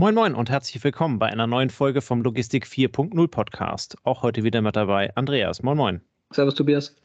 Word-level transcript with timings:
Moin 0.00 0.14
Moin 0.14 0.34
und 0.34 0.48
herzlich 0.48 0.82
willkommen 0.82 1.18
bei 1.18 1.26
einer 1.26 1.46
neuen 1.46 1.68
Folge 1.68 2.00
vom 2.00 2.22
Logistik 2.22 2.64
4.0 2.64 3.28
Podcast. 3.28 3.98
Auch 4.02 4.22
heute 4.22 4.44
wieder 4.44 4.62
mit 4.62 4.74
dabei 4.74 5.14
Andreas. 5.14 5.62
Moin 5.62 5.76
Moin. 5.76 6.00
Servus 6.32 6.54
Tobias. 6.54 6.96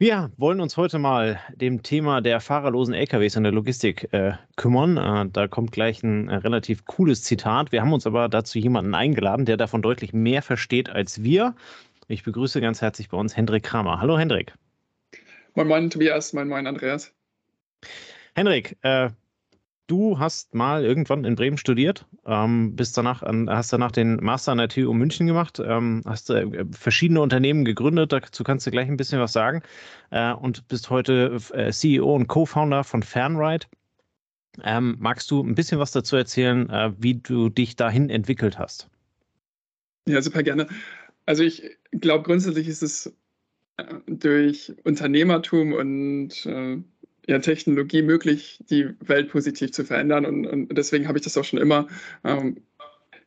Wir 0.00 0.32
wollen 0.36 0.60
uns 0.60 0.76
heute 0.76 0.98
mal 0.98 1.38
dem 1.54 1.84
Thema 1.84 2.20
der 2.20 2.40
fahrerlosen 2.40 2.92
LKWs 2.92 3.36
in 3.36 3.44
der 3.44 3.52
Logistik 3.52 4.12
äh, 4.12 4.32
kümmern. 4.56 4.96
Äh, 4.96 5.30
da 5.30 5.46
kommt 5.46 5.70
gleich 5.70 6.02
ein 6.02 6.28
äh, 6.28 6.34
relativ 6.34 6.86
cooles 6.86 7.22
Zitat. 7.22 7.70
Wir 7.70 7.82
haben 7.82 7.92
uns 7.92 8.04
aber 8.04 8.28
dazu 8.28 8.58
jemanden 8.58 8.96
eingeladen, 8.96 9.44
der 9.44 9.56
davon 9.56 9.80
deutlich 9.80 10.12
mehr 10.12 10.42
versteht 10.42 10.90
als 10.90 11.22
wir. 11.22 11.54
Ich 12.08 12.24
begrüße 12.24 12.60
ganz 12.60 12.82
herzlich 12.82 13.10
bei 13.10 13.16
uns 13.16 13.36
Hendrik 13.36 13.62
Kramer. 13.62 14.00
Hallo 14.00 14.18
Hendrik. 14.18 14.54
Moin 15.54 15.68
Moin 15.68 15.88
Tobias, 15.88 16.32
moin 16.32 16.48
Moin 16.48 16.66
Andreas. 16.66 17.14
Hendrik, 18.34 18.76
äh, 18.82 19.10
du 19.88 20.18
hast 20.18 20.54
mal 20.54 20.84
irgendwann 20.84 21.24
in 21.24 21.34
Bremen 21.34 21.58
studiert, 21.58 22.06
ähm, 22.24 22.76
bist 22.76 22.96
danach 22.96 23.22
an, 23.22 23.50
hast 23.50 23.72
danach 23.72 23.90
den 23.90 24.16
Master 24.16 24.52
an 24.52 24.58
der 24.58 24.68
TU 24.68 24.92
München 24.92 25.26
gemacht, 25.26 25.60
ähm, 25.64 26.02
hast 26.04 26.30
äh, 26.30 26.64
verschiedene 26.70 27.20
Unternehmen 27.20 27.64
gegründet, 27.64 28.12
dazu 28.12 28.44
kannst 28.44 28.66
du 28.66 28.70
gleich 28.70 28.88
ein 28.88 28.96
bisschen 28.96 29.20
was 29.20 29.32
sagen 29.32 29.62
äh, 30.10 30.32
und 30.32 30.68
bist 30.68 30.90
heute 30.90 31.38
äh, 31.52 31.72
CEO 31.72 32.14
und 32.14 32.28
Co-Founder 32.28 32.84
von 32.84 33.02
Fernride. 33.02 33.66
Ähm, 34.62 34.96
magst 34.98 35.30
du 35.30 35.42
ein 35.42 35.54
bisschen 35.54 35.78
was 35.78 35.92
dazu 35.92 36.16
erzählen, 36.16 36.68
äh, 36.68 36.92
wie 36.98 37.14
du 37.14 37.48
dich 37.48 37.74
dahin 37.76 38.10
entwickelt 38.10 38.58
hast? 38.58 38.88
Ja, 40.06 40.20
super 40.22 40.42
gerne. 40.42 40.68
Also 41.26 41.42
ich 41.42 41.62
glaube, 41.92 42.24
grundsätzlich 42.24 42.68
ist 42.68 42.82
es 42.82 43.14
äh, 43.76 43.84
durch 44.06 44.74
Unternehmertum 44.84 45.72
und 45.72 46.46
äh, 46.46 46.78
ja, 47.28 47.38
Technologie 47.38 48.02
möglich, 48.02 48.58
die 48.70 48.88
Welt 49.00 49.28
positiv 49.28 49.72
zu 49.72 49.84
verändern. 49.84 50.24
Und, 50.24 50.46
und 50.46 50.76
deswegen 50.76 51.06
habe 51.06 51.18
ich 51.18 51.24
das 51.24 51.36
auch 51.36 51.44
schon 51.44 51.58
immer 51.58 51.86
ähm, 52.24 52.56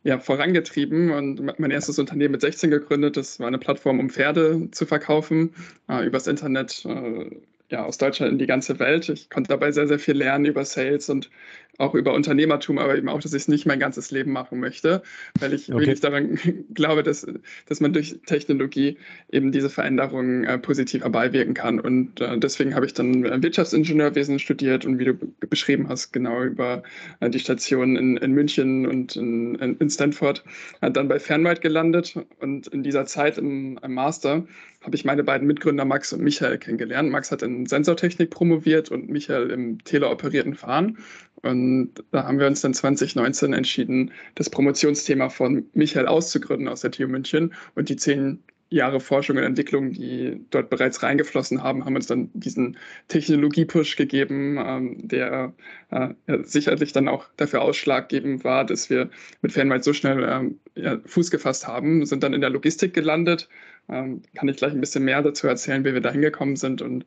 ja, 0.03 0.17
vorangetrieben 0.17 1.11
und 1.11 1.59
mein 1.59 1.71
erstes 1.71 1.99
Unternehmen 1.99 2.31
mit 2.31 2.41
16 2.41 2.71
gegründet. 2.71 3.15
Das 3.15 3.39
war 3.39 3.47
eine 3.47 3.59
Plattform, 3.59 3.99
um 3.99 4.09
Pferde 4.09 4.69
zu 4.71 4.87
verkaufen, 4.87 5.53
äh, 5.87 6.03
übers 6.05 6.25
Internet 6.25 6.83
äh, 6.85 7.29
ja, 7.69 7.85
aus 7.85 7.99
Deutschland 7.99 8.31
in 8.31 8.39
die 8.39 8.47
ganze 8.47 8.79
Welt. 8.79 9.07
Ich 9.09 9.29
konnte 9.29 9.49
dabei 9.49 9.71
sehr, 9.71 9.87
sehr 9.87 9.99
viel 9.99 10.17
lernen 10.17 10.45
über 10.45 10.65
Sales 10.65 11.07
und 11.09 11.29
auch 11.77 11.95
über 11.95 12.13
Unternehmertum, 12.13 12.77
aber 12.77 12.97
eben 12.97 13.09
auch, 13.09 13.19
dass 13.19 13.33
ich 13.33 13.43
es 13.43 13.47
nicht 13.47 13.65
mein 13.65 13.79
ganzes 13.79 14.11
Leben 14.11 14.31
machen 14.31 14.59
möchte, 14.59 15.01
weil 15.39 15.53
ich 15.53 15.69
okay. 15.69 15.79
wirklich 15.79 15.99
daran 15.99 16.37
glaube, 16.73 17.03
dass, 17.03 17.25
dass 17.67 17.79
man 17.79 17.93
durch 17.93 18.19
Technologie 18.25 18.97
eben 19.31 19.51
diese 19.51 19.69
Veränderungen 19.69 20.43
äh, 20.43 20.57
positiv 20.57 21.01
herbeiwirken 21.01 21.53
kann. 21.53 21.79
Und 21.79 22.21
äh, 22.21 22.37
deswegen 22.37 22.75
habe 22.75 22.85
ich 22.85 22.93
dann 22.93 23.23
Wirtschaftsingenieurwesen 23.41 24.39
studiert 24.39 24.85
und 24.85 24.99
wie 24.99 25.05
du 25.05 25.13
beschrieben 25.49 25.89
hast, 25.89 26.11
genau 26.11 26.43
über 26.43 26.83
äh, 27.19 27.29
die 27.29 27.39
Stationen 27.39 27.95
in, 27.95 28.17
in 28.17 28.31
München 28.31 28.85
und 28.85 29.15
in, 29.15 29.55
in 29.55 29.89
Stanford, 29.89 30.43
äh, 30.81 30.91
dann 30.91 31.07
bei 31.07 31.19
Fernride 31.19 31.61
gelandet. 31.61 32.15
Und 32.39 32.67
in 32.67 32.83
dieser 32.83 33.05
Zeit 33.05 33.37
im, 33.37 33.79
im 33.81 33.93
Master 33.93 34.45
habe 34.83 34.95
ich 34.95 35.05
meine 35.05 35.23
beiden 35.23 35.47
Mitgründer 35.47 35.85
Max 35.85 36.11
und 36.11 36.21
Michael 36.21 36.57
kennengelernt. 36.57 37.11
Max 37.11 37.31
hat 37.31 37.43
in 37.43 37.67
Sensortechnik 37.67 38.31
promoviert 38.31 38.89
und 38.89 39.09
Michael 39.09 39.51
im 39.51 39.83
teleoperierten 39.83 40.55
Fahren. 40.55 40.97
Und 41.43 41.93
da 42.11 42.25
haben 42.25 42.39
wir 42.39 42.47
uns 42.47 42.61
dann 42.61 42.73
2019 42.73 43.53
entschieden, 43.53 44.11
das 44.35 44.49
Promotionsthema 44.49 45.29
von 45.29 45.65
Michael 45.73 46.07
auszugründen 46.07 46.67
aus 46.67 46.81
der 46.81 46.91
TU 46.91 47.07
München 47.07 47.53
und 47.75 47.89
die 47.89 47.95
zehn 47.95 48.39
Jahre 48.71 49.01
Forschung 49.01 49.35
und 49.35 49.43
Entwicklung, 49.43 49.91
die 49.91 50.45
dort 50.49 50.69
bereits 50.69 51.03
reingeflossen 51.03 51.61
haben, 51.61 51.83
haben 51.83 51.95
uns 51.95 52.07
dann 52.07 52.29
diesen 52.33 52.77
Technologie-Push 53.09 53.97
gegeben, 53.97 54.57
ähm, 54.57 55.07
der 55.09 55.53
äh, 55.91 56.09
ja, 56.27 56.43
sicherlich 56.43 56.93
dann 56.93 57.09
auch 57.09 57.27
dafür 57.35 57.63
ausschlaggebend 57.63 58.45
war, 58.45 58.65
dass 58.65 58.89
wir 58.89 59.09
mit 59.41 59.51
Fanride 59.51 59.83
so 59.83 59.91
schnell 59.91 60.23
ähm, 60.23 60.59
ja, 60.75 60.99
Fuß 61.05 61.31
gefasst 61.31 61.67
haben, 61.67 62.05
sind 62.05 62.23
dann 62.23 62.33
in 62.33 62.39
der 62.39 62.49
Logistik 62.49 62.93
gelandet. 62.93 63.49
Ähm, 63.89 64.21
kann 64.35 64.47
ich 64.47 64.55
gleich 64.55 64.71
ein 64.71 64.79
bisschen 64.79 65.03
mehr 65.03 65.21
dazu 65.21 65.47
erzählen, 65.47 65.83
wie 65.83 65.93
wir 65.93 66.01
da 66.01 66.11
hingekommen 66.11 66.55
sind. 66.55 66.81
Und 66.81 67.05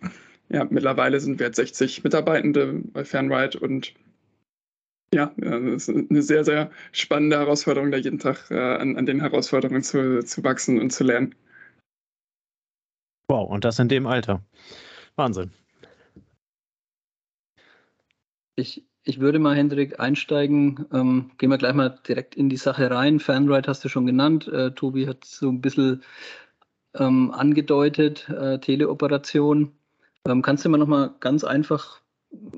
ja, 0.51 0.67
mittlerweile 0.69 1.19
sind 1.19 1.39
wir 1.39 1.47
jetzt 1.47 1.57
60 1.57 2.05
Mitarbeitende 2.05 2.83
bei 2.93 3.07
Fanride 3.07 3.59
und 3.59 3.95
ja, 5.15 5.33
das 5.37 5.89
ist 5.89 6.11
eine 6.11 6.23
sehr, 6.23 6.45
sehr 6.45 6.71
spannende 6.93 7.39
Herausforderung, 7.39 7.91
da 7.91 7.99
jeden 7.99 8.19
Tag 8.19 8.51
äh, 8.51 8.59
an, 8.59 8.97
an 8.97 9.07
den 9.07 9.21
Herausforderungen 9.21 9.83
zu, 9.83 10.25
zu 10.25 10.43
wachsen 10.43 10.81
und 10.81 10.91
zu 10.91 11.05
lernen. 11.05 11.35
Wow, 13.29 13.49
und 13.49 13.65
das 13.65 13.79
in 13.79 13.89
dem 13.89 14.07
Alter. 14.07 14.43
Wahnsinn. 15.17 15.51
Ich, 18.57 18.85
ich 19.05 19.21
würde 19.21 19.39
mal, 19.39 19.57
Hendrik, 19.57 20.01
einsteigen. 20.01 20.87
Ähm, 20.93 21.31
gehen 21.39 21.51
wir 21.51 21.59
gleich 21.59 21.75
mal 21.75 21.99
direkt 22.07 22.35
in 22.35 22.49
die 22.49 22.57
Sache 22.57 22.91
rein. 22.91 23.21
Fanride 23.21 23.69
hast 23.69 23.85
du 23.85 23.89
schon 23.89 24.07
genannt. 24.07 24.49
Äh, 24.49 24.73
Tobi 24.73 25.07
hat 25.07 25.25
so 25.25 25.49
ein 25.49 25.61
bisschen 25.61 26.03
ähm, 26.95 27.31
angedeutet, 27.31 28.29
äh, 28.29 28.59
Teleoperation. 28.59 29.73
Ähm, 30.27 30.43
kannst 30.43 30.65
du 30.65 30.69
mal 30.69 30.79
nochmal 30.79 31.15
ganz 31.21 31.45
einfach 31.45 32.01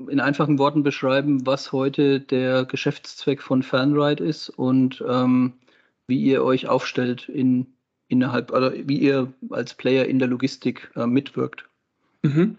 in 0.09 0.19
einfachen 0.19 0.59
Worten 0.59 0.83
beschreiben, 0.83 1.45
was 1.45 1.71
heute 1.71 2.19
der 2.19 2.65
Geschäftszweck 2.65 3.41
von 3.41 3.63
Fanride 3.63 4.23
ist 4.23 4.49
und 4.49 5.03
ähm, 5.07 5.53
wie 6.07 6.21
ihr 6.21 6.43
euch 6.43 6.67
aufstellt 6.67 7.29
in, 7.29 7.67
innerhalb, 8.07 8.51
oder 8.51 8.73
wie 8.73 8.97
ihr 8.97 9.33
als 9.49 9.73
Player 9.73 10.05
in 10.05 10.19
der 10.19 10.27
Logistik 10.27 10.89
äh, 10.95 11.05
mitwirkt? 11.05 11.65
Mhm. 12.23 12.55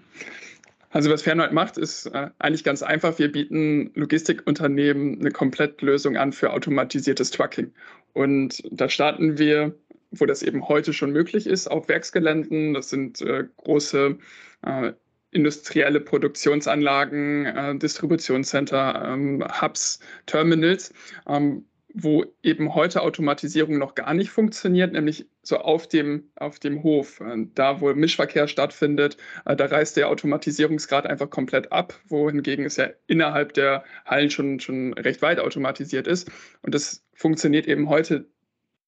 Also 0.91 1.11
was 1.11 1.23
Fanride 1.23 1.55
macht, 1.55 1.77
ist 1.77 2.07
äh, 2.07 2.31
eigentlich 2.39 2.65
ganz 2.65 2.83
einfach. 2.83 3.19
Wir 3.19 3.31
bieten 3.31 3.91
Logistikunternehmen 3.95 5.21
eine 5.21 5.31
Komplettlösung 5.31 6.17
an 6.17 6.33
für 6.33 6.53
automatisiertes 6.53 7.31
Trucking. 7.31 7.73
Und 8.15 8.63
da 8.71 8.89
starten 8.89 9.39
wir, 9.39 9.75
wo 10.11 10.25
das 10.25 10.43
eben 10.43 10.67
heute 10.69 10.93
schon 10.93 11.13
möglich 11.13 11.47
ist, 11.47 11.71
auf 11.71 11.89
Werksgeländen. 11.89 12.73
Das 12.73 12.89
sind 12.89 13.21
äh, 13.21 13.45
große 13.59 14.19
äh, 14.63 14.93
industrielle 15.31 16.01
Produktionsanlagen, 16.01 17.47
äh, 17.47 17.79
Distributionscenter, 17.79 19.03
ähm, 19.07 19.45
Hubs, 19.61 20.01
Terminals, 20.27 20.93
ähm, 21.27 21.65
wo 21.95 22.25
eben 22.43 22.75
heute 22.75 23.03
Automatisierung 23.03 23.79
noch 23.79 23.95
gar 23.95 24.15
nicht 24.15 24.31
funktioniert, 24.31 24.93
nämlich 24.93 25.27
so 25.43 25.59
auf 25.59 25.89
dem, 25.89 26.31
auf 26.37 26.59
dem 26.59 26.83
Hof. 26.83 27.21
Äh, 27.21 27.47
da, 27.55 27.81
wo 27.81 27.93
Mischverkehr 27.93 28.49
stattfindet, 28.49 29.17
äh, 29.45 29.57
da 29.57 29.67
reißt 29.67 29.97
der 29.97 30.09
Automatisierungsgrad 30.09 31.07
einfach 31.07 31.31
komplett 31.31 31.73
ab, 31.73 31.95
wohingegen 32.09 32.65
es 32.65 32.77
ja 32.77 32.89
innerhalb 33.07 33.53
der 33.55 33.85
Hallen 34.05 34.31
schon, 34.31 34.61
schon 34.61 34.95
recht 34.95 35.23
weit 35.23 35.41
automatisiert 35.41 36.07
ist. 36.07 36.31
Und 36.63 36.75
das 36.75 37.05
funktioniert 37.15 37.67
eben 37.67 37.89
heute 37.89 38.27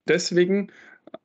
deswegen, 0.08 0.72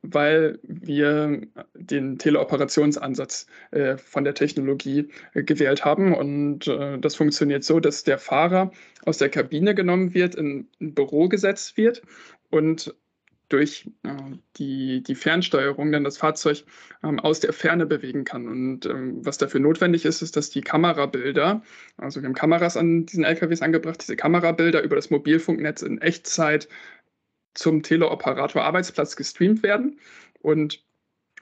weil 0.02 0.58
wir 0.62 1.40
den 1.74 2.18
Teleoperationsansatz 2.18 3.46
äh, 3.70 3.96
von 3.96 4.24
der 4.24 4.34
Technologie 4.34 5.08
äh, 5.34 5.42
gewählt 5.42 5.84
haben. 5.84 6.14
Und 6.14 6.66
äh, 6.68 6.98
das 6.98 7.14
funktioniert 7.16 7.64
so, 7.64 7.80
dass 7.80 8.04
der 8.04 8.18
Fahrer 8.18 8.70
aus 9.04 9.18
der 9.18 9.28
Kabine 9.28 9.74
genommen 9.74 10.14
wird, 10.14 10.34
in 10.34 10.68
ein 10.80 10.94
Büro 10.94 11.28
gesetzt 11.28 11.76
wird 11.76 12.02
und 12.50 12.94
durch 13.48 13.88
äh, 14.02 14.10
die, 14.56 15.02
die 15.02 15.14
Fernsteuerung 15.14 15.92
dann 15.92 16.04
das 16.04 16.18
Fahrzeug 16.18 16.64
ähm, 17.04 17.20
aus 17.20 17.40
der 17.40 17.52
Ferne 17.52 17.86
bewegen 17.86 18.24
kann. 18.24 18.48
Und 18.48 18.86
ähm, 18.86 19.24
was 19.24 19.38
dafür 19.38 19.60
notwendig 19.60 20.04
ist, 20.04 20.22
ist, 20.22 20.36
dass 20.36 20.50
die 20.50 20.62
Kamerabilder, 20.62 21.62
also 21.96 22.20
wir 22.20 22.26
haben 22.26 22.34
Kameras 22.34 22.76
an 22.76 23.06
diesen 23.06 23.24
LKWs 23.24 23.62
angebracht, 23.62 24.02
diese 24.02 24.16
Kamerabilder 24.16 24.82
über 24.82 24.96
das 24.96 25.10
Mobilfunknetz 25.10 25.82
in 25.82 26.00
Echtzeit 26.00 26.68
zum 27.56 27.82
Teleoperator 27.82 28.62
Arbeitsplatz 28.62 29.16
gestreamt 29.16 29.62
werden. 29.62 29.98
Und 30.40 30.85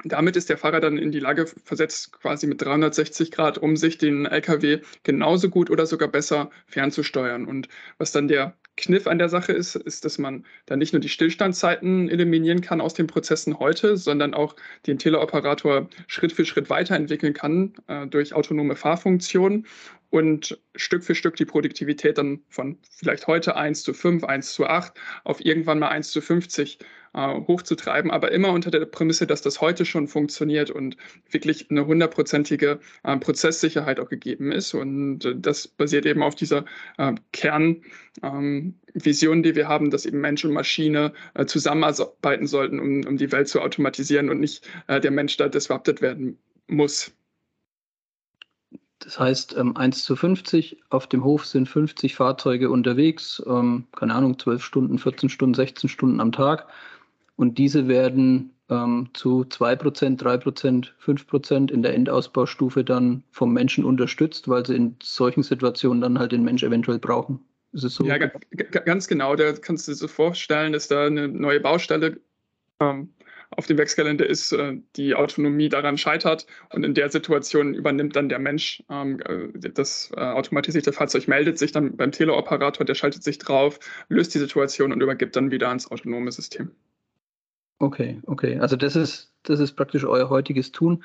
damit 0.03 0.37
ist 0.37 0.49
der 0.49 0.59
Fahrer 0.59 0.81
dann 0.81 0.99
in 0.99 1.13
die 1.13 1.21
Lage 1.21 1.47
versetzt, 1.47 2.13
quasi 2.13 2.47
mit 2.47 2.61
360 2.61 3.31
Grad 3.31 3.59
Umsicht 3.59 4.03
den 4.03 4.27
LKW 4.27 4.81
genauso 5.05 5.49
gut 5.49 5.71
oder 5.71 5.87
sogar 5.87 6.09
besser 6.09 6.51
fernzusteuern. 6.67 7.47
Und 7.47 7.69
was 7.99 8.11
dann 8.11 8.27
der 8.27 8.55
Kniff 8.77 9.07
an 9.07 9.19
der 9.19 9.29
Sache 9.29 9.53
ist, 9.53 9.77
ist, 9.77 10.05
dass 10.05 10.19
man 10.19 10.45
dann 10.67 10.81
nicht 10.81 10.93
nur 10.93 11.01
die 11.01 11.09
Stillstandszeiten 11.09 12.09
eliminieren 12.09 12.61
kann 12.61 12.81
aus 12.81 12.95
den 12.95 13.07
Prozessen 13.07 13.61
heute, 13.61 13.97
sondern 13.97 14.35
auch 14.35 14.57
den 14.89 14.99
Teleoperator 14.99 15.89
Schritt 16.09 16.33
für 16.33 16.45
Schritt 16.45 16.71
weiterentwickeln 16.71 17.33
kann 17.33 17.75
äh, 17.87 18.09
durch 18.09 18.35
autonome 18.35 18.75
Fahrfunktionen 18.75 19.67
und 20.11 20.59
Stück 20.75 21.05
für 21.05 21.15
Stück 21.15 21.37
die 21.37 21.45
Produktivität 21.45 22.19
dann 22.19 22.41
von 22.49 22.79
vielleicht 22.91 23.29
heute 23.29 23.57
1 23.57 23.85
zu 23.85 23.95
5, 23.95 24.25
1 24.25 24.55
zu 24.55 24.67
8 24.67 24.93
auf 25.23 25.45
irgendwann 25.45 25.79
mal 25.79 25.89
1 25.89 26.11
zu 26.11 26.21
50 26.21 26.79
äh, 27.15 27.41
hochzutreiben, 27.47 28.11
aber 28.11 28.33
immer 28.33 28.51
unter 28.51 28.71
der 28.71 28.85
Prämisse, 28.87 29.27
dass 29.27 29.43
das 29.43 29.61
heute 29.61 29.85
schon 29.85 30.09
funktioniert 30.09 30.71
und 30.71 30.97
wirklich 31.31 31.71
eine 31.71 31.87
hundertprozentige 31.87 32.81
äh, 33.03 33.17
Prozesssicherheit 33.17 34.01
auch 34.01 34.09
gegeben 34.09 34.53
ist. 34.53 34.75
Und 34.75 35.25
äh, 35.25 35.35
das 35.37 35.69
basiert 35.69 36.07
eben 36.07 36.23
auf 36.23 36.35
dieser 36.35 36.65
äh, 36.99 37.15
Kernvision, 37.33 37.85
ähm, 38.23 39.43
die 39.43 39.55
wir 39.55 39.69
haben, 39.69 39.91
dass 39.91 40.07
eben 40.07 40.21
Mensch 40.21 40.45
und 40.45 40.53
Maschine 40.53 41.13
äh, 41.35 41.47
zusammenarbeiten 41.47 42.47
sollten, 42.47 42.81
um, 42.81 43.07
um 43.07 43.17
die 43.17 43.33
Welt 43.33 43.49
zu 43.49 43.61
automatisieren 43.61 44.29
und 44.29 44.41
nicht 44.41 44.69
äh, 44.89 45.01
der 45.01 45.11
Mensch 45.11 45.37
da 45.37 45.49
disrupted 45.49 46.03
werden 46.03 46.39
muss. 46.67 47.13
Das 49.05 49.19
heißt, 49.21 49.55
ähm, 49.59 49.77
1 49.77 50.05
zu 50.05 50.17
50, 50.17 50.83
auf 50.89 51.07
dem 51.07 51.25
Hof 51.25 51.45
sind 51.45 51.69
50 51.69 52.15
Fahrzeuge 52.15 52.71
unterwegs, 52.71 53.43
ähm, 53.47 53.87
keine 53.95 54.15
Ahnung, 54.15 54.39
12 54.39 54.65
Stunden, 54.65 54.99
14 54.99 55.29
Stunden, 55.29 55.55
16 55.55 55.91
Stunden 55.91 56.21
am 56.21 56.33
Tag. 56.33 56.67
Und 57.37 57.59
diese 57.59 57.89
werden 57.89 58.55
ähm, 58.71 59.11
zu 59.13 59.43
2%, 59.43 60.19
3%, 60.19 60.89
5% 61.03 61.71
in 61.71 61.83
der 61.83 61.95
Endausbaustufe 61.95 62.85
dann 62.85 63.25
vom 63.31 63.53
Menschen 63.53 63.85
unterstützt, 63.85 64.49
weil 64.49 64.65
sie 64.65 64.77
in 64.77 64.97
solchen 65.03 65.43
Situationen 65.43 66.01
dann 66.01 66.19
halt 66.19 66.33
den 66.33 66.45
Mensch 66.45 66.63
eventuell 66.63 66.99
brauchen. 66.99 67.41
Ist 67.73 67.85
es 67.85 67.95
so? 67.95 68.05
Ja, 68.05 68.19
ganz 68.19 69.09
genau. 69.09 69.35
Da 69.35 69.53
kannst 69.53 69.89
du 69.89 69.93
dir 69.93 69.97
so 69.97 70.09
vorstellen, 70.09 70.73
dass 70.73 70.89
da 70.89 71.07
eine 71.07 71.29
neue 71.29 71.61
Baustelle 71.61 72.21
ähm, 72.81 73.13
auf 73.51 73.67
dem 73.67 73.79
Werksgelände 73.79 74.25
ist, 74.25 74.53
äh, 74.53 74.79
die 74.97 75.15
Autonomie 75.15 75.69
daran 75.69 75.99
scheitert 75.99 76.47
und 76.71 76.85
in 76.85 76.95
der 76.95 77.11
Situation 77.11 77.75
übernimmt 77.75 78.17
dann 78.17 78.29
der 78.29 78.39
Mensch 78.39 78.83
ähm, 78.91 79.21
äh, 79.21 79.71
das 79.71 80.13
äh, 80.17 80.21
automatisierte 80.21 80.93
Fahrzeug, 80.93 81.29
meldet 81.29 81.59
sich 81.59 81.73
dann 81.73 81.97
beim 81.97 82.13
Teleoperator, 82.13 82.87
der 82.87 82.95
schaltet 82.95 83.23
sich 83.23 83.39
drauf, 83.39 83.79
löst 84.09 84.35
die 84.35 84.39
Situation 84.39 84.93
und 84.93 85.01
übergibt 85.01 85.37
dann 85.37 85.51
wieder 85.51 85.69
ans 85.69 85.91
autonome 85.91 86.33
System. 86.33 86.71
Okay, 87.79 88.21
okay. 88.27 88.59
Also 88.59 88.77
das 88.77 88.97
ist, 88.97 89.33
das 89.43 89.61
ist 89.61 89.73
praktisch 89.73 90.05
euer 90.05 90.31
heutiges 90.31 90.73
Tun. 90.73 91.05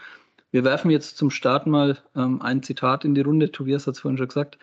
Wir 0.52 0.64
werfen 0.64 0.90
jetzt 0.92 1.18
zum 1.18 1.30
Start 1.30 1.68
mal 1.68 1.98
ähm, 2.16 2.42
ein 2.42 2.64
Zitat 2.64 3.06
in 3.06 3.16
die 3.16 3.22
Runde. 3.22 3.52
Tobias 3.52 3.86
hat 3.86 3.96
es 3.96 4.00
vorhin 4.00 4.18
schon 4.18 4.28
gesagt. 4.28 4.58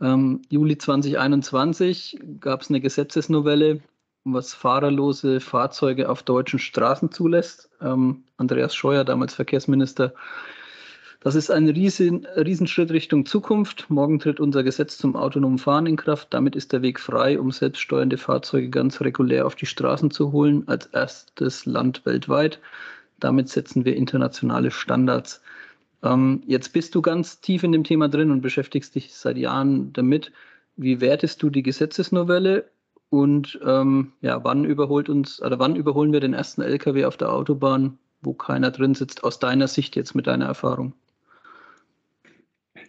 Ähm, 0.00 0.42
Juli 0.48 0.78
2021 0.78 2.20
gab 2.40 2.62
es 2.62 2.70
eine 2.70 2.80
Gesetzesnovelle, 2.80 3.80
was 4.24 4.54
fahrerlose 4.54 5.40
Fahrzeuge 5.40 6.08
auf 6.08 6.22
deutschen 6.22 6.58
Straßen 6.58 7.10
zulässt. 7.12 7.70
Ähm, 7.80 8.24
Andreas 8.36 8.74
Scheuer, 8.74 9.04
damals 9.04 9.34
Verkehrsminister. 9.34 10.14
Das 11.20 11.34
ist 11.34 11.50
ein 11.50 11.68
riesen, 11.68 12.26
Riesenschritt 12.36 12.92
Richtung 12.92 13.26
Zukunft. 13.26 13.90
Morgen 13.90 14.20
tritt 14.20 14.38
unser 14.38 14.62
Gesetz 14.62 14.98
zum 14.98 15.16
autonomen 15.16 15.58
Fahren 15.58 15.86
in 15.86 15.96
Kraft. 15.96 16.32
Damit 16.32 16.54
ist 16.54 16.72
der 16.72 16.80
Weg 16.80 17.00
frei, 17.00 17.40
um 17.40 17.50
selbststeuernde 17.50 18.18
Fahrzeuge 18.18 18.70
ganz 18.70 19.00
regulär 19.00 19.44
auf 19.44 19.56
die 19.56 19.66
Straßen 19.66 20.12
zu 20.12 20.30
holen, 20.30 20.62
als 20.68 20.86
erstes 20.86 21.66
Land 21.66 22.06
weltweit. 22.06 22.60
Damit 23.18 23.48
setzen 23.48 23.84
wir 23.84 23.96
internationale 23.96 24.70
Standards. 24.70 25.42
Ähm, 26.04 26.44
jetzt 26.46 26.72
bist 26.72 26.94
du 26.94 27.02
ganz 27.02 27.40
tief 27.40 27.64
in 27.64 27.72
dem 27.72 27.82
Thema 27.82 28.08
drin 28.08 28.30
und 28.30 28.40
beschäftigst 28.40 28.94
dich 28.94 29.12
seit 29.12 29.38
Jahren 29.38 29.92
damit. 29.92 30.30
Wie 30.76 31.00
wertest 31.00 31.42
du 31.42 31.50
die 31.50 31.64
Gesetzesnovelle 31.64 32.70
und 33.10 33.58
ähm, 33.66 34.12
ja, 34.20 34.44
wann 34.44 34.64
überholt 34.64 35.08
uns 35.08 35.42
oder 35.42 35.58
wann 35.58 35.74
überholen 35.74 36.12
wir 36.12 36.20
den 36.20 36.34
ersten 36.34 36.62
LKW 36.62 37.06
auf 37.06 37.16
der 37.16 37.32
Autobahn, 37.32 37.98
wo 38.22 38.34
keiner 38.34 38.70
drin 38.70 38.94
sitzt, 38.94 39.24
aus 39.24 39.40
deiner 39.40 39.66
Sicht 39.66 39.96
jetzt 39.96 40.14
mit 40.14 40.28
deiner 40.28 40.46
Erfahrung? 40.46 40.92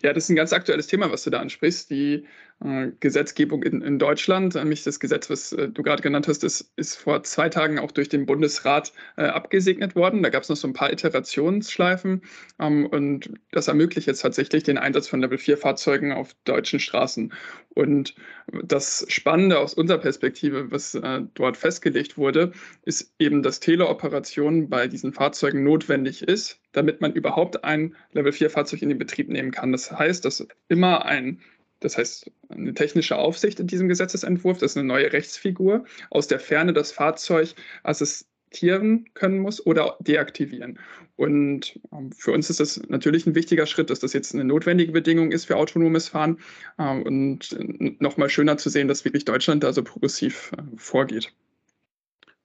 Ja, 0.01 0.13
das 0.13 0.25
ist 0.25 0.29
ein 0.29 0.35
ganz 0.35 0.53
aktuelles 0.53 0.87
Thema, 0.87 1.11
was 1.11 1.23
du 1.23 1.29
da 1.29 1.39
ansprichst. 1.39 1.89
Die 1.89 2.25
äh, 2.63 2.91
Gesetzgebung 2.99 3.63
in, 3.63 3.81
in, 3.81 3.99
Deutschland, 3.99 4.55
nämlich 4.55 4.83
das 4.83 4.99
Gesetz, 4.99 5.29
was 5.29 5.53
äh, 5.53 5.69
du 5.69 5.81
gerade 5.81 6.01
genannt 6.01 6.27
hast, 6.27 6.43
ist, 6.43 6.71
ist, 6.75 6.95
vor 6.95 7.23
zwei 7.23 7.49
Tagen 7.49 7.79
auch 7.79 7.91
durch 7.91 8.09
den 8.09 8.25
Bundesrat 8.25 8.93
äh, 9.17 9.23
abgesegnet 9.23 9.95
worden. 9.95 10.23
Da 10.23 10.29
gab 10.29 10.43
es 10.43 10.49
noch 10.49 10.57
so 10.57 10.67
ein 10.67 10.73
paar 10.73 10.91
Iterationsschleifen 10.91 12.21
ähm, 12.59 12.85
und 12.85 13.31
das 13.51 13.67
ermöglicht 13.67 14.07
jetzt 14.07 14.21
tatsächlich 14.21 14.63
den 14.63 14.77
Einsatz 14.77 15.07
von 15.07 15.21
Level-4-Fahrzeugen 15.21 16.11
auf 16.11 16.33
deutschen 16.45 16.79
Straßen. 16.79 17.33
Und 17.75 18.15
das 18.63 19.05
Spannende 19.09 19.59
aus 19.59 19.73
unserer 19.73 19.99
Perspektive, 19.99 20.71
was 20.71 20.95
äh, 20.95 21.21
dort 21.33 21.55
festgelegt 21.55 22.17
wurde, 22.17 22.51
ist 22.83 23.13
eben, 23.19 23.43
dass 23.43 23.59
Teleoperation 23.59 24.69
bei 24.69 24.87
diesen 24.87 25.13
Fahrzeugen 25.13 25.63
notwendig 25.63 26.23
ist, 26.23 26.59
damit 26.71 27.01
man 27.01 27.13
überhaupt 27.13 27.63
ein 27.63 27.95
Level-4-Fahrzeug 28.13 28.81
in 28.81 28.89
den 28.89 28.97
Betrieb 28.97 29.29
nehmen 29.29 29.51
kann. 29.51 29.71
Das 29.71 29.91
heißt, 29.91 30.25
dass 30.25 30.47
immer 30.67 31.05
ein 31.05 31.41
das 31.79 31.97
heißt, 31.97 32.29
eine 32.49 32.73
technische 32.73 33.17
Aufsicht 33.17 33.59
in 33.59 33.67
diesem 33.67 33.87
Gesetzesentwurf, 33.87 34.57
das 34.57 34.71
ist 34.71 34.77
eine 34.77 34.87
neue 34.87 35.11
Rechtsfigur, 35.13 35.85
aus 36.09 36.27
der 36.27 36.39
Ferne 36.39 36.73
das 36.73 36.91
Fahrzeug 36.91 37.55
assistieren 37.83 39.05
können 39.13 39.39
muss 39.39 39.65
oder 39.65 39.97
deaktivieren. 40.01 40.79
Und 41.15 41.79
ähm, 41.91 42.11
für 42.11 42.31
uns 42.31 42.49
ist 42.49 42.59
das 42.59 42.81
natürlich 42.87 43.25
ein 43.25 43.35
wichtiger 43.35 43.65
Schritt, 43.65 43.89
dass 43.89 43.99
das 43.99 44.13
jetzt 44.13 44.33
eine 44.33 44.43
notwendige 44.43 44.91
Bedingung 44.91 45.31
ist 45.31 45.45
für 45.45 45.57
autonomes 45.57 46.09
Fahren 46.09 46.39
äh, 46.77 46.97
und 47.01 47.57
nochmal 48.01 48.29
schöner 48.29 48.57
zu 48.57 48.69
sehen, 48.69 48.87
dass 48.87 49.05
wirklich 49.05 49.25
Deutschland 49.25 49.63
da 49.63 49.73
so 49.73 49.83
progressiv 49.83 50.51
äh, 50.57 50.61
vorgeht. 50.77 51.33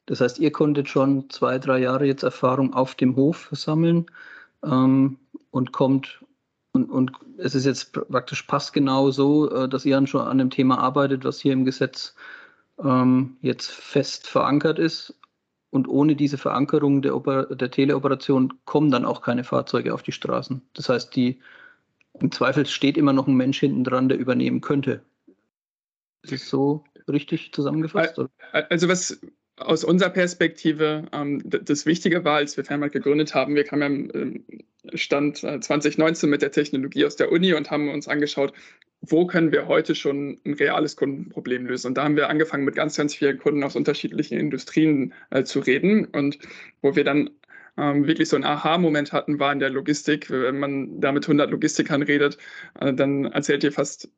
Das 0.06 0.21
heißt, 0.21 0.39
ihr 0.39 0.53
konntet 0.53 0.89
schon 0.89 1.31
zwei, 1.31 1.59
drei 1.59 1.79
Jahre 1.79 2.06
jetzt 2.06 2.23
Erfahrung 2.23 2.75
auf 2.75 2.95
dem 2.95 3.17
Hof 3.17 3.49
sammeln 3.53 4.06
ähm, 4.62 5.19
und 5.51 5.73
kommt 5.73 6.25
und, 6.75 6.91
und 6.91 7.12
es 7.39 7.55
ist 7.55 7.67
jetzt 7.67 7.93
praktisch 7.93 8.43
passgenau 8.43 9.12
so, 9.12 9.51
äh, 9.51 9.69
dass 9.69 9.85
ihr 9.85 10.05
schon 10.09 10.23
an 10.23 10.39
dem 10.39 10.51
Thema 10.51 10.79
arbeitet, 10.79 11.25
was 11.25 11.41
hier 11.41 11.53
im 11.53 11.65
Gesetz 11.65 12.17
ähm, 12.83 13.37
jetzt 13.43 13.71
fest 13.71 14.27
verankert 14.27 14.81
ist. 14.81 15.15
Und 15.71 15.89
ohne 15.89 16.17
diese 16.17 16.37
Verankerung 16.37 17.00
der, 17.00 17.15
Oper 17.15 17.47
der 17.47 17.71
Teleoperation 17.71 18.55
kommen 18.65 18.91
dann 18.91 19.05
auch 19.05 19.23
keine 19.23 19.45
Fahrzeuge 19.45 19.95
auf 19.95 20.03
die 20.03 20.12
Straßen. 20.12 20.62
Das 20.75 20.89
heißt, 20.89 21.15
die, 21.15 21.41
im 22.21 22.33
Zweifel 22.33 22.67
steht 22.67 22.97
immer 22.97 23.12
noch 23.12 23.29
ein 23.29 23.37
Mensch 23.37 23.61
hinten 23.61 23.85
dran, 23.85 24.09
der 24.09 24.19
übernehmen 24.19 24.61
könnte. 24.61 25.03
Ist 26.23 26.33
es 26.33 26.49
so 26.50 26.85
richtig 27.09 27.53
zusammengefasst? 27.53 28.19
Oder? 28.19 28.31
Also 28.53 28.89
was, 28.89 29.21
aus 29.56 29.85
unserer 29.85 30.11
Perspektive 30.11 31.06
ähm, 31.12 31.43
das 31.45 31.87
Wichtige 31.87 32.25
war, 32.25 32.37
als 32.37 32.56
wir 32.56 32.65
Fernmarkt 32.65 32.95
gegründet 32.95 33.35
haben, 33.35 33.55
wir 33.55 33.65
kamen 33.65 34.11
im 34.11 34.45
Stand 34.95 35.39
2019 35.39 36.29
äh, 36.29 36.31
mit 36.31 36.43
der 36.43 36.51
Technologie 36.51 37.06
aus 37.06 37.17
der 37.17 37.31
Uni 37.31 37.55
und 37.55 37.71
haben 37.71 37.89
uns 37.89 38.09
angeschaut, 38.09 38.53
wo 39.01 39.27
können 39.27 39.53
wir 39.53 39.67
heute 39.69 39.95
schon 39.95 40.41
ein 40.45 40.55
reales 40.55 40.97
Kundenproblem 40.97 41.67
lösen. 41.67 41.89
Und 41.89 41.95
da 41.95 42.05
haben 42.05 42.17
wir 42.17 42.29
angefangen, 42.29 42.65
mit 42.65 42.75
ganz, 42.75 42.97
ganz 42.97 43.15
vielen 43.15 43.39
Kunden 43.39 43.62
aus 43.62 43.77
unterschiedlichen 43.77 44.39
Industrien 44.39 45.12
äh, 45.31 45.45
zu 45.45 45.61
reden 45.61 46.07
und 46.07 46.39
wo 46.81 46.97
wir 46.97 47.05
dann 47.05 47.31
ähm, 47.77 48.07
wirklich 48.07 48.29
so 48.29 48.37
einen 48.37 48.45
Aha-Moment 48.45 49.12
hatten, 49.12 49.39
war 49.39 49.53
in 49.53 49.59
der 49.59 49.71
Logistik. 49.71 50.31
Wenn 50.31 50.59
man 50.59 51.00
da 51.00 51.12
mit 51.12 51.25
100 51.25 51.50
Logistikern 51.50 52.03
redet, 52.03 52.39
äh, 52.81 52.93
dann 52.93 53.27
erzählt 53.27 53.65
ihr 53.65 53.73
fast 53.73 54.11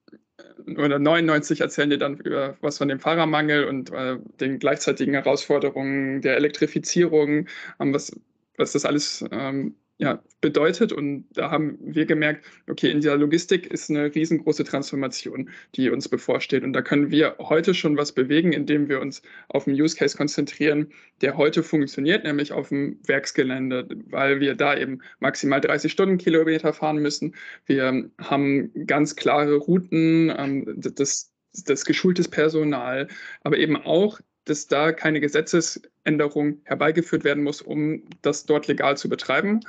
oder 0.77 0.99
99 0.99 1.61
erzählen 1.61 1.91
dir 1.91 1.99
dann 1.99 2.19
über 2.19 2.57
was 2.61 2.79
von 2.79 2.89
dem 2.89 3.01
Fahrermangel 3.01 3.65
und 3.65 3.91
äh, 3.93 4.19
den 4.41 4.59
gleichzeitigen 4.59 5.15
Herausforderungen 5.15 6.23
der 6.23 6.37
Elektrifizierung, 6.37 7.47
ähm, 7.81 7.95
was, 7.95 8.19
was 8.57 8.73
das 8.73 8.85
alles 8.85 9.25
ähm, 9.31 9.75
ja, 9.99 10.23
bedeutet. 10.41 10.93
Und 10.93 11.27
da 11.33 11.51
haben 11.51 11.79
wir 11.81 12.07
gemerkt, 12.07 12.45
okay, 12.69 12.91
in 12.91 13.01
der 13.01 13.17
Logistik 13.17 13.67
ist 13.67 13.91
eine 13.91 14.15
riesengroße 14.15 14.65
Transformation, 14.65 15.51
die 15.75 15.91
uns 15.91 16.09
bevorsteht. 16.09 16.65
Und 16.65 16.73
da 16.73 16.83
können 16.83 17.11
wir 17.11 17.37
heute 17.39 17.73
schon 17.75 17.97
was 17.97 18.13
bewegen, 18.13 18.53
indem 18.53 18.89
wir 18.89 19.01
uns 19.01 19.23
auf 19.49 19.67
einen 19.67 19.81
Use 19.81 19.97
Case 19.97 20.17
konzentrieren, 20.17 20.93
der 21.23 21.37
heute 21.37 21.63
funktioniert, 21.63 22.25
nämlich 22.25 22.53
auf 22.53 22.69
dem 22.69 22.99
Werksgelände, 23.07 23.89
weil 24.11 24.41
wir 24.41 24.55
da 24.55 24.77
eben 24.77 25.01
maximal 25.19 25.61
30 25.61 25.91
Stundenkilometer 25.91 26.73
fahren 26.73 26.99
müssen. 26.99 27.35
Wir 27.65 28.11
haben 28.19 28.73
ganz 28.87 29.17
klare 29.17 29.57
Routen, 29.57 30.33
ähm, 30.37 30.75
das, 30.77 31.33
das 31.65 31.85
geschultes 31.87 32.29
Personal, 32.29 33.09
aber 33.43 33.57
eben 33.59 33.77
auch 33.77 34.21
dass 34.47 34.67
da 34.67 34.93
keine 34.93 35.21
Gesetzesänderung 35.21 36.61
herbeigeführt 36.65 37.25
werden 37.25 37.45
muss, 37.45 37.61
um 37.61 38.03
das 38.23 38.47
dort 38.47 38.67
legal 38.69 38.97
zu 38.97 39.09
betreiben. 39.09 39.61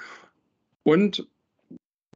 Und 0.83 1.27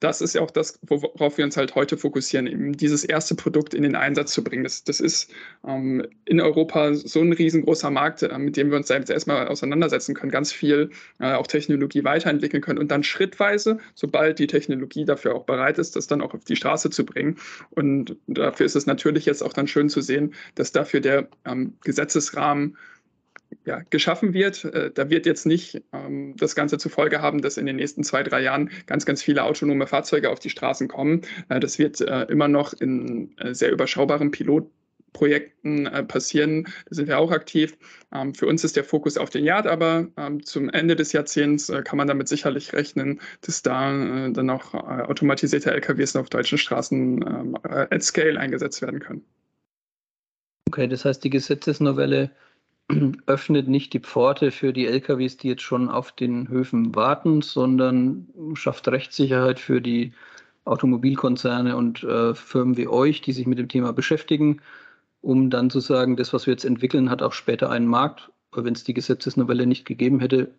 das 0.01 0.20
ist 0.20 0.34
ja 0.34 0.41
auch 0.41 0.50
das, 0.50 0.79
worauf 0.81 1.38
wir 1.38 1.46
uns 1.46 1.55
halt 1.55 1.75
heute 1.75 1.96
fokussieren, 1.96 2.48
eben 2.48 2.74
dieses 2.74 3.03
erste 3.03 3.36
Produkt 3.36 3.75
in 3.75 3.84
den 3.84 3.96
Einsatz 3.96 4.34
zu 4.34 4.43
bringen. 4.43 4.63
Das, 4.63 4.84
das 4.84 5.00
ist 5.00 5.31
ähm, 5.65 6.05
in 6.25 6.41
Europa 6.41 6.96
so 6.96 7.22
ein 7.22 7.31
riesengroßer 7.31 7.91
Markt, 7.91 8.24
äh, 8.24 8.38
mit 8.39 8.58
dem 8.58 8.72
wir 8.72 8.77
uns 8.77 8.88
selbst 8.88 9.12
erstmal 9.12 9.48
auseinandersetzen 9.48 10.15
können, 10.15 10.31
ganz 10.31 10.51
viel 10.51 10.89
äh, 11.20 11.34
auch 11.34 11.46
Technologie 11.46 12.03
weiterentwickeln 12.03 12.63
können 12.63 12.79
und 12.79 12.89
dann 12.89 13.03
schrittweise, 13.03 13.77
sobald 13.93 14.39
die 14.39 14.48
Technologie 14.48 15.05
dafür 15.05 15.36
auch 15.36 15.46
bereit 15.46 15.77
ist, 15.77 15.96
das 15.96 16.08
dann 16.08 16.22
auch 16.22 16.34
auf 16.34 16.46
die 16.46 16.55
Straße 16.55 16.89
zu 16.89 17.05
bringen. 17.05 17.38
Und 17.70 18.17
dafür 18.25 18.65
ist 18.65 18.75
es 18.75 18.88
natürlich 18.88 19.27
jetzt 19.27 19.43
auch 19.43 19.53
dann 19.53 19.67
schön 19.67 19.88
zu 19.88 20.01
sehen, 20.01 20.34
dass 20.55 20.72
dafür 20.72 21.00
der 21.00 21.27
ähm, 21.46 21.75
Gesetzesrahmen 21.84 22.75
ja, 23.65 23.82
geschaffen 23.89 24.34
wird. 24.34 24.65
Äh, 24.65 24.91
da 24.91 25.10
wird 25.10 25.25
jetzt 25.25 25.46
nicht 25.46 25.84
ähm, 25.94 26.36
das 26.38 26.56
Ganze 26.56 26.77
zur 26.77 26.91
Folge 26.91 27.22
haben, 27.22 27.41
dass 27.41 27.58
in 27.58 27.65
den 27.65 27.75
nächsten 27.75 28.03
zwei, 28.03 28.24
drei 28.24 28.41
Jahren 28.41 28.70
ganz, 28.88 29.06
ganz 29.06 29.22
viele 29.22 29.44
autonome 29.44 29.88
Fahrzeuge 29.88 30.30
auf 30.30 30.39
die 30.39 30.50
Straßen 30.50 30.88
kommen. 30.88 31.22
Äh, 31.50 31.60
das 31.60 31.80
wird 31.80 32.01
äh, 32.01 32.24
immer 32.24 32.48
noch 32.48 32.74
in 32.74 33.38
äh, 33.38 33.53
sehr 33.53 33.72
überschaubaren 33.72 34.32
Pilotprojekten 34.32 35.86
äh, 35.86 36.03
passieren. 36.03 36.63
Da 36.89 36.96
sind 36.96 37.08
wir 37.08 37.20
auch 37.20 37.32
aktiv. 37.32 37.77
Ähm, 38.13 38.34
für 38.34 38.48
uns 38.48 38.63
ist 38.63 38.75
der 38.75 38.84
Fokus 38.84 39.18
auf 39.18 39.30
den 39.30 39.46
Yard, 39.46 39.68
aber 39.68 40.08
ähm, 40.18 40.44
zum 40.44 40.70
Ende 40.70 40.96
des 40.96 41.13
Jahrzehnts 41.13 41.70
äh, 41.70 41.84
kann 41.84 41.98
man 41.98 42.08
damit 42.08 42.27
sicherlich 42.27 42.74
rechnen, 42.74 43.22
dass 43.41 43.62
da 43.62 43.91
dann 44.30 44.50
auch 44.50 44.74
automatisierte 44.74 45.72
LKWs 45.72 46.15
auf 46.15 46.30
deutschen 46.30 46.58
Straßen 46.58 47.25
ähm, 47.27 47.58
at 47.63 48.03
scale 48.03 48.39
eingesetzt 48.39 48.82
werden 48.82 49.00
können. 49.00 49.24
Okay, 50.68 50.88
das 50.88 51.03
heißt, 51.03 51.24
die 51.24 51.30
Gesetzesnovelle 51.30 52.32
öffnet 53.26 53.68
nicht 53.68 53.94
die 53.94 54.00
Pforte 54.00 54.52
für 54.52 54.74
die 54.74 54.88
LKWs, 54.88 55.38
die 55.38 55.50
jetzt 55.50 55.62
schon 55.62 55.90
auf 55.90 56.12
den 56.12 56.48
Höfen 56.50 56.96
warten, 56.96 57.42
sondern 57.42 58.28
schafft 58.54 58.88
Rechtssicherheit 58.88 59.60
für 59.60 59.82
die 59.82 60.14
Automobilkonzerne 60.66 61.76
und 61.76 62.04
äh, 62.04 62.36
Firmen 62.36 62.78
wie 62.78 62.88
euch, 62.88 63.22
die 63.22 63.34
sich 63.34 63.48
mit 63.48 63.58
dem 63.58 63.68
Thema 63.68 63.94
beschäftigen, 63.94 64.62
um 65.22 65.50
dann 65.50 65.70
zu 65.70 65.80
sagen, 65.80 66.16
das, 66.16 66.34
was 66.34 66.46
wir 66.46 66.54
jetzt 66.54 66.66
entwickeln, 66.66 67.10
hat 67.10 67.22
auch 67.22 67.34
später 67.34 67.70
einen 67.70 67.88
Markt. 67.88 68.32
Aber 68.52 68.66
wenn 68.66 68.74
es 68.74 68.84
die 68.84 68.94
Gesetzesnovelle 68.94 69.66
nicht 69.66 69.86
gegeben 69.86 70.20
hätte, 70.20 70.52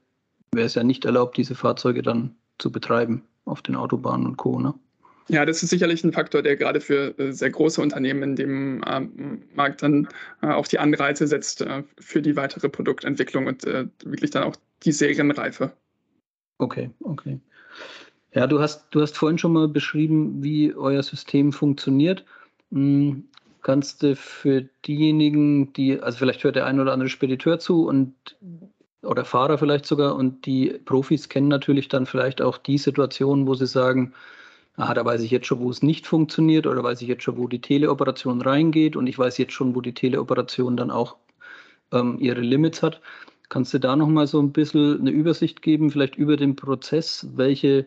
wäre 0.52 0.66
es 0.66 0.74
ja 0.74 0.82
nicht 0.82 1.04
erlaubt, 1.04 1.36
diese 1.36 1.54
Fahrzeuge 1.54 2.02
dann 2.02 2.34
zu 2.58 2.72
betreiben 2.72 3.22
auf 3.44 3.62
den 3.62 3.76
Autobahnen 3.76 4.26
und 4.26 4.36
Co. 4.36 4.58
Ne? 4.58 4.74
Ja, 5.28 5.44
das 5.46 5.62
ist 5.62 5.70
sicherlich 5.70 6.02
ein 6.04 6.12
Faktor, 6.12 6.42
der 6.42 6.56
gerade 6.56 6.80
für 6.80 7.18
äh, 7.18 7.32
sehr 7.32 7.50
große 7.50 7.80
Unternehmen 7.80 8.22
in 8.22 8.36
dem 8.36 8.84
ähm, 8.86 9.42
Markt 9.54 9.82
dann 9.82 10.08
äh, 10.42 10.48
auch 10.48 10.66
die 10.66 10.78
Anreize 10.78 11.26
setzt 11.26 11.62
äh, 11.62 11.84
für 11.98 12.22
die 12.22 12.36
weitere 12.36 12.68
Produktentwicklung 12.68 13.46
und 13.46 13.64
wirklich 13.64 14.30
dann 14.30 14.42
auch 14.42 14.56
die 14.82 14.92
Serienreife. 14.92 15.72
Okay, 16.58 16.90
okay. 17.00 17.40
Ja, 18.34 18.46
du 18.46 18.60
hast, 18.60 18.86
du 18.90 19.00
hast 19.00 19.16
vorhin 19.16 19.38
schon 19.38 19.52
mal 19.52 19.68
beschrieben, 19.68 20.42
wie 20.42 20.74
euer 20.74 21.02
System 21.02 21.52
funktioniert. 21.52 22.24
Hm, 22.70 23.24
kannst 23.62 24.02
du 24.02 24.16
für 24.16 24.68
diejenigen, 24.86 25.72
die, 25.74 26.00
also 26.00 26.18
vielleicht 26.18 26.42
hört 26.44 26.56
der 26.56 26.66
ein 26.66 26.80
oder 26.80 26.92
andere 26.92 27.08
Spediteur 27.08 27.58
zu 27.58 27.86
und 27.86 28.14
oder 29.02 29.24
Fahrer 29.24 29.58
vielleicht 29.58 29.84
sogar 29.84 30.14
und 30.14 30.46
die 30.46 30.80
Profis 30.84 31.28
kennen 31.28 31.48
natürlich 31.48 31.88
dann 31.88 32.06
vielleicht 32.06 32.40
auch 32.40 32.56
die 32.56 32.78
Situationen, 32.78 33.46
wo 33.46 33.54
sie 33.54 33.66
sagen, 33.66 34.14
da 34.76 35.04
weiß 35.04 35.22
ich 35.22 35.30
jetzt 35.30 35.46
schon, 35.46 35.60
wo 35.60 35.70
es 35.70 35.82
nicht 35.82 36.06
funktioniert 36.06 36.66
oder 36.66 36.82
weiß 36.82 37.02
ich 37.02 37.08
jetzt 37.08 37.22
schon, 37.22 37.36
wo 37.36 37.46
die 37.48 37.60
Teleoperation 37.60 38.40
reingeht 38.40 38.96
und 38.96 39.06
ich 39.06 39.18
weiß 39.18 39.38
jetzt 39.38 39.52
schon, 39.52 39.74
wo 39.74 39.80
die 39.80 39.94
Teleoperation 39.94 40.76
dann 40.76 40.90
auch 40.90 41.16
ähm, 41.92 42.18
ihre 42.18 42.40
Limits 42.40 42.82
hat. 42.82 43.00
Kannst 43.48 43.74
du 43.74 43.78
da 43.78 43.96
nochmal 43.96 44.26
so 44.26 44.40
ein 44.40 44.52
bisschen 44.52 45.00
eine 45.00 45.10
Übersicht 45.10 45.62
geben, 45.62 45.90
vielleicht 45.90 46.16
über 46.16 46.36
den 46.36 46.56
Prozess, 46.56 47.28
welche 47.34 47.86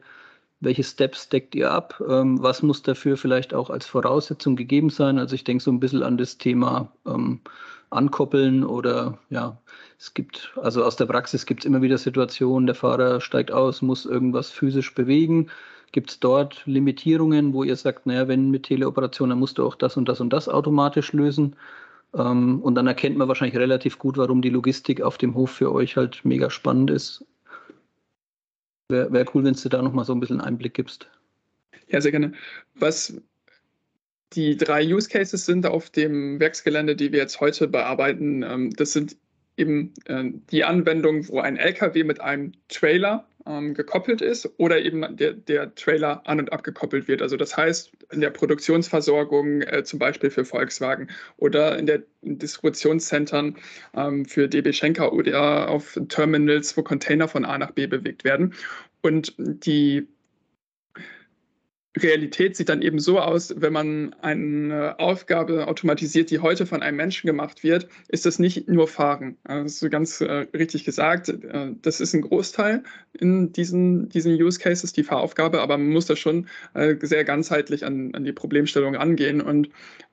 welche 0.62 0.84
Steps 0.84 1.30
deckt 1.30 1.56
ihr 1.56 1.72
ab? 1.72 2.02
Ähm, 2.08 2.42
was 2.42 2.64
muss 2.64 2.82
dafür 2.82 3.18
vielleicht 3.18 3.54
auch 3.54 3.70
als 3.70 3.86
Voraussetzung 3.86 4.56
gegeben 4.56 4.90
sein? 4.90 5.20
Also 5.20 5.36
ich 5.36 5.44
denke 5.44 5.64
so 5.64 5.72
ein 5.72 5.80
bisschen 5.80 6.04
an 6.04 6.18
das 6.18 6.38
Thema 6.38 6.92
ähm, 7.06 7.42
Ankoppeln 7.90 8.64
oder 8.64 9.20
ja, 9.30 9.58
es 9.98 10.14
gibt, 10.14 10.54
also 10.62 10.84
aus 10.84 10.96
der 10.96 11.06
Praxis 11.06 11.46
gibt 11.46 11.62
es 11.62 11.66
immer 11.66 11.82
wieder 11.82 11.98
Situationen, 11.98 12.68
der 12.68 12.76
Fahrer 12.76 13.22
steigt 13.22 13.52
aus, 13.52 13.82
muss 13.82 14.06
irgendwas 14.06 14.50
physisch 14.50 14.94
bewegen. 14.96 15.50
Gibt 15.96 16.10
es 16.10 16.20
dort 16.20 16.62
Limitierungen, 16.66 17.54
wo 17.54 17.64
ihr 17.64 17.78
sagt, 17.78 18.06
naja, 18.06 18.28
wenn 18.28 18.52
mit 18.52 18.64
Teleoperation, 18.64 19.30
dann 19.30 19.40
musst 19.40 19.58
du 19.58 19.66
auch 19.66 19.76
das 19.76 19.96
und 19.96 20.10
das 20.10 20.20
und 20.20 20.34
das 20.34 20.50
automatisch 20.50 21.14
lösen? 21.14 21.56
Ähm, 22.14 22.60
und 22.62 22.76
dann 22.76 22.86
erkennt 22.86 23.16
man 23.16 23.30
wahrscheinlich 23.30 23.58
relativ 23.58 23.98
gut, 23.98 24.18
warum 24.18 24.42
die 24.42 24.50
Logistik 24.50 25.02
auf 25.02 25.18
dem 25.18 25.36
Hof 25.36 25.52
für 25.52 25.72
euch 25.72 25.96
halt 25.96 26.26
mega 26.26 26.50
spannend 26.50 26.92
ist 26.92 27.24
Wäre 28.90 29.12
wär 29.14 29.26
cool, 29.34 29.46
wenn 29.46 29.54
du 29.54 29.70
da 29.70 29.82
nochmal 29.82 30.04
so 30.04 30.14
ein 30.14 30.20
bisschen 30.20 30.42
Einblick 30.42 30.74
gibst. 30.74 31.10
Ja, 31.88 32.02
sehr 32.02 32.12
gerne. 32.12 32.34
Was 32.76 33.20
die 34.34 34.58
drei 34.58 34.86
Use 34.86 35.08
Cases 35.08 35.46
sind 35.46 35.66
auf 35.66 35.90
dem 35.90 36.42
Werksgelände, 36.42 36.98
die 36.98 37.14
wir 37.14 37.20
jetzt 37.20 37.40
heute 37.40 37.70
bearbeiten, 37.70 38.44
ähm, 38.44 38.70
das 38.72 38.92
sind 38.92 39.16
eben 39.56 39.94
äh, 40.08 40.26
die 40.52 40.66
Anwendung, 40.66 41.26
wo 41.30 41.40
ein 41.40 41.56
LKW 41.58 42.04
mit 42.04 42.20
einem 42.20 42.52
Trailer 42.68 43.26
ähm, 43.46 43.74
gekoppelt 43.74 44.22
ist 44.22 44.50
oder 44.58 44.82
eben 44.82 45.16
der, 45.16 45.34
der 45.34 45.74
Trailer 45.76 46.22
an- 46.26 46.40
und 46.40 46.52
abgekoppelt 46.52 47.08
wird. 47.08 47.22
Also 47.22 47.38
das 47.38 47.56
heißt, 47.56 47.92
in 48.12 48.22
der 48.22 48.32
Produktionsversorgung 48.32 49.62
äh, 49.62 49.84
zum 49.84 50.00
Beispiel 50.00 50.30
für 50.30 50.46
Volkswagen 50.46 51.10
oder 51.38 51.78
in 51.78 51.86
der 51.86 52.04
Distributionszentren 52.22 53.58
ähm, 53.96 54.26
für 54.26 54.48
DB 54.48 54.74
Schenker 54.74 55.14
oder 55.14 55.70
auf 55.70 56.00
Terminals, 56.10 56.76
wo 56.76 56.84
Container 56.84 57.28
von 57.28 57.46
A 57.46 57.58
nach 57.58 57.72
B 57.72 57.88
bewegt 57.88 58.24
werden. 58.24 58.54
Und 59.02 59.36
die 59.38 60.08
Realität 61.98 62.56
sieht 62.56 62.70
dann 62.70 62.82
eben 62.82 63.00
so 63.00 63.20
aus, 63.20 63.54
wenn 63.58 63.74
man 63.74 64.16
eine 64.22 65.00
Aufgabe 65.00 65.68
automatisiert, 65.68 66.30
die 66.30 66.40
heute 66.40 66.66
von 66.66 66.82
einem 66.82 66.98
Menschen 66.98 67.28
gemacht 67.28 67.64
wird, 67.64 67.88
ist 68.10 68.26
das 68.26 68.40
nicht 68.40 68.68
nur 68.68 68.88
Fahren. 68.88 69.38
Ist 69.66 69.90
ganz 69.90 70.22
äh, 70.22 70.48
richtig 70.54 70.84
gesagt. 70.84 71.30
Äh, 71.30 71.72
das 71.82 72.02
ist 72.02 72.14
ein 72.14 72.22
Großteil 72.22 72.84
in 73.14 73.52
diesen, 73.54 74.10
diesen 74.10 74.34
Use 74.34 74.60
Cases, 74.60 74.92
die 74.92 75.04
Fahraufgabe, 75.04 75.62
aber 75.62 75.78
man 75.78 75.90
muss 75.90 76.06
da 76.06 76.16
schon 76.16 76.48
äh, 76.74 76.96
sehr 77.02 77.24
ganzheitlich 77.24 77.86
an, 77.86 78.14
an 78.14 78.24
die 78.24 78.34
Problemstellung 78.34 78.96
angehen. 78.96 79.42
Und 79.42 79.70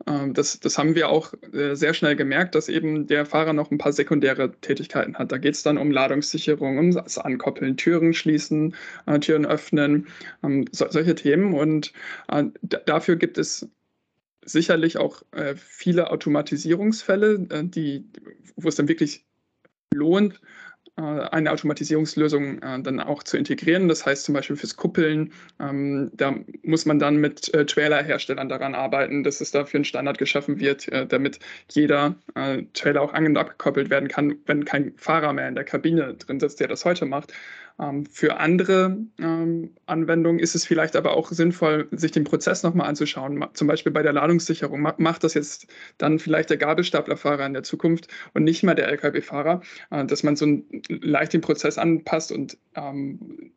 äh, 0.07 0.31
das, 0.33 0.61
das 0.61 0.79
haben 0.79 0.95
wir 0.95 1.09
auch 1.09 1.33
äh, 1.53 1.75
sehr 1.75 1.95
schnell 1.95 2.17
gemerkt, 2.17 2.55
dass 2.55 2.69
eben 2.69 3.07
der 3.07 3.27
Fahrer 3.27 3.53
noch 3.53 3.71
ein 3.71 3.79
paar 3.79 3.93
sekundäre 3.93 4.53
Tätigkeiten 4.61 5.17
hat. 5.17 5.33
Da 5.33 5.39
geht 5.39 5.55
es 5.55 5.63
dann 5.63 5.79
um 5.79 5.91
Ladungssicherung, 5.91 6.79
um 6.79 6.93
das 6.93 7.19
Ankoppeln, 7.19 7.77
Türen 7.77 8.15
schließen, 8.15 8.75
äh, 9.07 9.19
Türen 9.19 9.47
öffnen, 9.47 10.07
ähm, 10.43 10.67
so, 10.71 10.87
solche 10.89 11.15
Themen. 11.15 11.55
Und 11.55 11.72
und 11.73 11.93
äh, 12.29 12.45
dafür 12.87 13.17
gibt 13.17 13.39
es 13.39 13.69
sicherlich 14.45 14.99
auch 14.99 15.23
äh, 15.33 15.55
viele 15.57 16.11
Automatisierungsfälle, 16.11 17.47
äh, 17.51 17.65
die, 17.65 18.05
wo 18.57 18.69
es 18.69 18.77
dann 18.77 18.89
wirklich 18.89 19.25
lohnt, 19.95 20.41
äh, 20.99 21.03
eine 21.03 21.51
Automatisierungslösung 21.51 22.61
äh, 22.61 22.83
dann 22.83 23.01
auch 23.01 23.23
zu 23.23 23.39
integrieren. 23.39 23.89
Das 23.89 24.05
heißt 24.05 24.25
zum 24.25 24.35
Beispiel 24.35 24.57
fürs 24.57 24.77
Kuppeln, 24.77 25.33
ähm, 25.59 26.11
da 26.13 26.35
muss 26.65 26.85
man 26.85 26.99
dann 26.99 27.17
mit 27.17 27.53
äh, 27.55 27.65
Trailer-Herstellern 27.65 28.51
daran 28.51 28.75
arbeiten, 28.75 29.25
dass 29.25 29.41
es 29.41 29.53
dafür 29.53 29.81
ein 29.81 29.85
Standard 29.85 30.19
geschaffen 30.19 30.61
wird, 30.61 30.89
damit 31.09 31.39
jeder 31.71 32.17
Trailer 32.75 33.03
auch 33.03 33.13
an- 33.13 33.27
und 33.27 33.37
abgekoppelt 33.37 33.91
werden 33.91 34.09
kann, 34.09 34.37
wenn 34.47 34.65
kein 34.65 34.93
Fahrer 34.97 35.33
mehr 35.33 35.49
in 35.49 35.55
der 35.55 35.65
Kabine 35.65 36.15
drin 36.15 36.41
sitzt, 36.41 36.61
der 36.61 36.69
das 36.69 36.85
heute 36.85 37.07
macht. 37.07 37.33
Ähm, 37.83 38.07
für 38.07 38.39
andere 38.39 38.97
ähm, 39.19 39.75
Anwendungen 39.87 40.39
ist 40.39 40.55
es 40.55 40.65
vielleicht 40.65 40.95
aber 40.95 41.17
auch 41.17 41.31
sinnvoll, 41.31 41.89
sich 41.91 42.13
den 42.13 42.25
Prozess 42.25 42.63
nochmal 42.63 42.89
anzuschauen. 42.89 43.45
Zum 43.55 43.67
Beispiel 43.67 43.93
bei 43.93 44.03
der 44.03 44.13
Ladungssicherung. 44.13 44.81
Macht 44.99 45.25
das 45.25 45.35
jetzt 45.35 45.67
dann 45.99 46.19
vielleicht 46.19 46.51
der 46.51 46.59
Gabelstaplerfahrer 46.59 47.45
in 47.45 47.55
der 47.55 47.65
Zukunft 47.65 48.09
und 48.35 48.45
nicht 48.45 48.63
mehr 48.63 48.77
der 48.77 48.89
Lkw-Fahrer, 48.89 49.63
äh, 49.91 50.05
dass 50.05 50.23
man 50.23 50.37
so 50.37 50.47
leicht 50.89 51.33
den 51.33 51.41
Prozess 51.41 51.77
anpasst 51.77 52.31
und 52.31 52.57
ähm, 52.77 53.53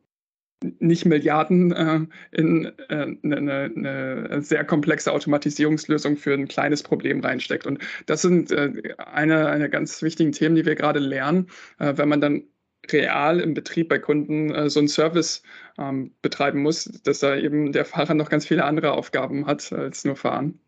nicht 0.80 1.06
Milliarden 1.06 1.72
äh, 1.72 2.00
in 2.32 2.72
eine, 2.90 3.06
äh, 3.06 3.18
ne, 3.22 3.72
ne 3.76 4.42
sehr 4.42 4.64
komplexe 4.64 5.12
Automatisierungslösung 5.12 6.18
für 6.18 6.34
ein 6.34 6.48
kleines 6.48 6.82
Problem 6.82 7.20
reinsteckt. 7.20 7.68
Und 7.68 7.80
das 8.08 8.24
sind 8.24 8.52
äh, 8.52 8.72
eine, 8.98 9.48
eine 9.48 9.70
ganz 9.70 10.02
wichtigen 10.02 10.32
Themen, 10.32 10.56
die 10.56 10.66
wir 10.66 10.76
gerade 10.76 11.00
lernen, 11.00 11.48
äh, 11.78 11.94
wenn 11.98 12.10
man 12.10 12.22
dann 12.22 12.44
real 12.94 13.40
im 13.40 13.54
Betrieb 13.54 13.90
bei 13.90 14.00
Kunden 14.00 14.52
äh, 14.52 14.70
so 14.70 14.80
einen 14.80 14.88
Service 14.88 15.44
ähm, 15.78 16.12
betreiben 16.22 16.62
muss, 16.62 16.86
dass 17.04 17.20
da 17.20 17.36
eben 17.36 17.72
der 17.72 17.86
Fahrer 17.86 18.14
noch 18.14 18.30
ganz 18.30 18.46
viele 18.46 18.66
andere 18.66 18.92
Aufgaben 18.92 19.46
hat 19.46 19.72
als 19.74 20.06
nur 20.06 20.16
fahren. 20.16 20.60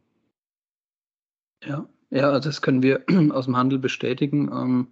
Ja, 1.63 1.87
ja, 2.09 2.39
das 2.39 2.61
können 2.61 2.83
wir 2.83 3.03
aus 3.31 3.45
dem 3.45 3.57
Handel 3.57 3.79
bestätigen. 3.79 4.49
Ähm, 4.51 4.87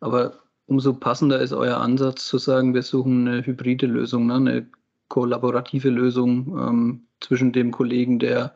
aber 0.00 0.42
umso 0.66 0.94
passender 0.94 1.40
ist 1.40 1.52
euer 1.52 1.78
Ansatz 1.78 2.26
zu 2.26 2.38
sagen, 2.38 2.74
wir 2.74 2.82
suchen 2.82 3.28
eine 3.28 3.46
hybride 3.46 3.86
Lösung, 3.86 4.26
ne? 4.26 4.34
eine 4.34 4.66
kollaborative 5.08 5.90
Lösung 5.90 6.58
ähm, 6.58 7.06
zwischen 7.20 7.52
dem 7.52 7.70
Kollegen, 7.70 8.18
der, 8.18 8.54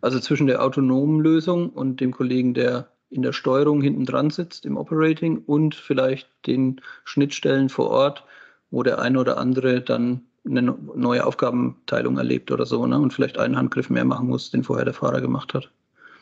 also 0.00 0.20
zwischen 0.20 0.46
der 0.46 0.62
autonomen 0.62 1.20
Lösung 1.20 1.70
und 1.70 2.00
dem 2.00 2.12
Kollegen, 2.12 2.54
der 2.54 2.88
in 3.10 3.22
der 3.22 3.32
Steuerung 3.32 3.80
hinten 3.80 4.04
dran 4.04 4.30
sitzt, 4.30 4.66
im 4.66 4.76
Operating 4.76 5.38
und 5.38 5.74
vielleicht 5.74 6.28
den 6.46 6.80
Schnittstellen 7.04 7.68
vor 7.68 7.90
Ort, 7.90 8.24
wo 8.70 8.82
der 8.82 9.00
eine 9.00 9.20
oder 9.20 9.38
andere 9.38 9.80
dann 9.80 10.22
eine 10.44 10.62
neue 10.62 11.24
Aufgabenteilung 11.24 12.18
erlebt 12.18 12.50
oder 12.52 12.66
so, 12.66 12.86
ne? 12.86 12.98
Und 12.98 13.12
vielleicht 13.12 13.38
einen 13.38 13.56
Handgriff 13.56 13.90
mehr 13.90 14.04
machen 14.04 14.28
muss, 14.28 14.50
den 14.50 14.64
vorher 14.64 14.84
der 14.84 14.94
Fahrer 14.94 15.20
gemacht 15.20 15.54
hat. 15.54 15.70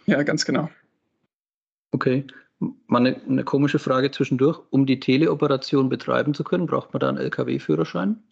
Ja, 0.07 0.23
ganz 0.23 0.45
genau. 0.45 0.71
Okay. 1.93 2.27
Mal 2.59 2.99
eine, 2.99 3.21
eine 3.29 3.45
komische 3.45 3.79
Frage 3.79 4.11
zwischendurch. 4.11 4.61
Um 4.71 4.87
die 4.87 5.01
Teleoperation 5.01 5.89
betreiben 5.89 6.35
zu 6.35 6.45
können, 6.45 6.67
braucht 6.67 6.93
man 6.93 7.01
da 7.01 7.09
einen 7.09 7.19
LKW-Führerschein? 7.19 8.23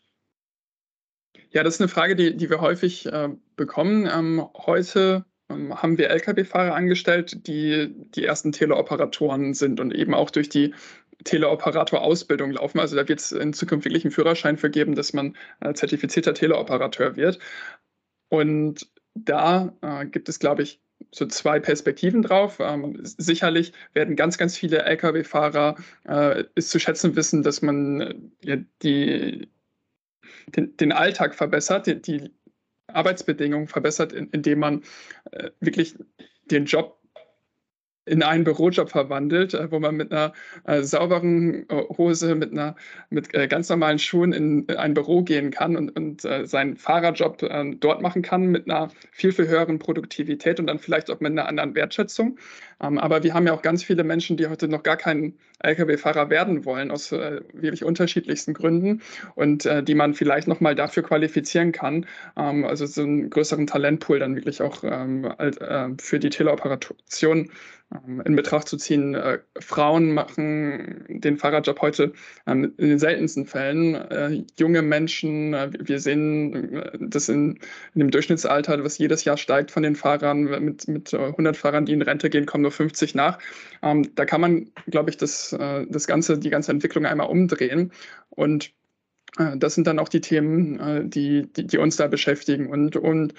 Ja, 1.51 1.63
das 1.63 1.75
ist 1.75 1.81
eine 1.81 1.89
Frage, 1.89 2.17
die, 2.17 2.37
die 2.37 2.49
wir 2.49 2.61
häufig 2.61 3.07
äh, 3.07 3.29
bekommen. 3.57 4.09
Ähm, 4.11 4.47
heute 4.55 5.27
haben 5.75 5.99
wir 5.99 6.11
Lkw-Fahrer 6.11 6.75
angestellt, 6.75 7.47
die 7.47 7.95
die 8.15 8.25
ersten 8.25 8.53
Teleoperatoren 8.53 9.55
sind 9.55 9.81
und 9.81 9.95
eben 9.95 10.15
auch 10.15 10.31
durch 10.31 10.49
die 10.49 10.75
Teleoperator-Ausbildung 11.25 12.53
laufen. 12.53 12.81
Also 12.81 12.97
da 12.97 13.07
wird 13.09 13.21
es 13.21 13.33
in 13.33 13.53
Zukunft 13.53 13.85
wirklich 13.85 14.05
einen 14.05 14.13
Führerschein 14.13 14.59
für 14.59 14.71
geben, 14.71 14.95
dass 14.95 15.13
man 15.13 15.37
äh, 15.61 15.73
zertifizierter 15.75 16.35
Teleoperateur 16.35 17.17
wird. 17.17 17.39
Und 18.29 18.89
da 19.15 19.73
äh, 19.83 20.07
gibt 20.07 20.29
es, 20.29 20.39
glaube 20.39 20.63
ich, 20.63 20.81
so 21.11 21.27
zwei 21.27 21.61
Perspektiven 21.61 22.23
drauf. 22.23 22.59
Ähm, 22.61 22.99
sicherlich 23.03 23.73
werden 23.93 24.17
ganz, 24.17 24.39
ganz 24.39 24.57
viele 24.57 24.85
Lkw-Fahrer 24.85 25.77
äh, 26.05 26.45
es 26.55 26.69
zu 26.69 26.79
schätzen 26.79 27.17
wissen, 27.17 27.43
dass 27.43 27.63
man 27.63 28.33
äh, 28.45 28.59
die, 28.83 29.49
den, 30.47 30.77
den, 30.77 30.93
Alltag 30.93 31.35
verbessert, 31.35 31.87
die, 31.87 32.01
die 32.01 32.31
Arbeitsbedingungen 32.95 33.69
verbessert, 33.69 34.13
indem 34.13 34.59
man 34.59 34.83
äh, 35.31 35.51
wirklich 35.61 35.97
den 36.51 36.67
Job 36.67 37.02
in 38.05 38.23
einen 38.23 38.45
Bürojob 38.45 38.91
verwandelt, 38.91 39.55
äh, 39.55 39.71
wo 39.71 39.79
man 39.79 39.97
mit 39.97 40.13
einer 40.13 40.33
äh, 40.65 40.83
sauberen 40.83 41.69
äh, 41.69 41.83
Hose, 41.97 42.35
mit 42.35 42.53
einer 42.53 42.75
mit 43.11 43.33
äh, 43.35 43.47
ganz 43.47 43.69
normalen 43.69 43.99
Schuhen 43.99 44.33
in, 44.33 44.65
in, 44.65 44.77
ein 44.77 44.95
Büro 44.95 45.23
gehen 45.23 45.51
kann 45.51 45.77
und, 45.77 45.91
und 45.97 46.25
äh, 46.25 46.47
seinen 46.47 46.77
Fahrerjob 46.77 47.43
äh, 47.43 47.77
dort 47.79 48.03
machen 48.03 48.23
kann 48.23 48.47
mit 48.47 48.69
einer 48.69 48.91
viel, 49.13 49.33
viel 49.33 49.47
höheren 49.47 49.79
Produktivität 49.79 50.59
und 50.59 50.67
dann 50.67 50.79
vielleicht 50.79 51.11
auch 51.11 51.21
mit 51.21 51.33
einer 51.33 51.47
anderen 51.47 51.75
Wertschätzung. 51.75 52.39
Ähm, 52.83 52.99
aber 52.99 53.23
wir 53.23 53.35
haben 53.35 53.47
ja 53.47 53.53
auch 53.53 53.63
ganz 53.63 53.85
viele 53.85 54.03
Menschen, 54.03 54.37
die 54.37 54.49
heute 54.49 54.67
noch 54.67 54.83
gar 54.83 54.97
keinen 54.97 55.39
Lkw-Fahrer 55.61 56.29
werden 56.29 56.65
wollen, 56.65 56.91
aus 56.91 57.13
wirklich 57.13 57.85
unterschiedlichsten 57.85 58.53
Gründen 58.53 59.01
und 59.37 59.69
die 59.83 59.95
man 59.95 60.15
vielleicht 60.15 60.49
nochmal 60.49 60.75
dafür 60.75 61.05
qualifizieren 61.05 61.71
kann. 61.71 62.07
Ähm, 62.37 62.65
also 62.65 62.85
so 62.87 63.03
einen 63.03 63.31
größeren 63.31 63.69
Talentpool 63.69 64.19
dann 64.19 64.35
wirklich 64.35 64.61
auch 64.61 64.83
ähm, 64.83 65.33
für 66.01 66.19
die 66.19 66.31
Teleoperation 66.31 67.51
in 68.25 68.37
Betracht 68.37 68.69
zu 68.69 68.77
ziehen. 68.77 69.15
Äh, 69.15 69.41
Frauen 69.61 70.13
machen 70.13 71.05
den 71.09 71.37
Fahrradjob 71.37 71.81
heute 71.81 72.13
ähm, 72.47 72.73
in 72.77 72.89
den 72.89 72.99
seltensten 72.99 73.47
Fällen. 73.47 73.95
Äh, 73.95 74.45
junge 74.59 74.83
Menschen, 74.83 75.55
äh, 75.55 75.71
wir 75.79 75.99
sehen 75.99 76.83
das 77.01 77.29
in, 77.29 77.59
in, 77.95 78.01
dem 78.01 78.11
Durchschnittsalter, 78.11 78.83
was 78.85 78.99
jedes 78.99 79.25
Jahr 79.25 79.37
steigt 79.37 79.71
von 79.71 79.83
den 79.83 79.97
Fahrern. 79.97 80.45
Mit, 80.65 80.89
mit 80.89 81.13
100 81.13 81.57
Fahrern, 81.57 81.87
die 81.87 81.93
in 81.93 82.03
Rente 82.03 82.31
gehen, 82.31 82.47
kommen 82.47 82.63
nur 82.63 82.73
50 82.73 83.15
nach. 83.15 83.39
Ähm, 83.83 84.15
da 84.15 84.25
kann 84.25 84.41
man, 84.41 84.71
glaube 84.87 85.11
ich, 85.11 85.17
das, 85.17 85.57
das 85.89 86.07
ganze, 86.07 86.39
die 86.39 86.51
ganze 86.51 86.73
Entwicklung 86.73 87.07
einmal 87.07 87.29
umdrehen. 87.29 87.93
Und 88.31 88.73
das 89.57 89.75
sind 89.75 89.87
dann 89.87 89.99
auch 89.99 90.09
die 90.09 90.21
Themen, 90.21 91.09
die, 91.11 91.51
die, 91.53 91.67
die 91.67 91.79
uns 91.79 91.97
da 91.97 92.07
beschäftigen. 92.07 92.67
Und, 92.67 92.97
und 92.97 93.35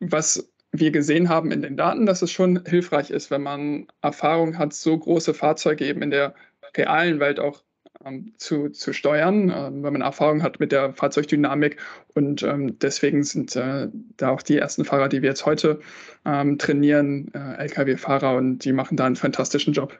was 0.00 0.51
wir 0.72 0.90
gesehen 0.90 1.28
haben 1.28 1.52
in 1.52 1.62
den 1.62 1.76
Daten, 1.76 2.06
dass 2.06 2.22
es 2.22 2.32
schon 2.32 2.64
hilfreich 2.66 3.10
ist, 3.10 3.30
wenn 3.30 3.42
man 3.42 3.86
Erfahrung 4.00 4.58
hat, 4.58 4.72
so 4.72 4.98
große 4.98 5.34
Fahrzeuge 5.34 5.86
eben 5.86 6.02
in 6.02 6.10
der 6.10 6.34
realen 6.74 7.20
Welt 7.20 7.38
auch 7.38 7.62
ähm, 8.04 8.32
zu, 8.38 8.70
zu 8.70 8.94
steuern, 8.94 9.50
äh, 9.50 9.70
wenn 9.70 9.92
man 9.92 10.00
Erfahrung 10.00 10.42
hat 10.42 10.60
mit 10.60 10.72
der 10.72 10.94
Fahrzeugdynamik. 10.94 11.76
Und 12.14 12.42
ähm, 12.42 12.78
deswegen 12.78 13.22
sind 13.22 13.54
äh, 13.54 13.88
da 14.16 14.30
auch 14.30 14.42
die 14.42 14.56
ersten 14.56 14.86
Fahrer, 14.86 15.08
die 15.08 15.20
wir 15.20 15.28
jetzt 15.28 15.44
heute 15.44 15.80
ähm, 16.24 16.56
trainieren, 16.58 17.30
äh, 17.34 17.64
Lkw-Fahrer 17.64 18.36
und 18.36 18.64
die 18.64 18.72
machen 18.72 18.96
da 18.96 19.04
einen 19.04 19.16
fantastischen 19.16 19.74
Job. 19.74 19.98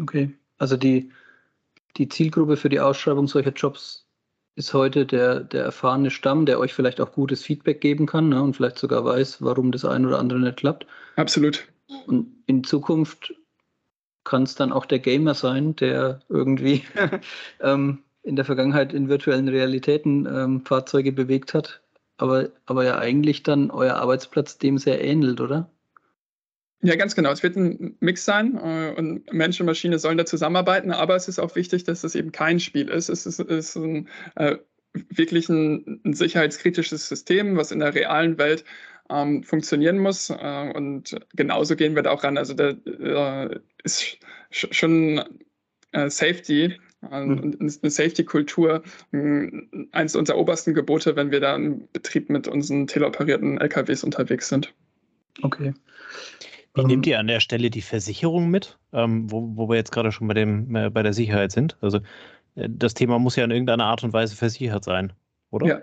Okay, 0.00 0.30
also 0.58 0.76
die, 0.76 1.10
die 1.96 2.08
Zielgruppe 2.08 2.56
für 2.56 2.68
die 2.68 2.80
Ausschreibung 2.80 3.28
solcher 3.28 3.52
Jobs 3.52 4.07
ist 4.58 4.74
heute 4.74 5.06
der, 5.06 5.40
der 5.40 5.62
erfahrene 5.62 6.10
Stamm, 6.10 6.44
der 6.44 6.58
euch 6.58 6.74
vielleicht 6.74 7.00
auch 7.00 7.12
gutes 7.12 7.44
Feedback 7.44 7.80
geben 7.80 8.06
kann 8.06 8.28
ne, 8.28 8.42
und 8.42 8.54
vielleicht 8.54 8.78
sogar 8.78 9.04
weiß, 9.04 9.40
warum 9.40 9.70
das 9.70 9.84
eine 9.84 10.08
oder 10.08 10.18
andere 10.18 10.40
nicht 10.40 10.56
klappt. 10.56 10.84
Absolut. 11.14 11.68
Und 12.06 12.42
in 12.46 12.64
Zukunft 12.64 13.32
kann 14.24 14.42
es 14.42 14.56
dann 14.56 14.72
auch 14.72 14.84
der 14.84 14.98
Gamer 14.98 15.34
sein, 15.34 15.76
der 15.76 16.20
irgendwie 16.28 16.82
ähm, 17.60 18.00
in 18.24 18.34
der 18.34 18.44
Vergangenheit 18.44 18.92
in 18.92 19.08
virtuellen 19.08 19.48
Realitäten 19.48 20.26
ähm, 20.26 20.66
Fahrzeuge 20.66 21.12
bewegt 21.12 21.54
hat, 21.54 21.80
aber, 22.16 22.48
aber 22.66 22.84
ja 22.84 22.98
eigentlich 22.98 23.44
dann 23.44 23.70
euer 23.70 23.94
Arbeitsplatz 23.94 24.58
dem 24.58 24.76
sehr 24.76 25.02
ähnelt, 25.02 25.40
oder? 25.40 25.70
Ja, 26.82 26.94
ganz 26.94 27.16
genau. 27.16 27.32
Es 27.32 27.42
wird 27.42 27.56
ein 27.56 27.96
Mix 28.00 28.24
sein 28.24 28.56
äh, 28.56 28.94
und 28.96 29.32
Mensch 29.32 29.58
und 29.58 29.66
Maschine 29.66 29.98
sollen 29.98 30.18
da 30.18 30.24
zusammenarbeiten, 30.24 30.92
aber 30.92 31.16
es 31.16 31.26
ist 31.26 31.40
auch 31.40 31.56
wichtig, 31.56 31.84
dass 31.84 32.04
es 32.04 32.14
eben 32.14 32.30
kein 32.30 32.60
Spiel 32.60 32.88
ist. 32.88 33.08
Es 33.08 33.26
ist, 33.26 33.40
ist 33.40 33.76
ein, 33.76 34.08
äh, 34.36 34.58
wirklich 34.92 35.48
ein, 35.48 36.00
ein, 36.04 36.14
sicherheitskritisches 36.14 37.08
System, 37.08 37.56
was 37.56 37.72
in 37.72 37.80
der 37.80 37.94
realen 37.94 38.38
Welt 38.38 38.64
ähm, 39.10 39.42
funktionieren 39.42 39.98
muss. 39.98 40.30
Äh, 40.30 40.72
und 40.72 41.18
genauso 41.34 41.74
gehen 41.74 41.96
wir 41.96 42.02
da 42.02 42.10
auch 42.10 42.22
ran. 42.22 42.38
Also 42.38 42.54
da 42.54 42.68
äh, 42.68 43.58
ist 43.82 44.18
schon 44.50 45.24
äh, 45.90 46.08
Safety 46.08 46.78
mhm. 47.00 47.38
und 47.40 47.60
eine 47.60 47.90
Safety-Kultur 47.90 48.84
eines 49.90 50.14
unserer 50.14 50.38
obersten 50.38 50.74
Gebote, 50.74 51.16
wenn 51.16 51.32
wir 51.32 51.40
da 51.40 51.56
im 51.56 51.88
Betrieb 51.92 52.30
mit 52.30 52.46
unseren 52.46 52.86
teleoperierten 52.86 53.58
LKWs 53.58 54.04
unterwegs 54.04 54.48
sind. 54.48 54.72
Okay. 55.42 55.74
Wie 56.78 56.84
nehmt 56.84 57.06
ähm, 57.06 57.10
ihr 57.10 57.18
an 57.18 57.26
der 57.26 57.40
Stelle 57.40 57.70
die 57.70 57.82
Versicherung 57.82 58.50
mit, 58.50 58.78
ähm, 58.92 59.30
wo, 59.30 59.50
wo 59.54 59.68
wir 59.68 59.76
jetzt 59.76 59.92
gerade 59.92 60.12
schon 60.12 60.28
bei, 60.28 60.34
dem, 60.34 60.74
äh, 60.74 60.90
bei 60.90 61.02
der 61.02 61.12
Sicherheit 61.12 61.52
sind? 61.52 61.76
Also 61.80 61.98
äh, 62.54 62.68
das 62.68 62.94
Thema 62.94 63.18
muss 63.18 63.36
ja 63.36 63.44
in 63.44 63.50
irgendeiner 63.50 63.84
Art 63.84 64.04
und 64.04 64.12
Weise 64.12 64.36
versichert 64.36 64.84
sein, 64.84 65.12
oder? 65.50 65.66
Ja, 65.66 65.82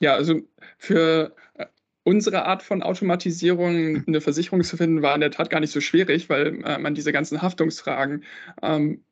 ja 0.00 0.14
also 0.14 0.40
für 0.78 1.34
äh, 1.54 1.66
unsere 2.04 2.44
Art 2.44 2.62
von 2.62 2.82
Automatisierung 2.82 4.04
eine 4.06 4.20
Versicherung 4.20 4.62
zu 4.64 4.76
finden, 4.76 5.02
war 5.02 5.14
in 5.14 5.20
der 5.20 5.30
Tat 5.30 5.50
gar 5.50 5.60
nicht 5.60 5.72
so 5.72 5.80
schwierig, 5.80 6.28
weil 6.28 6.62
äh, 6.64 6.78
man 6.78 6.94
diese 6.94 7.12
ganzen 7.12 7.42
Haftungsfragen 7.42 8.24
ähm, 8.62 9.02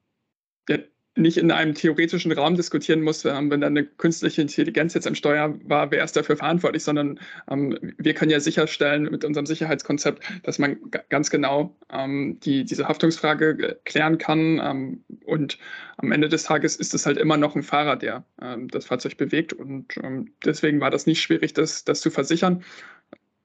nicht 1.16 1.38
in 1.38 1.50
einem 1.50 1.74
theoretischen 1.74 2.30
Raum 2.30 2.54
diskutieren 2.54 3.02
muss, 3.02 3.24
ähm, 3.24 3.50
wenn 3.50 3.60
dann 3.60 3.76
eine 3.76 3.84
künstliche 3.84 4.42
Intelligenz 4.42 4.94
jetzt 4.94 5.06
im 5.06 5.16
Steuer 5.16 5.58
war, 5.64 5.90
wer 5.90 6.04
ist 6.04 6.16
dafür 6.16 6.36
verantwortlich, 6.36 6.84
sondern 6.84 7.18
ähm, 7.50 7.76
wir 7.98 8.14
können 8.14 8.30
ja 8.30 8.38
sicherstellen 8.38 9.04
mit 9.10 9.24
unserem 9.24 9.46
Sicherheitskonzept, 9.46 10.22
dass 10.44 10.58
man 10.58 10.78
ganz 11.08 11.30
genau 11.30 11.76
ähm, 11.92 12.38
die, 12.40 12.64
diese 12.64 12.86
Haftungsfrage 12.86 13.50
äh, 13.60 13.76
klären 13.84 14.18
kann. 14.18 14.60
Ähm, 14.62 15.04
und 15.24 15.58
am 15.96 16.12
Ende 16.12 16.28
des 16.28 16.44
Tages 16.44 16.76
ist 16.76 16.94
es 16.94 17.06
halt 17.06 17.18
immer 17.18 17.36
noch 17.36 17.56
ein 17.56 17.64
Fahrer, 17.64 17.96
der 17.96 18.24
ähm, 18.40 18.68
das 18.68 18.86
Fahrzeug 18.86 19.16
bewegt. 19.16 19.52
Und 19.52 19.96
ähm, 20.02 20.32
deswegen 20.44 20.80
war 20.80 20.90
das 20.90 21.06
nicht 21.06 21.20
schwierig, 21.20 21.54
das, 21.54 21.84
das 21.84 22.00
zu 22.00 22.10
versichern. 22.10 22.62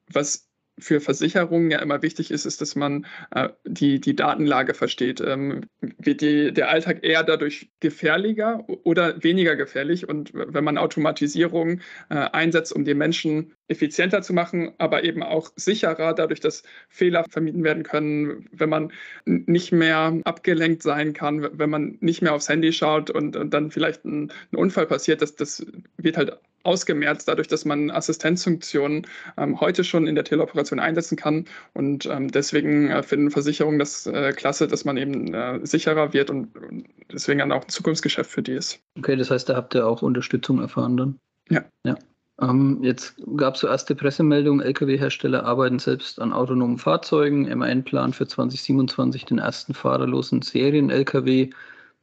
Was 0.08 0.48
für 0.78 1.00
Versicherungen 1.00 1.70
ja 1.70 1.80
immer 1.80 2.02
wichtig 2.02 2.30
ist, 2.30 2.44
ist, 2.44 2.60
dass 2.60 2.76
man 2.76 3.06
äh, 3.30 3.48
die, 3.64 4.00
die 4.00 4.14
Datenlage 4.14 4.74
versteht. 4.74 5.20
Ähm, 5.20 5.62
wird 5.80 6.20
die, 6.20 6.52
der 6.52 6.68
Alltag 6.68 7.02
eher 7.02 7.22
dadurch 7.22 7.70
gefährlicher 7.80 8.64
oder 8.84 9.22
weniger 9.22 9.56
gefährlich? 9.56 10.08
Und 10.08 10.32
wenn 10.34 10.64
man 10.64 10.78
Automatisierung 10.78 11.80
äh, 12.10 12.14
einsetzt, 12.14 12.72
um 12.74 12.84
die 12.84 12.94
Menschen 12.94 13.55
effizienter 13.68 14.22
zu 14.22 14.32
machen, 14.32 14.72
aber 14.78 15.04
eben 15.04 15.22
auch 15.22 15.50
sicherer, 15.56 16.14
dadurch, 16.14 16.40
dass 16.40 16.62
Fehler 16.88 17.24
vermieden 17.28 17.64
werden 17.64 17.82
können, 17.82 18.48
wenn 18.52 18.68
man 18.68 18.92
nicht 19.24 19.72
mehr 19.72 20.20
abgelenkt 20.24 20.82
sein 20.82 21.12
kann, 21.12 21.48
wenn 21.58 21.70
man 21.70 21.98
nicht 22.00 22.22
mehr 22.22 22.34
aufs 22.34 22.48
Handy 22.48 22.72
schaut 22.72 23.10
und, 23.10 23.36
und 23.36 23.52
dann 23.52 23.70
vielleicht 23.70 24.04
ein, 24.04 24.32
ein 24.52 24.56
Unfall 24.56 24.86
passiert, 24.86 25.22
das, 25.22 25.34
das 25.34 25.66
wird 25.96 26.16
halt 26.16 26.38
ausgemerzt, 26.66 27.28
dadurch, 27.28 27.48
dass 27.48 27.64
man 27.64 27.90
Assistenzfunktionen 27.90 29.06
ähm, 29.36 29.60
heute 29.60 29.84
schon 29.84 30.06
in 30.06 30.16
der 30.16 30.24
Teleoperation 30.24 30.80
einsetzen 30.80 31.16
kann. 31.16 31.46
Und 31.74 32.06
ähm, 32.06 32.30
deswegen 32.30 32.90
äh, 32.90 33.02
finden 33.02 33.30
Versicherungen 33.30 33.78
das 33.78 34.06
äh, 34.06 34.32
klasse, 34.32 34.66
dass 34.66 34.84
man 34.84 34.96
eben 34.96 35.32
äh, 35.32 35.64
sicherer 35.64 36.12
wird 36.12 36.28
und, 36.28 36.54
und, 36.56 36.86
deswegen 37.12 37.38
dann 37.38 37.52
auch 37.52 37.62
ein 37.62 37.68
Zukunftsgeschäft 37.68 38.30
für 38.30 38.42
die 38.42 38.52
ist. 38.52 38.80
Okay, 38.98 39.16
das 39.16 39.30
heißt, 39.30 39.48
da 39.48 39.54
habt 39.54 39.74
ihr 39.74 39.86
auch 39.86 40.02
Unterstützung 40.02 40.60
erfahren 40.60 40.96
dann? 40.96 41.18
Ja. 41.48 41.64
ja. 41.84 41.96
Ähm, 42.40 42.80
jetzt 42.82 43.14
gab 43.36 43.54
es 43.54 43.60
so 43.60 43.66
erste 43.66 43.94
Pressemeldungen, 43.94 44.64
Lkw-Hersteller 44.64 45.44
arbeiten 45.44 45.78
selbst 45.78 46.20
an 46.20 46.32
autonomen 46.32 46.78
Fahrzeugen. 46.78 47.48
MAN-Plan 47.58 48.12
für 48.12 48.26
2027 48.26 49.24
den 49.24 49.38
ersten 49.38 49.72
fahrerlosen 49.72 50.42
Serien-Lkw. 50.42 51.50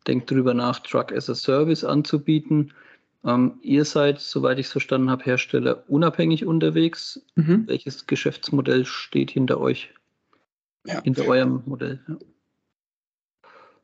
Denkt 0.07 0.31
darüber 0.31 0.53
nach, 0.53 0.79
Truck 0.79 1.11
as 1.11 1.29
a 1.29 1.35
Service 1.35 1.83
anzubieten. 1.83 2.73
Ähm, 3.23 3.59
ihr 3.61 3.85
seid, 3.85 4.19
soweit 4.19 4.59
ich 4.59 4.65
es 4.65 4.71
verstanden 4.71 5.09
habe, 5.09 5.23
Hersteller 5.23 5.83
unabhängig 5.87 6.45
unterwegs. 6.45 7.21
Mhm. 7.35 7.67
Welches 7.67 8.07
Geschäftsmodell 8.07 8.85
steht 8.85 9.31
hinter 9.31 9.59
euch? 9.61 9.93
Ja. 10.85 11.01
Hinter 11.01 11.27
eurem 11.27 11.61
Modell? 11.65 12.01
Ja. 12.07 12.17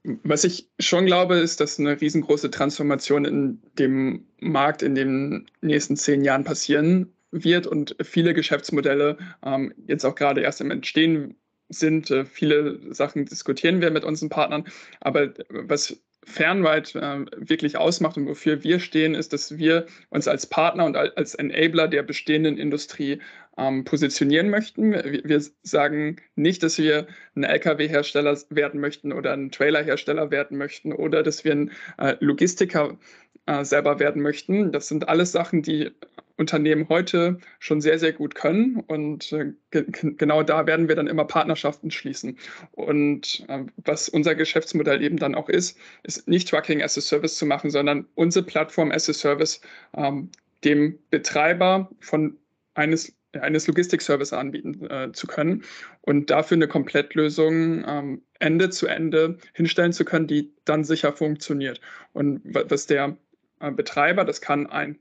Was 0.04 0.46
ich 0.46 0.70
schon 0.80 1.06
glaube, 1.06 1.36
ist, 1.36 1.60
dass 1.60 1.78
eine 1.78 2.00
riesengroße 2.00 2.52
Transformation 2.52 3.26
in 3.26 3.62
dem 3.78 4.26
Markt 4.40 4.82
in 4.82 4.96
den 4.96 5.46
nächsten 5.62 5.98
zehn 5.98 6.24
Jahren 6.24 6.46
passieren 6.46 7.14
wird 7.32 7.68
und 7.68 7.96
viele 8.02 8.34
Geschäftsmodelle 8.34 9.18
ähm, 9.44 9.74
jetzt 9.88 10.06
auch 10.06 10.16
gerade 10.16 10.42
erst 10.42 10.62
im 10.62 10.72
Entstehen 10.72 11.36
sind. 11.70 12.10
Äh, 12.12 12.26
viele 12.26 12.80
Sachen 12.94 13.26
diskutieren 13.26 13.82
wir 13.82 13.92
mit 13.92 14.04
unseren 14.04 14.30
Partnern. 14.30 14.66
Aber 15.02 15.34
was 15.50 15.98
Fernweit 16.24 16.96
äh, 16.96 17.26
wirklich 17.38 17.78
ausmacht 17.78 18.18
und 18.18 18.28
wofür 18.28 18.64
wir 18.64 18.80
stehen, 18.80 19.16
ist, 19.16 19.34
dass 19.34 19.58
wir 19.58 19.86
uns 20.10 20.28
als 20.28 20.46
Partner 20.46 20.86
und 20.86 20.96
als 20.96 21.36
Enabler 21.36 21.88
der 21.88 22.04
bestehenden 22.04 22.58
Industrie 22.58 23.20
ähm, 23.60 23.84
positionieren 23.84 24.50
möchten. 24.50 24.92
Wir, 24.92 25.22
wir, 25.24 25.44
sagen 25.64 26.18
nicht, 26.36 26.64
dass 26.64 26.78
wir 26.78 27.08
ein 27.36 27.44
Lkw-Hersteller 27.44 28.38
werden 28.50 28.80
möchten 28.80 29.12
oder 29.12 29.34
ein 29.34 29.52
Trailer-Hersteller 29.52 30.32
werden 30.32 30.58
möchten 30.58 30.94
oder 30.94 31.24
dass 31.24 31.44
wir 31.44 31.52
ein 31.52 31.72
äh, 31.98 32.16
Logistiker 32.20 32.98
äh, 33.46 33.64
selber 33.66 34.00
werden 34.00 34.22
möchten. 34.22 34.72
Das 34.72 34.88
sind 34.88 35.10
alles 35.10 35.32
Sachen, 35.32 35.62
die 35.62 35.92
Unternehmen 36.38 36.88
heute 36.88 37.38
schon 37.60 37.82
sehr, 37.82 38.00
sehr 38.00 38.14
gut 38.14 38.34
können. 38.34 38.78
Und 38.88 39.34
äh, 39.34 39.54
genau 39.72 40.42
da 40.42 40.66
werden 40.66 40.88
wir 40.88 40.96
dann 40.96 41.08
immer 41.08 41.26
Partnerschaften 41.26 41.92
schließen. 41.92 42.38
Und 42.72 43.46
äh, 43.50 43.66
was 43.76 44.08
unser 44.08 44.36
Geschäftsmodell 44.36 45.04
eben 45.04 45.18
dann 45.18 45.36
auch 45.36 45.50
ist, 45.50 45.78
ist 46.04 46.28
nicht 46.30 46.48
Trucking 46.48 46.82
as 46.82 46.98
a 46.98 47.02
Service 47.02 47.36
zu 47.36 47.46
machen, 47.46 47.70
sondern 47.70 48.08
unsere 48.16 48.46
Plattform 48.46 48.92
as 48.92 49.10
a 49.10 49.14
Service 49.14 49.60
ähm, 49.98 50.30
dem 50.64 50.98
Betreiber 51.10 51.90
von 52.00 52.38
eines 52.74 53.19
eines 53.34 53.68
Logistikservice 53.68 54.34
anbieten 54.34 54.90
äh, 54.90 55.12
zu 55.12 55.28
können 55.28 55.64
und 56.02 56.30
dafür 56.30 56.56
eine 56.56 56.68
Komplettlösung 56.68 57.84
ähm, 57.88 58.22
Ende 58.40 58.70
zu 58.70 58.88
Ende 58.88 59.38
hinstellen 59.54 59.94
zu 59.94 60.06
können, 60.06 60.28
die 60.28 60.54
dann 60.66 60.84
sicher 60.84 61.14
funktioniert. 61.14 61.80
Und 62.14 62.42
was 62.44 62.88
der 62.88 63.18
äh, 63.60 63.72
Betreiber, 63.72 64.26
das 64.26 64.42
kann 64.42 64.68
ein 64.68 64.98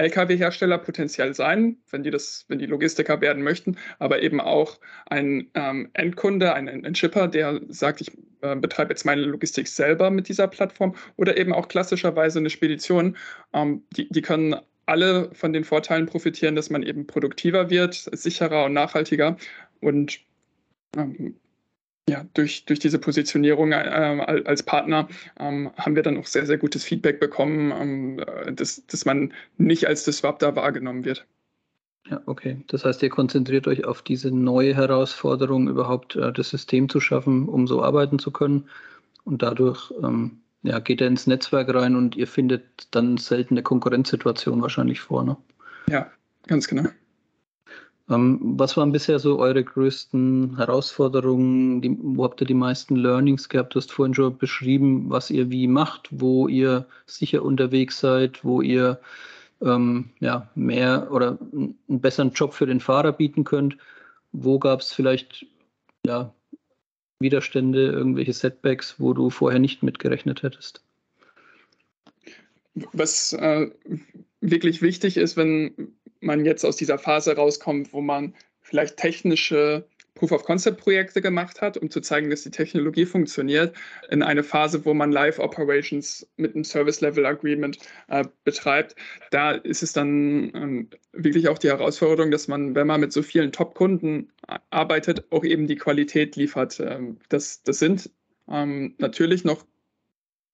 Lkw-Hersteller 0.00 0.78
potenziell 0.78 1.34
sein, 1.34 1.76
wenn 1.90 2.02
die 2.02 2.10
das, 2.10 2.46
wenn 2.48 2.58
die 2.58 2.66
Logistiker 2.66 3.20
werden 3.20 3.42
möchten, 3.42 3.76
aber 3.98 4.22
eben 4.22 4.40
auch 4.40 4.80
ein 5.06 5.50
ähm, 5.54 5.90
Endkunde, 5.92 6.54
ein, 6.54 6.68
ein, 6.68 6.94
Shipper, 6.94 7.28
der 7.28 7.60
sagt, 7.68 8.00
ich 8.00 8.10
äh, 8.40 8.56
betreibe 8.56 8.92
jetzt 8.92 9.04
meine 9.04 9.22
Logistik 9.22 9.68
selber 9.68 10.10
mit 10.10 10.28
dieser 10.28 10.48
Plattform 10.48 10.94
oder 11.16 11.36
eben 11.36 11.52
auch 11.52 11.68
klassischerweise 11.68 12.38
eine 12.38 12.48
Spedition. 12.48 13.16
Ähm, 13.52 13.82
die, 13.94 14.08
die 14.08 14.22
können 14.22 14.56
alle 14.86 15.30
von 15.34 15.52
den 15.52 15.64
Vorteilen 15.64 16.06
profitieren, 16.06 16.56
dass 16.56 16.70
man 16.70 16.82
eben 16.82 17.06
produktiver 17.06 17.70
wird, 17.70 17.94
sicherer 17.94 18.64
und 18.64 18.72
nachhaltiger 18.72 19.36
und 19.80 20.20
ähm, 20.96 21.36
ja, 22.08 22.26
durch, 22.34 22.64
durch 22.64 22.80
diese 22.80 22.98
Positionierung 22.98 23.70
äh, 23.70 24.42
als 24.44 24.64
Partner 24.64 25.08
ähm, 25.38 25.70
haben 25.76 25.94
wir 25.94 26.02
dann 26.02 26.18
auch 26.18 26.26
sehr, 26.26 26.44
sehr 26.44 26.58
gutes 26.58 26.82
Feedback 26.82 27.20
bekommen, 27.20 27.70
ähm, 27.70 28.56
dass, 28.56 28.84
dass 28.86 29.04
man 29.04 29.32
nicht 29.58 29.86
als 29.86 30.04
Disruptor 30.04 30.56
wahrgenommen 30.56 31.04
wird. 31.04 31.24
Ja, 32.08 32.20
okay. 32.26 32.56
Das 32.66 32.84
heißt, 32.84 33.02
ihr 33.02 33.10
konzentriert 33.10 33.68
euch 33.68 33.84
auf 33.84 34.02
diese 34.02 34.32
neue 34.32 34.74
Herausforderung, 34.74 35.68
überhaupt 35.68 36.16
äh, 36.16 36.32
das 36.32 36.50
System 36.50 36.88
zu 36.88 36.98
schaffen, 36.98 37.48
um 37.48 37.68
so 37.68 37.82
arbeiten 37.82 38.18
zu 38.18 38.32
können. 38.32 38.68
Und 39.24 39.42
dadurch 39.42 39.92
ähm, 40.02 40.39
ja, 40.62 40.78
geht 40.78 41.00
er 41.00 41.06
ins 41.06 41.26
Netzwerk 41.26 41.72
rein 41.74 41.96
und 41.96 42.16
ihr 42.16 42.26
findet 42.26 42.88
dann 42.90 43.16
selten 43.16 43.54
eine 43.54 43.62
Konkurrenzsituation 43.62 44.62
wahrscheinlich 44.62 45.00
vor. 45.00 45.24
Ne? 45.24 45.36
Ja, 45.88 46.10
ganz 46.46 46.68
genau. 46.68 46.88
Ähm, 48.10 48.40
was 48.42 48.76
waren 48.76 48.92
bisher 48.92 49.20
so 49.20 49.38
eure 49.38 49.62
größten 49.62 50.56
Herausforderungen? 50.56 51.80
Die, 51.80 51.96
wo 52.02 52.24
habt 52.24 52.40
ihr 52.40 52.46
die 52.46 52.54
meisten 52.54 52.96
Learnings 52.96 53.48
gehabt? 53.48 53.74
Du 53.74 53.78
hast 53.78 53.92
vorhin 53.92 54.14
schon 54.14 54.36
beschrieben, 54.36 55.08
was 55.08 55.30
ihr 55.30 55.50
wie 55.50 55.68
macht, 55.68 56.08
wo 56.10 56.48
ihr 56.48 56.86
sicher 57.06 57.42
unterwegs 57.42 58.00
seid, 58.00 58.44
wo 58.44 58.62
ihr 58.62 59.00
ähm, 59.62 60.10
ja, 60.18 60.48
mehr 60.54 61.08
oder 61.12 61.38
einen 61.52 61.76
besseren 61.86 62.32
Job 62.32 62.52
für 62.52 62.66
den 62.66 62.80
Fahrer 62.80 63.12
bieten 63.12 63.44
könnt. 63.44 63.76
Wo 64.32 64.58
gab 64.58 64.80
es 64.80 64.92
vielleicht 64.92 65.46
ja, 66.04 66.32
Widerstände, 67.20 67.86
irgendwelche 67.86 68.32
Setbacks, 68.32 68.96
wo 68.98 69.12
du 69.12 69.30
vorher 69.30 69.60
nicht 69.60 69.82
mitgerechnet 69.82 70.42
hättest? 70.42 70.82
Was 72.92 73.32
äh, 73.34 73.70
wirklich 74.40 74.80
wichtig 74.80 75.16
ist, 75.16 75.36
wenn 75.36 75.94
man 76.20 76.44
jetzt 76.44 76.64
aus 76.64 76.76
dieser 76.76 76.98
Phase 76.98 77.36
rauskommt, 77.36 77.92
wo 77.92 78.00
man 78.00 78.34
vielleicht 78.62 78.96
technische 78.96 79.86
Proof-of-Concept-Projekte 80.20 81.22
gemacht 81.22 81.62
hat, 81.62 81.78
um 81.78 81.90
zu 81.90 82.02
zeigen, 82.02 82.28
dass 82.28 82.42
die 82.42 82.50
Technologie 82.50 83.06
funktioniert, 83.06 83.74
in 84.10 84.22
eine 84.22 84.42
Phase, 84.42 84.84
wo 84.84 84.92
man 84.92 85.10
Live-Operations 85.12 86.30
mit 86.36 86.54
einem 86.54 86.64
Service-Level-Agreement 86.64 87.78
äh, 88.08 88.24
betreibt. 88.44 88.94
Da 89.30 89.52
ist 89.52 89.82
es 89.82 89.94
dann 89.94 90.52
ähm, 90.54 90.90
wirklich 91.12 91.48
auch 91.48 91.56
die 91.58 91.68
Herausforderung, 91.68 92.30
dass 92.30 92.48
man, 92.48 92.74
wenn 92.74 92.86
man 92.86 93.00
mit 93.00 93.14
so 93.14 93.22
vielen 93.22 93.50
Top-Kunden 93.50 94.30
arbeitet, 94.68 95.24
auch 95.32 95.44
eben 95.44 95.66
die 95.66 95.76
Qualität 95.76 96.36
liefert. 96.36 96.78
Ähm, 96.80 97.18
das, 97.30 97.62
das 97.62 97.78
sind 97.78 98.10
ähm, 98.46 98.94
natürlich 98.98 99.44
noch 99.44 99.64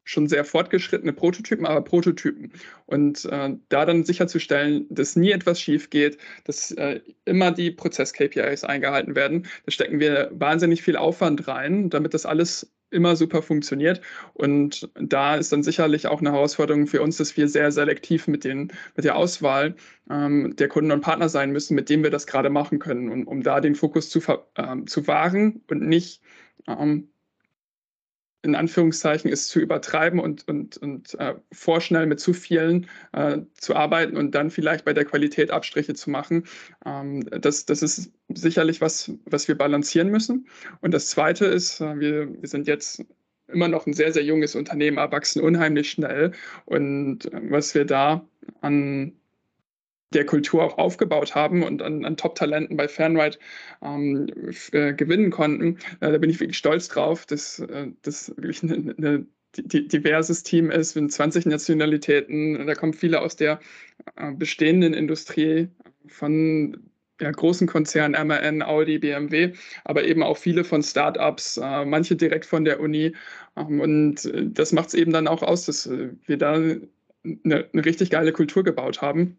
schon 0.06 0.28
sehr 0.28 0.44
fortgeschrittene 0.44 1.12
Prototypen, 1.12 1.66
aber 1.66 1.82
Prototypen. 1.82 2.52
Und 2.86 3.26
äh, 3.26 3.54
da 3.68 3.84
dann 3.84 4.04
sicherzustellen, 4.04 4.86
dass 4.88 5.16
nie 5.16 5.32
etwas 5.32 5.60
schief 5.60 5.90
geht, 5.90 6.16
dass 6.44 6.70
äh, 6.72 7.00
immer 7.26 7.50
die 7.50 7.72
Prozess-KPIs 7.72 8.64
eingehalten 8.64 9.14
werden, 9.14 9.46
da 9.66 9.72
stecken 9.72 10.00
wir 10.00 10.30
wahnsinnig 10.32 10.82
viel 10.82 10.96
Aufwand 10.96 11.46
rein, 11.48 11.90
damit 11.90 12.14
das 12.14 12.24
alles 12.24 12.72
immer 12.90 13.16
super 13.16 13.42
funktioniert. 13.42 14.00
Und 14.34 14.88
da 14.94 15.34
ist 15.34 15.52
dann 15.52 15.64
sicherlich 15.64 16.06
auch 16.06 16.20
eine 16.20 16.32
Herausforderung 16.32 16.86
für 16.86 17.02
uns, 17.02 17.16
dass 17.16 17.36
wir 17.36 17.48
sehr 17.48 17.72
selektiv 17.72 18.28
mit, 18.28 18.44
den, 18.44 18.72
mit 18.94 19.04
der 19.04 19.16
Auswahl 19.16 19.74
ähm, 20.08 20.54
der 20.56 20.68
Kunden 20.68 20.92
und 20.92 21.00
Partner 21.00 21.28
sein 21.28 21.50
müssen, 21.50 21.74
mit 21.74 21.90
denen 21.90 22.04
wir 22.04 22.10
das 22.10 22.28
gerade 22.28 22.48
machen 22.48 22.78
können, 22.78 23.10
und, 23.10 23.24
um 23.24 23.42
da 23.42 23.60
den 23.60 23.74
Fokus 23.74 24.08
zu, 24.08 24.20
ähm, 24.56 24.86
zu 24.86 25.06
wahren 25.08 25.62
und 25.68 25.82
nicht 25.82 26.22
ähm, 26.68 27.08
in 28.46 28.54
Anführungszeichen 28.54 29.28
ist 29.30 29.48
zu 29.48 29.58
übertreiben 29.58 30.20
und, 30.20 30.46
und, 30.48 30.76
und 30.78 31.14
äh, 31.18 31.34
vorschnell 31.52 32.06
mit 32.06 32.20
zu 32.20 32.32
vielen 32.32 32.86
äh, 33.12 33.38
zu 33.54 33.74
arbeiten 33.74 34.16
und 34.16 34.34
dann 34.34 34.50
vielleicht 34.50 34.84
bei 34.84 34.92
der 34.92 35.04
Qualität 35.04 35.50
Abstriche 35.50 35.94
zu 35.94 36.10
machen. 36.10 36.44
Ähm, 36.84 37.28
das, 37.28 37.66
das 37.66 37.82
ist 37.82 38.12
sicherlich 38.28 38.80
was, 38.80 39.12
was 39.24 39.48
wir 39.48 39.58
balancieren 39.58 40.08
müssen. 40.08 40.46
Und 40.80 40.94
das 40.94 41.08
Zweite 41.08 41.46
ist, 41.46 41.80
äh, 41.80 41.98
wir, 41.98 42.40
wir 42.40 42.48
sind 42.48 42.68
jetzt 42.68 43.04
immer 43.48 43.68
noch 43.68 43.86
ein 43.86 43.94
sehr, 43.94 44.12
sehr 44.12 44.24
junges 44.24 44.54
Unternehmen, 44.54 44.98
erwachsen 44.98 45.42
unheimlich 45.42 45.90
schnell. 45.90 46.32
Und 46.64 47.26
äh, 47.32 47.40
was 47.50 47.74
wir 47.74 47.84
da 47.84 48.26
an 48.60 49.12
der 50.12 50.24
Kultur 50.24 50.62
auch 50.62 50.78
aufgebaut 50.78 51.34
haben 51.34 51.62
und 51.62 51.82
an, 51.82 52.04
an 52.04 52.16
Top-Talenten 52.16 52.76
bei 52.76 52.88
Fanride 52.88 53.38
ähm, 53.82 54.26
äh, 54.72 54.92
gewinnen 54.94 55.30
konnten. 55.30 55.78
Äh, 56.00 56.12
da 56.12 56.18
bin 56.18 56.30
ich 56.30 56.40
wirklich 56.40 56.58
stolz 56.58 56.88
drauf, 56.88 57.26
dass 57.26 57.58
äh, 57.58 57.88
das 58.02 58.32
wirklich 58.36 58.62
eine, 58.62 58.94
eine 58.96 59.26
diverses 59.58 60.42
Team 60.42 60.70
ist 60.70 60.94
mit 60.96 61.10
20 61.10 61.46
Nationalitäten. 61.46 62.66
Da 62.66 62.74
kommen 62.74 62.92
viele 62.92 63.20
aus 63.20 63.36
der 63.36 63.58
äh, 64.16 64.32
bestehenden 64.32 64.94
Industrie 64.94 65.68
von 66.06 66.76
ja, 67.20 67.30
großen 67.30 67.66
Konzernen, 67.66 68.26
MAN, 68.26 68.62
Audi, 68.62 68.98
BMW, 68.98 69.54
aber 69.84 70.04
eben 70.04 70.22
auch 70.22 70.36
viele 70.36 70.64
von 70.64 70.82
Startups, 70.82 71.56
äh, 71.56 71.84
manche 71.86 72.14
direkt 72.14 72.44
von 72.44 72.64
der 72.64 72.80
Uni. 72.80 73.14
Ähm, 73.56 73.80
und 73.80 74.24
äh, 74.26 74.46
das 74.50 74.72
macht 74.72 74.88
es 74.88 74.94
eben 74.94 75.12
dann 75.12 75.26
auch 75.26 75.42
aus, 75.42 75.64
dass 75.64 75.88
wir 75.88 76.36
da 76.36 76.52
eine, 76.52 76.88
eine 77.24 77.84
richtig 77.84 78.10
geile 78.10 78.32
Kultur 78.32 78.62
gebaut 78.62 79.00
haben 79.02 79.38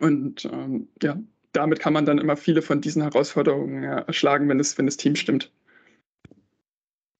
und 0.00 0.44
ähm, 0.46 0.88
ja, 1.02 1.18
damit 1.52 1.80
kann 1.80 1.92
man 1.92 2.04
dann 2.04 2.18
immer 2.18 2.36
viele 2.36 2.62
von 2.62 2.80
diesen 2.80 3.02
Herausforderungen 3.02 3.84
erschlagen, 3.84 4.48
wenn 4.48 4.58
das, 4.58 4.76
wenn 4.76 4.86
das 4.86 4.96
Team 4.96 5.14
stimmt. 5.16 5.50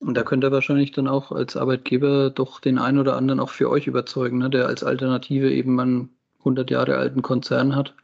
Und 0.00 0.14
da 0.16 0.22
könnt 0.22 0.44
ihr 0.44 0.52
wahrscheinlich 0.52 0.92
dann 0.92 1.08
auch 1.08 1.32
als 1.32 1.56
Arbeitgeber 1.56 2.30
doch 2.30 2.60
den 2.60 2.78
einen 2.78 2.98
oder 2.98 3.16
anderen 3.16 3.40
auch 3.40 3.48
für 3.48 3.70
euch 3.70 3.86
überzeugen, 3.86 4.38
ne, 4.38 4.50
der 4.50 4.66
als 4.66 4.84
Alternative 4.84 5.50
eben 5.50 5.80
einen 5.80 6.10
100 6.40 6.70
Jahre 6.70 6.96
alten 6.96 7.22
Konzern 7.22 7.74
hat, 7.74 7.94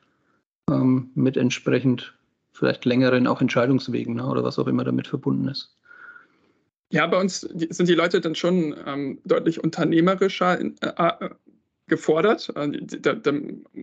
ähm, 0.71 1.11
mit 1.15 1.37
entsprechend 1.37 2.15
vielleicht 2.53 2.85
längeren 2.87 3.27
auch 3.27 3.41
Entscheidungswegen 3.41 4.15
ne, 4.15 4.27
oder 4.27 4.45
was 4.45 4.59
auch 4.59 4.67
immer 4.67 4.85
damit 4.85 5.09
verbunden 5.09 5.49
ist. 5.49 5.77
Ja, 6.93 7.07
bei 7.07 7.21
uns 7.21 7.41
sind 7.41 7.89
die 7.89 7.95
Leute 7.95 8.21
dann 8.21 8.35
schon 8.35 8.75
ähm, 8.87 9.21
deutlich 9.25 9.63
unternehmerischer 9.63 10.59
in, 10.59 10.77
äh, 10.81 11.31
gefordert. 11.91 12.51
Äh, 12.57 12.71
da, 13.01 13.13
da, 13.13 13.33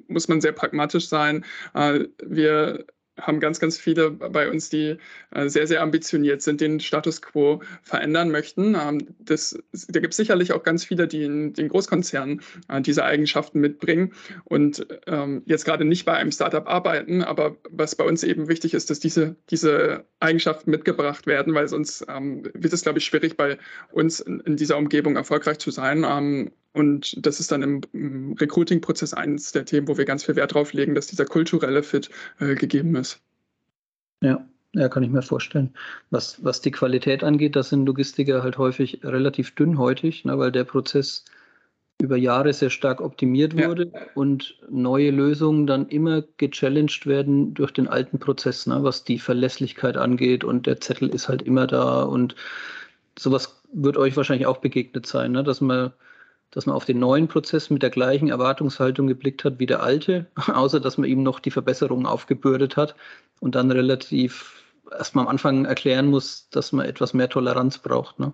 muss 0.07 0.27
man 0.27 0.41
sehr 0.41 0.53
pragmatisch 0.53 1.07
sein. 1.07 1.45
Äh, 1.75 2.05
wir 2.25 2.85
haben 3.19 3.39
ganz, 3.39 3.59
ganz 3.59 3.79
viele 3.79 4.11
bei 4.11 4.47
uns, 4.47 4.69
die 4.69 4.97
äh, 5.31 5.49
sehr, 5.49 5.65
sehr 5.65 5.81
ambitioniert 5.81 6.43
sind, 6.43 6.61
den 6.61 6.79
Status 6.79 7.19
quo 7.19 7.63
verändern 7.81 8.29
möchten. 8.29 8.75
Ähm, 8.75 9.07
das, 9.17 9.57
da 9.89 9.99
gibt 9.99 10.13
es 10.13 10.17
sicherlich 10.17 10.53
auch 10.53 10.61
ganz 10.61 10.85
viele, 10.85 11.07
die 11.07 11.23
in 11.23 11.53
den 11.53 11.67
Großkonzernen 11.69 12.41
diese 12.81 13.03
Eigenschaften 13.03 13.59
mitbringen 13.59 14.13
und 14.43 14.85
ähm, 15.07 15.41
jetzt 15.45 15.65
gerade 15.65 15.83
nicht 15.83 16.05
bei 16.05 16.13
einem 16.13 16.31
Startup 16.31 16.67
arbeiten, 16.67 17.23
aber 17.23 17.57
was 17.71 17.95
bei 17.95 18.03
uns 18.03 18.23
eben 18.23 18.47
wichtig 18.49 18.75
ist, 18.75 18.91
dass 18.91 18.99
diese, 18.99 19.35
diese 19.49 20.05
Eigenschaften 20.19 20.69
mitgebracht 20.69 21.25
werden, 21.25 21.55
weil 21.55 21.67
sonst 21.67 22.05
ähm, 22.07 22.43
wird 22.53 22.73
es, 22.73 22.83
glaube 22.83 22.99
ich, 22.99 23.05
schwierig 23.05 23.35
bei 23.35 23.57
uns 23.91 24.19
in 24.19 24.57
dieser 24.57 24.77
Umgebung 24.77 25.15
erfolgreich 25.15 25.57
zu 25.57 25.71
sein. 25.71 26.51
Und 26.77 27.25
das 27.25 27.39
ist 27.39 27.51
dann 27.51 27.63
im, 27.63 27.81
im 27.93 28.33
Recruiting-Prozess 28.33 29.13
eines 29.13 29.51
der 29.51 29.65
Themen, 29.65 29.87
wo 29.87 29.97
wir 29.97 30.05
ganz 30.05 30.23
viel 30.23 30.35
Wert 30.35 30.53
drauf 30.53 30.73
legen, 30.73 30.93
dass 30.93 31.07
dieser 31.07 31.25
kulturelle 31.25 31.81
Fit 31.81 32.09
äh, 32.39 32.53
gegeben 32.53 32.95
ist. 32.95 33.19
Ja, 34.21 34.45
ja, 34.73 34.87
kann 34.87 35.01
ich 35.01 35.09
mir 35.09 35.23
vorstellen. 35.23 35.73
Was, 36.11 36.43
was 36.43 36.61
die 36.61 36.69
Qualität 36.69 37.23
angeht, 37.23 37.55
das 37.55 37.69
sind 37.69 37.87
Logistiker 37.87 38.43
halt 38.43 38.59
häufig 38.59 38.99
relativ 39.03 39.55
dünnhäutig, 39.55 40.23
ne, 40.23 40.37
weil 40.37 40.51
der 40.51 40.65
Prozess 40.65 41.25
über 41.99 42.15
Jahre 42.15 42.53
sehr 42.53 42.69
stark 42.69 43.01
optimiert 43.01 43.57
wurde 43.57 43.89
ja. 43.91 44.01
und 44.13 44.55
neue 44.69 45.09
Lösungen 45.09 45.65
dann 45.65 45.87
immer 45.87 46.23
gechallenged 46.37 47.07
werden 47.07 47.55
durch 47.55 47.71
den 47.71 47.87
alten 47.87 48.19
Prozess, 48.19 48.67
ne, 48.67 48.83
was 48.83 49.03
die 49.03 49.17
Verlässlichkeit 49.17 49.97
angeht 49.97 50.43
und 50.43 50.67
der 50.67 50.79
Zettel 50.79 51.09
ist 51.09 51.27
halt 51.27 51.41
immer 51.41 51.65
da 51.65 52.03
und 52.03 52.35
sowas 53.17 53.63
wird 53.73 53.97
euch 53.97 54.15
wahrscheinlich 54.15 54.45
auch 54.45 54.57
begegnet 54.57 55.07
sein, 55.07 55.31
ne, 55.31 55.43
dass 55.43 55.59
man 55.59 55.91
dass 56.51 56.65
man 56.65 56.75
auf 56.75 56.86
den 56.86 56.99
neuen 56.99 57.27
Prozess 57.27 57.69
mit 57.69 57.83
der 57.83 57.89
gleichen 57.89 58.29
Erwartungshaltung 58.29 59.07
geblickt 59.07 59.43
hat 59.43 59.60
wie 59.60 59.65
der 59.65 59.83
alte, 59.83 60.27
außer 60.47 60.79
dass 60.79 60.97
man 60.97 61.10
ihm 61.10 61.23
noch 61.23 61.39
die 61.39 61.51
Verbesserungen 61.51 62.05
aufgebürdet 62.05 62.77
hat 62.77 62.95
und 63.39 63.55
dann 63.55 63.71
relativ 63.71 64.63
erstmal 64.91 65.25
am 65.25 65.29
Anfang 65.29 65.65
erklären 65.65 66.07
muss, 66.07 66.49
dass 66.49 66.71
man 66.71 66.86
etwas 66.86 67.13
mehr 67.13 67.29
Toleranz 67.29 67.77
braucht. 67.79 68.19
Ne? 68.19 68.33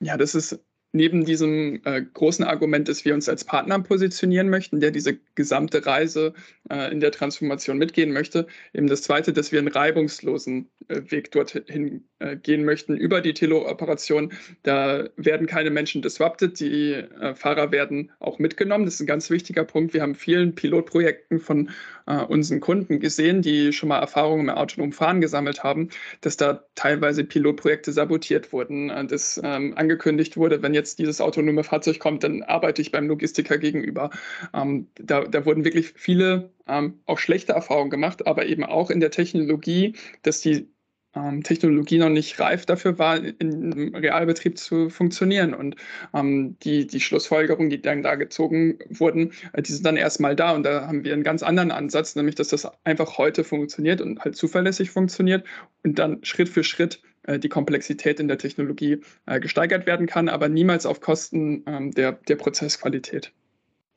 Ja, 0.00 0.16
das 0.16 0.34
ist 0.34 0.58
neben 0.92 1.24
diesem 1.24 1.80
äh, 1.84 2.02
großen 2.02 2.44
Argument, 2.44 2.88
dass 2.88 3.04
wir 3.04 3.14
uns 3.14 3.28
als 3.28 3.44
Partner 3.44 3.78
positionieren 3.80 4.48
möchten, 4.48 4.80
der 4.80 4.90
diese 4.90 5.18
gesamte 5.34 5.86
Reise 5.86 6.34
äh, 6.68 6.90
in 6.90 7.00
der 7.00 7.12
Transformation 7.12 7.78
mitgehen 7.78 8.12
möchte, 8.12 8.46
eben 8.72 8.88
das 8.88 9.02
Zweite, 9.02 9.32
dass 9.32 9.52
wir 9.52 9.60
einen 9.60 9.68
reibungslosen 9.68 10.68
äh, 10.88 11.00
Weg 11.10 11.30
dorthin 11.30 12.04
äh, 12.18 12.36
gehen 12.36 12.64
möchten 12.64 12.96
über 12.96 13.20
die 13.20 13.34
Tele-Operation. 13.34 14.32
Da 14.62 15.08
werden 15.16 15.46
keine 15.46 15.70
Menschen 15.70 16.02
disrupted, 16.02 16.58
die 16.58 16.92
äh, 16.92 17.34
Fahrer 17.34 17.70
werden 17.70 18.10
auch 18.18 18.38
mitgenommen. 18.38 18.84
Das 18.84 18.94
ist 18.94 19.00
ein 19.00 19.06
ganz 19.06 19.30
wichtiger 19.30 19.64
Punkt. 19.64 19.94
Wir 19.94 20.02
haben 20.02 20.14
vielen 20.16 20.54
Pilotprojekten 20.54 21.38
von 21.38 21.70
äh, 22.06 22.16
unseren 22.16 22.60
Kunden 22.60 22.98
gesehen, 22.98 23.42
die 23.42 23.72
schon 23.72 23.88
mal 23.88 24.00
Erfahrungen 24.00 24.48
im 24.48 24.50
autonomen 24.50 24.92
Fahren 24.92 25.20
gesammelt 25.20 25.62
haben, 25.62 25.90
dass 26.20 26.36
da 26.36 26.64
teilweise 26.74 27.22
Pilotprojekte 27.24 27.92
sabotiert 27.92 28.52
wurden, 28.52 28.88
dass 29.08 29.40
ähm, 29.42 29.74
angekündigt 29.76 30.36
wurde, 30.36 30.62
wenn 30.62 30.74
jetzt 30.74 30.79
dieses 30.82 31.20
autonome 31.20 31.64
Fahrzeug 31.64 31.98
kommt, 31.98 32.24
dann 32.24 32.42
arbeite 32.42 32.82
ich 32.82 32.92
beim 32.92 33.08
Logistiker 33.08 33.58
gegenüber. 33.58 34.10
Ähm, 34.54 34.88
da, 34.94 35.22
da, 35.24 35.44
wurden 35.46 35.64
wirklich 35.64 35.92
viele 35.96 36.50
ähm, 36.66 37.00
auch 37.06 37.18
schlechte 37.18 37.52
Erfahrungen 37.52 37.90
gemacht, 37.90 38.26
aber 38.26 38.46
eben 38.46 38.64
auch 38.64 38.90
in 38.90 39.00
der 39.00 39.10
Technologie, 39.10 39.94
dass 40.22 40.40
die 40.40 40.68
ähm, 41.14 41.42
Technologie 41.42 41.98
noch 41.98 42.08
nicht 42.08 42.38
reif 42.38 42.66
dafür 42.66 42.98
war, 42.98 43.18
im 43.18 43.94
Realbetrieb 43.94 44.58
zu 44.58 44.90
funktionieren. 44.90 45.54
Und 45.54 45.76
ähm, 46.14 46.56
die, 46.62 46.86
die 46.86 47.00
Schlussfolgerungen, 47.00 47.70
die 47.70 47.82
dann 47.82 48.02
da 48.02 48.14
gezogen 48.14 48.78
wurden, 48.88 49.32
äh, 49.52 49.62
die 49.62 49.72
sind 49.72 49.84
dann 49.84 49.96
erstmal 49.96 50.36
da. 50.36 50.52
Und 50.54 50.62
da 50.64 50.86
haben 50.86 51.04
wir 51.04 51.12
einen 51.12 51.24
ganz 51.24 51.42
anderen 51.42 51.70
Ansatz, 51.70 52.14
nämlich 52.14 52.36
dass 52.36 52.48
das 52.48 52.68
einfach 52.84 53.18
heute 53.18 53.44
funktioniert 53.44 54.00
und 54.00 54.20
halt 54.20 54.36
zuverlässig 54.36 54.90
funktioniert 54.90 55.44
und 55.82 55.98
dann 55.98 56.22
Schritt 56.24 56.48
für 56.48 56.62
Schritt 56.62 57.02
äh, 57.02 57.09
die 57.26 57.48
Komplexität 57.48 58.20
in 58.20 58.28
der 58.28 58.38
Technologie 58.38 59.00
äh, 59.26 59.40
gesteigert 59.40 59.86
werden 59.86 60.06
kann, 60.06 60.28
aber 60.28 60.48
niemals 60.48 60.86
auf 60.86 61.00
Kosten 61.00 61.62
ähm, 61.66 61.90
der, 61.92 62.12
der 62.12 62.36
Prozessqualität. 62.36 63.32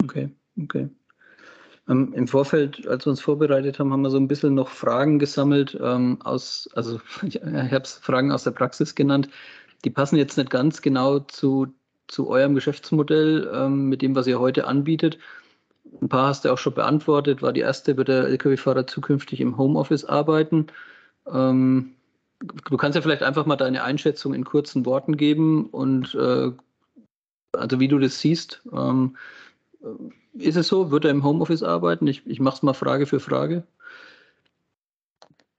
Okay, 0.04 0.30
okay. 0.62 0.90
Ähm, 1.90 2.14
Im 2.14 2.28
Vorfeld, 2.28 2.88
als 2.88 3.06
wir 3.06 3.12
uns 3.12 3.22
vorbereitet 3.22 3.80
haben, 3.80 3.92
haben 3.92 4.02
wir 4.02 4.10
so 4.10 4.18
ein 4.18 4.28
bisschen 4.28 4.54
noch 4.54 4.70
Fragen 4.70 5.20
gesammelt 5.20 5.78
ähm, 5.82 6.20
aus, 6.24 6.70
also 6.74 7.00
ich, 7.24 7.36
ich 7.36 7.44
habe 7.44 7.84
es 7.84 7.94
Fragen 7.94 8.32
aus 8.32 8.44
der 8.44 8.52
Praxis 8.52 8.96
genannt. 8.96 9.30
Die 9.84 9.90
passen 9.90 10.16
jetzt 10.16 10.38
nicht 10.38 10.50
ganz 10.50 10.82
genau 10.82 11.20
zu, 11.20 11.68
zu 12.08 12.30
eurem 12.30 12.56
Geschäftsmodell, 12.56 13.52
ähm, 13.54 13.90
mit 13.90 14.02
dem, 14.02 14.16
was 14.16 14.28
ihr 14.28 14.40
heute 14.40 14.66
anbietet. 14.66 15.18
Ein 16.02 16.10
paar 16.10 16.28
hast 16.28 16.46
du 16.46 16.52
auch 16.52 16.58
schon 16.58 16.74
beantwortet. 16.74 17.42
War 17.42 17.54
die 17.54 17.62
erste, 17.62 17.98
wird 17.98 18.08
der 18.08 18.28
Lkw-Fahrer 18.28 18.88
zukünftig 18.88 19.42
im 19.42 19.58
Homeoffice 19.58 20.06
arbeiten? 20.06 20.68
Ähm, 21.32 21.96
du 22.44 22.78
kannst 22.78 22.96
ja 22.96 23.02
vielleicht 23.02 23.24
einfach 23.24 23.46
mal 23.46 23.56
deine 23.56 23.84
Einschätzung 23.84 24.34
in 24.34 24.44
kurzen 24.44 24.86
Worten 24.86 25.18
geben 25.18 25.68
und 25.68 26.16
äh, 26.16 26.52
also 27.54 27.80
wie 27.80 27.88
du 27.88 28.00
das 28.00 28.20
siehst. 28.20 28.62
Ähm, 28.72 29.16
ist 30.34 30.58
es 30.58 30.68
so? 30.68 30.92
Wird 30.92 31.06
er 31.06 31.12
im 31.12 31.24
Homeoffice 31.24 31.64
arbeiten? 31.64 32.08
Ich, 32.08 32.26
ich 32.26 32.40
mache 32.40 32.56
es 32.56 32.64
mal 32.64 32.74
Frage 32.74 33.06
für 33.06 33.20
Frage. 33.20 33.64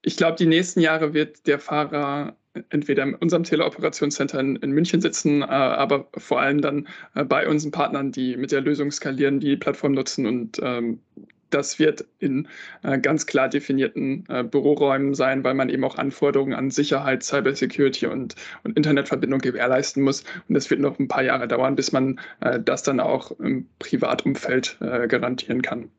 Ich 0.03 0.17
glaube, 0.17 0.37
die 0.37 0.47
nächsten 0.47 0.81
Jahre 0.81 1.15
wird 1.15 1.47
der 1.47 1.59
Fahrer 1.59 2.37
entweder 2.71 3.03
in 3.03 3.15
unserem 3.15 3.43
Teleoperationscenter 3.43 4.39
in, 4.39 4.57
in 4.57 4.73
München 4.73 5.01
sitzen, 5.01 5.43
äh, 5.43 5.47
aber 5.47 6.09
vor 6.17 6.41
allem 6.41 6.61
dann 6.61 6.89
äh, 7.15 7.25
bei 7.25 7.49
unseren 7.49 7.73
Partnern, 7.73 8.13
die 8.13 8.37
mit 8.37 8.53
der 8.53 8.61
Lösung 8.61 8.91
skalieren, 8.91 9.41
die 9.41 9.57
Plattform 9.57 9.93
nutzen 9.93 10.27
und 10.27 10.61
ähm, 10.63 11.01
das 11.51 11.79
wird 11.79 12.05
in 12.19 12.49
äh, 12.83 12.99
ganz 12.99 13.27
klar 13.27 13.49
definierten 13.49 14.25
äh, 14.29 14.45
Büroräumen 14.45 15.15
sein, 15.15 15.45
weil 15.45 15.55
man 15.55 15.69
eben 15.69 15.85
auch 15.85 15.97
Anforderungen 15.97 16.55
an 16.55 16.71
Sicherheit, 16.71 17.23
Cybersecurity 17.23 18.07
und, 18.07 18.35
und 18.65 18.77
Internetverbindung 18.77 19.41
gewährleisten 19.41 20.03
muss. 20.03 20.25
Und 20.49 20.55
das 20.55 20.71
wird 20.71 20.81
noch 20.81 20.99
ein 20.99 21.09
paar 21.09 21.23
Jahre 21.23 21.49
dauern, 21.49 21.77
bis 21.77 21.93
man 21.93 22.19
äh, 22.41 22.61
das 22.61 22.83
dann 22.83 23.01
auch 23.01 23.31
im 23.41 23.67
Privatumfeld 23.79 24.79
äh, 24.81 25.07
garantieren 25.07 25.63
kann. 25.63 25.91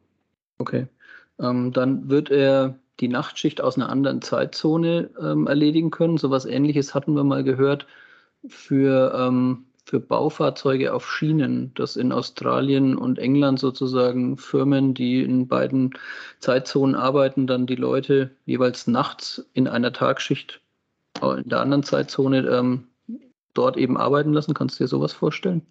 Okay. 0.57 0.87
Ähm, 1.39 1.71
dann 1.73 2.09
wird 2.09 2.31
er 2.31 2.79
die 2.99 3.07
Nachtschicht 3.09 3.61
aus 3.61 3.75
einer 3.75 3.89
anderen 3.89 4.21
Zeitzone 4.21 5.09
ähm, 5.21 5.47
erledigen 5.47 5.91
können. 5.91 6.17
So 6.17 6.27
etwas 6.27 6.45
ähnliches 6.45 6.95
hatten 6.95 7.13
wir 7.15 7.23
mal 7.23 7.43
gehört 7.43 7.87
für 8.47 9.13
ähm, 9.17 9.65
für 9.85 9.99
Baufahrzeuge 9.99 10.93
auf 10.93 11.09
Schienen, 11.09 11.73
dass 11.75 11.95
in 11.95 12.11
Australien 12.11 12.97
und 12.97 13.19
England 13.19 13.59
sozusagen 13.59 14.37
Firmen, 14.37 14.95
die 14.95 15.21
in 15.21 15.47
beiden 15.47 15.93
Zeitzonen 16.39 16.95
arbeiten, 16.95 17.45
dann 17.45 17.67
die 17.67 17.75
Leute 17.75 18.31
jeweils 18.45 18.87
nachts 18.87 19.45
in 19.53 19.67
einer 19.67 19.93
Tagschicht 19.93 20.61
in 21.21 21.47
der 21.47 21.61
anderen 21.61 21.83
Zeitzone 21.83 22.39
ähm, 22.47 22.87
dort 23.53 23.77
eben 23.77 23.95
arbeiten 23.95 24.33
lassen. 24.33 24.53
Kannst 24.53 24.79
du 24.79 24.83
dir 24.83 24.87
sowas 24.87 25.13
vorstellen? 25.13 25.65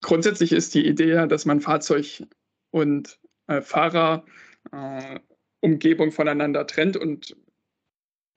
Grundsätzlich 0.00 0.52
ist 0.52 0.74
die 0.74 0.86
Idee 0.86 1.10
ja, 1.10 1.26
dass 1.26 1.44
man 1.44 1.60
Fahrzeug 1.60 2.22
und 2.70 3.18
äh, 3.48 3.60
Fahrer 3.60 4.24
äh, 4.72 5.18
Umgebung 5.60 6.12
voneinander 6.12 6.66
trennt 6.66 6.96
und 6.96 7.36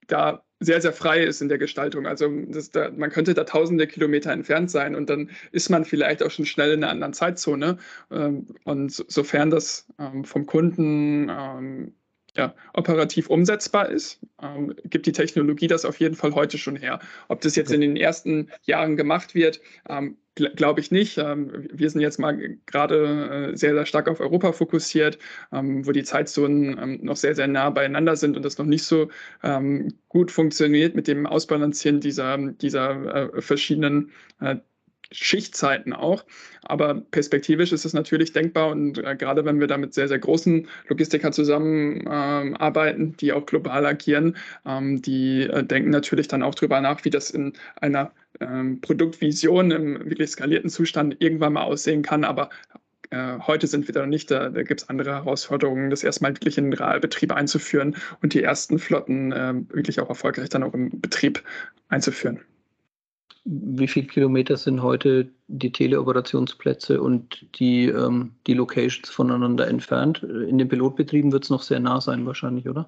da 0.08 0.42
sehr, 0.60 0.80
sehr 0.80 0.92
frei 0.92 1.24
ist 1.24 1.40
in 1.40 1.48
der 1.48 1.58
Gestaltung. 1.58 2.06
Also 2.06 2.30
da, 2.72 2.90
man 2.90 3.10
könnte 3.10 3.34
da 3.34 3.44
tausende 3.44 3.86
Kilometer 3.86 4.30
entfernt 4.30 4.70
sein 4.70 4.94
und 4.94 5.08
dann 5.08 5.30
ist 5.52 5.70
man 5.70 5.84
vielleicht 5.84 6.22
auch 6.22 6.30
schon 6.30 6.44
schnell 6.44 6.72
in 6.72 6.84
einer 6.84 6.92
anderen 6.92 7.14
Zeitzone. 7.14 7.78
Ähm, 8.10 8.46
und 8.64 8.92
sofern 8.92 9.50
das 9.50 9.86
ähm, 9.98 10.24
vom 10.24 10.46
Kunden 10.46 11.30
ähm, 11.30 11.94
ja, 12.36 12.54
operativ 12.74 13.28
umsetzbar 13.28 13.88
ist, 13.88 14.20
ähm, 14.42 14.74
gibt 14.84 15.06
die 15.06 15.12
Technologie 15.12 15.66
das 15.66 15.84
auf 15.84 15.98
jeden 15.98 16.14
Fall 16.14 16.34
heute 16.34 16.58
schon 16.58 16.76
her. 16.76 17.00
Ob 17.28 17.40
das 17.40 17.56
jetzt 17.56 17.72
in 17.72 17.80
den 17.80 17.96
ersten 17.96 18.50
Jahren 18.62 18.96
gemacht 18.96 19.34
wird, 19.34 19.60
ähm, 19.88 20.16
glaube 20.56 20.80
ich 20.80 20.90
nicht. 20.90 21.18
Ähm, 21.18 21.68
wir 21.72 21.90
sind 21.90 22.00
jetzt 22.00 22.18
mal 22.18 22.36
gerade 22.66 23.50
äh, 23.52 23.56
sehr, 23.56 23.74
sehr 23.74 23.86
stark 23.86 24.08
auf 24.08 24.20
Europa 24.20 24.52
fokussiert, 24.52 25.18
ähm, 25.52 25.86
wo 25.86 25.92
die 25.92 26.04
Zeitzonen 26.04 26.78
ähm, 26.78 26.98
noch 27.02 27.16
sehr, 27.16 27.34
sehr 27.34 27.46
nah 27.48 27.70
beieinander 27.70 28.16
sind 28.16 28.36
und 28.36 28.44
das 28.44 28.58
noch 28.58 28.66
nicht 28.66 28.84
so 28.84 29.08
gut 30.08 30.30
funktioniert 30.30 30.94
mit 30.94 31.08
dem 31.08 31.26
Ausbalancieren 31.26 32.00
dieser, 32.00 32.36
dieser 32.36 33.34
äh, 33.34 33.40
verschiedenen 33.40 34.10
äh, 34.40 34.56
Schichtzeiten 35.12 35.92
auch. 35.92 36.24
Aber 36.62 37.02
perspektivisch 37.10 37.72
ist 37.72 37.84
es 37.84 37.94
natürlich 37.94 38.32
denkbar 38.32 38.70
und 38.70 38.98
äh, 38.98 39.16
gerade 39.16 39.44
wenn 39.44 39.60
wir 39.60 39.66
da 39.66 39.76
mit 39.76 39.94
sehr, 39.94 40.08
sehr 40.08 40.18
großen 40.18 40.68
Logistikern 40.88 41.32
zusammenarbeiten, 41.32 43.02
ähm, 43.02 43.16
die 43.16 43.32
auch 43.32 43.46
global 43.46 43.86
agieren, 43.86 44.36
ähm, 44.66 45.02
die 45.02 45.42
äh, 45.42 45.64
denken 45.64 45.90
natürlich 45.90 46.28
dann 46.28 46.42
auch 46.42 46.54
darüber 46.54 46.80
nach, 46.80 47.04
wie 47.04 47.10
das 47.10 47.30
in 47.30 47.54
einer 47.80 48.12
ähm, 48.40 48.80
Produktvision 48.80 49.70
im 49.70 50.10
wirklich 50.10 50.30
skalierten 50.30 50.70
Zustand 50.70 51.16
irgendwann 51.18 51.54
mal 51.54 51.62
aussehen 51.62 52.02
kann. 52.02 52.24
Aber 52.24 52.50
äh, 53.10 53.38
heute 53.38 53.66
sind 53.66 53.88
wir 53.88 53.94
da 53.94 54.00
noch 54.00 54.08
nicht, 54.08 54.30
da, 54.30 54.50
da 54.50 54.62
gibt 54.62 54.82
es 54.82 54.88
andere 54.88 55.12
Herausforderungen, 55.12 55.90
das 55.90 56.04
erstmal 56.04 56.34
wirklich 56.34 56.58
in 56.58 56.64
den 56.70 56.74
Realbetrieb 56.74 57.32
einzuführen 57.32 57.96
und 58.22 58.34
die 58.34 58.42
ersten 58.42 58.78
Flotten 58.78 59.32
äh, 59.32 59.54
wirklich 59.70 60.00
auch 60.00 60.08
erfolgreich 60.08 60.50
dann 60.50 60.62
auch 60.62 60.74
im 60.74 61.00
Betrieb 61.00 61.42
einzuführen 61.88 62.40
wie 63.52 63.88
viele 63.88 64.06
Kilometer 64.06 64.56
sind 64.56 64.80
heute 64.80 65.28
die 65.48 65.72
Teleoperationsplätze 65.72 67.02
und 67.02 67.46
die, 67.58 67.86
ähm, 67.86 68.36
die 68.46 68.54
Locations 68.54 69.10
voneinander 69.10 69.66
entfernt? 69.66 70.22
In 70.22 70.56
den 70.58 70.68
Pilotbetrieben 70.68 71.32
wird 71.32 71.44
es 71.44 71.50
noch 71.50 71.62
sehr 71.62 71.80
nah 71.80 72.00
sein, 72.00 72.24
wahrscheinlich, 72.26 72.68
oder? 72.68 72.86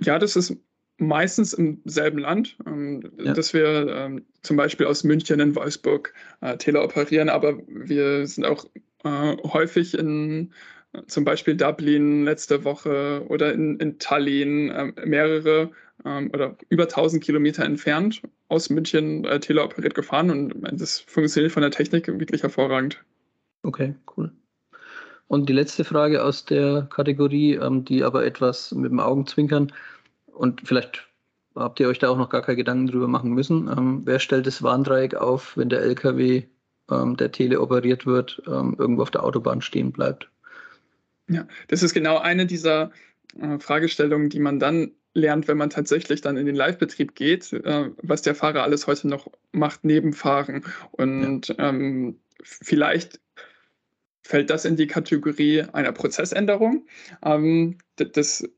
Ja, 0.00 0.20
das 0.20 0.36
ist 0.36 0.56
meistens 0.98 1.52
im 1.52 1.82
selben 1.84 2.18
Land, 2.18 2.56
ähm, 2.64 3.10
ja. 3.18 3.32
dass 3.32 3.52
wir 3.52 3.88
ähm, 3.88 4.24
zum 4.42 4.56
Beispiel 4.56 4.86
aus 4.86 5.02
München 5.02 5.40
in 5.40 5.56
Wolfsburg 5.56 6.14
äh, 6.40 6.56
teleoperieren, 6.56 7.28
aber 7.28 7.58
wir 7.66 8.28
sind 8.28 8.44
auch 8.44 8.66
äh, 9.02 9.36
häufig 9.42 9.98
in 9.98 10.52
zum 11.08 11.24
Beispiel 11.24 11.56
Dublin 11.56 12.24
letzte 12.24 12.62
Woche 12.62 13.24
oder 13.28 13.52
in, 13.52 13.78
in 13.80 13.98
Tallinn 13.98 14.70
äh, 14.70 14.92
mehrere 15.04 15.72
ähm, 16.04 16.30
oder 16.32 16.56
über 16.68 16.84
1000 16.84 17.22
Kilometer 17.22 17.64
entfernt 17.64 18.22
aus 18.48 18.70
München 18.70 19.24
äh, 19.24 19.40
teleoperiert 19.40 19.94
gefahren 19.94 20.30
und 20.30 20.80
das 20.80 21.00
funktioniert 21.00 21.52
von 21.52 21.62
der 21.62 21.70
Technik 21.70 22.06
wirklich 22.06 22.42
hervorragend. 22.42 23.02
Okay, 23.62 23.94
cool. 24.16 24.32
Und 25.26 25.48
die 25.48 25.54
letzte 25.54 25.84
Frage 25.84 26.22
aus 26.22 26.44
der 26.44 26.86
Kategorie, 26.90 27.54
ähm, 27.54 27.84
die 27.84 28.04
aber 28.04 28.24
etwas 28.24 28.72
mit 28.72 28.90
dem 28.90 29.00
Augenzwinkern 29.00 29.72
und 30.26 30.60
vielleicht 30.64 31.08
habt 31.54 31.80
ihr 31.80 31.88
euch 31.88 31.98
da 31.98 32.08
auch 32.08 32.18
noch 32.18 32.30
gar 32.30 32.42
keine 32.42 32.56
Gedanken 32.56 32.88
drüber 32.88 33.08
machen 33.08 33.30
müssen. 33.30 33.68
Ähm, 33.68 34.02
wer 34.04 34.18
stellt 34.18 34.46
das 34.46 34.62
Warndreieck 34.62 35.14
auf, 35.14 35.56
wenn 35.56 35.68
der 35.68 35.82
LKW, 35.82 36.42
ähm, 36.90 37.16
der 37.16 37.32
teleoperiert 37.32 38.06
wird, 38.06 38.42
ähm, 38.46 38.76
irgendwo 38.78 39.02
auf 39.02 39.10
der 39.10 39.24
Autobahn 39.24 39.62
stehen 39.62 39.92
bleibt? 39.92 40.28
Ja, 41.28 41.46
das 41.68 41.82
ist 41.82 41.94
genau 41.94 42.18
eine 42.18 42.46
dieser 42.46 42.90
äh, 43.40 43.58
Fragestellungen, 43.58 44.28
die 44.28 44.40
man 44.40 44.58
dann 44.58 44.92
lernt, 45.14 45.48
wenn 45.48 45.56
man 45.56 45.70
tatsächlich 45.70 46.20
dann 46.20 46.36
in 46.36 46.46
den 46.46 46.56
Live-Betrieb 46.56 47.14
geht, 47.14 47.52
äh, 47.52 47.90
was 48.02 48.22
der 48.22 48.34
Fahrer 48.34 48.62
alles 48.62 48.86
heute 48.86 49.08
noch 49.08 49.30
macht 49.52 49.84
neben 49.84 50.12
Fahren. 50.12 50.64
Und 50.90 51.48
ja. 51.48 51.68
ähm, 51.70 52.18
vielleicht 52.42 53.20
fällt 54.22 54.50
das 54.50 54.64
in 54.64 54.76
die 54.76 54.86
Kategorie 54.86 55.62
einer 55.72 55.92
Prozessänderung, 55.92 56.86
ähm, 57.24 57.78
dass 57.96 58.48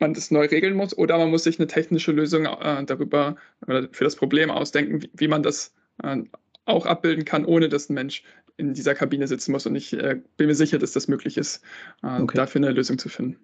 man 0.00 0.14
das 0.14 0.30
neu 0.30 0.46
regeln 0.46 0.74
muss, 0.74 0.96
oder 0.96 1.16
man 1.18 1.30
muss 1.30 1.44
sich 1.44 1.58
eine 1.58 1.68
technische 1.68 2.12
Lösung 2.12 2.46
äh, 2.46 2.84
darüber 2.84 3.36
oder 3.66 3.88
für 3.92 4.04
das 4.04 4.16
Problem 4.16 4.50
ausdenken, 4.50 5.02
wie, 5.02 5.10
wie 5.14 5.28
man 5.28 5.42
das 5.42 5.72
äh, 6.02 6.18
auch 6.64 6.86
abbilden 6.86 7.24
kann, 7.24 7.44
ohne 7.44 7.68
dass 7.68 7.88
ein 7.88 7.94
Mensch 7.94 8.24
in 8.56 8.74
dieser 8.74 8.94
Kabine 8.94 9.28
sitzen 9.28 9.52
muss. 9.52 9.66
Und 9.66 9.76
ich 9.76 9.92
äh, 9.92 10.20
bin 10.36 10.48
mir 10.48 10.54
sicher, 10.54 10.78
dass 10.78 10.92
das 10.92 11.08
möglich 11.08 11.36
ist, 11.38 11.62
äh, 12.02 12.20
okay. 12.20 12.36
dafür 12.36 12.60
eine 12.60 12.72
Lösung 12.72 12.98
zu 12.98 13.08
finden. 13.08 13.38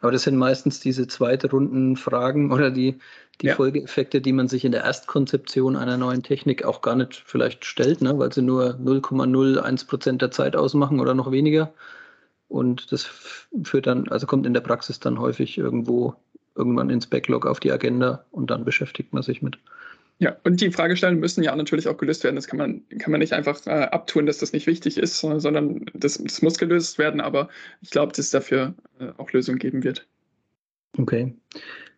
Aber 0.00 0.12
das 0.12 0.22
sind 0.22 0.36
meistens 0.36 0.80
diese 0.80 1.06
zweite 1.06 1.50
Runden 1.50 1.96
Fragen 1.96 2.52
oder 2.52 2.70
die, 2.70 2.98
die 3.40 3.46
ja. 3.46 3.54
Folgeeffekte, 3.54 4.20
die 4.20 4.32
man 4.32 4.48
sich 4.48 4.64
in 4.64 4.72
der 4.72 4.84
Erstkonzeption 4.84 5.76
einer 5.76 5.96
neuen 5.96 6.22
Technik 6.22 6.64
auch 6.64 6.82
gar 6.82 6.96
nicht 6.96 7.22
vielleicht 7.26 7.64
stellt, 7.64 8.02
ne? 8.02 8.18
weil 8.18 8.32
sie 8.32 8.42
nur 8.42 8.74
0,01 8.74 9.86
Prozent 9.86 10.22
der 10.22 10.30
Zeit 10.30 10.54
ausmachen 10.54 11.00
oder 11.00 11.14
noch 11.14 11.32
weniger. 11.32 11.72
Und 12.48 12.92
das 12.92 13.08
führt 13.64 13.86
dann, 13.86 14.08
also 14.08 14.26
kommt 14.26 14.46
in 14.46 14.54
der 14.54 14.60
Praxis 14.60 15.00
dann 15.00 15.18
häufig 15.18 15.58
irgendwo 15.58 16.14
irgendwann 16.54 16.90
ins 16.90 17.06
Backlog 17.06 17.46
auf 17.46 17.60
die 17.60 17.72
Agenda 17.72 18.24
und 18.30 18.50
dann 18.50 18.64
beschäftigt 18.64 19.12
man 19.12 19.22
sich 19.22 19.42
mit. 19.42 19.58
Ja, 20.18 20.34
und 20.44 20.62
die 20.62 20.70
Fragestellungen 20.70 21.20
müssen 21.20 21.42
ja 21.42 21.54
natürlich 21.54 21.88
auch 21.88 21.98
gelöst 21.98 22.24
werden. 22.24 22.36
Das 22.36 22.46
kann 22.46 22.58
man, 22.58 22.82
kann 22.98 23.10
man 23.10 23.20
nicht 23.20 23.34
einfach 23.34 23.66
äh, 23.66 23.70
abtun, 23.70 24.24
dass 24.24 24.38
das 24.38 24.52
nicht 24.52 24.66
wichtig 24.66 24.96
ist, 24.96 25.18
sondern 25.18 25.84
das, 25.92 26.16
das 26.16 26.40
muss 26.40 26.56
gelöst 26.56 26.98
werden. 26.98 27.20
Aber 27.20 27.48
ich 27.82 27.90
glaube, 27.90 28.12
dass 28.12 28.20
es 28.20 28.30
dafür 28.30 28.74
äh, 28.98 29.08
auch 29.18 29.30
Lösungen 29.32 29.58
geben 29.58 29.84
wird. 29.84 30.06
Okay. 30.96 31.34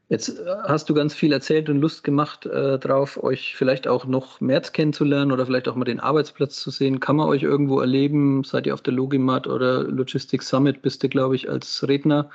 Jetzt 0.09 0.31
äh, 0.31 0.44
hast 0.64 0.88
du 0.90 0.94
ganz 0.94 1.14
viel 1.14 1.33
erzählt 1.33 1.68
und 1.68 1.81
Lust 1.81 2.02
gemacht 2.02 2.44
äh, 2.46 2.78
drauf, 2.78 3.22
euch 3.22 3.54
vielleicht 3.54 3.87
auch 3.87 4.04
noch 4.04 4.40
März 4.40 4.72
kennenzulernen 4.72 5.31
oder 5.31 5.46
vielleicht 5.46 5.68
auch 5.68 5.76
mal 5.76 5.85
den 5.85 6.00
Arbeitsplatz 6.00 6.57
zu 6.57 6.70
sehen. 6.70 6.98
Kann 6.98 7.16
man 7.16 7.28
euch 7.28 7.44
irgendwo 7.44 7.78
erleben? 7.78 8.42
Seid 8.42 8.66
ihr 8.66 8.74
auf 8.74 8.83
der 8.83 8.94
Logimat 8.94 9.46
oder 9.46 9.85
Logistics 9.85 10.48
Summit? 10.48 10.83
Bist 10.83 11.04
du, 11.04 11.09
glaube 11.09 11.37
ich, 11.37 11.48
als 11.48 11.87
Redner. 11.87 12.31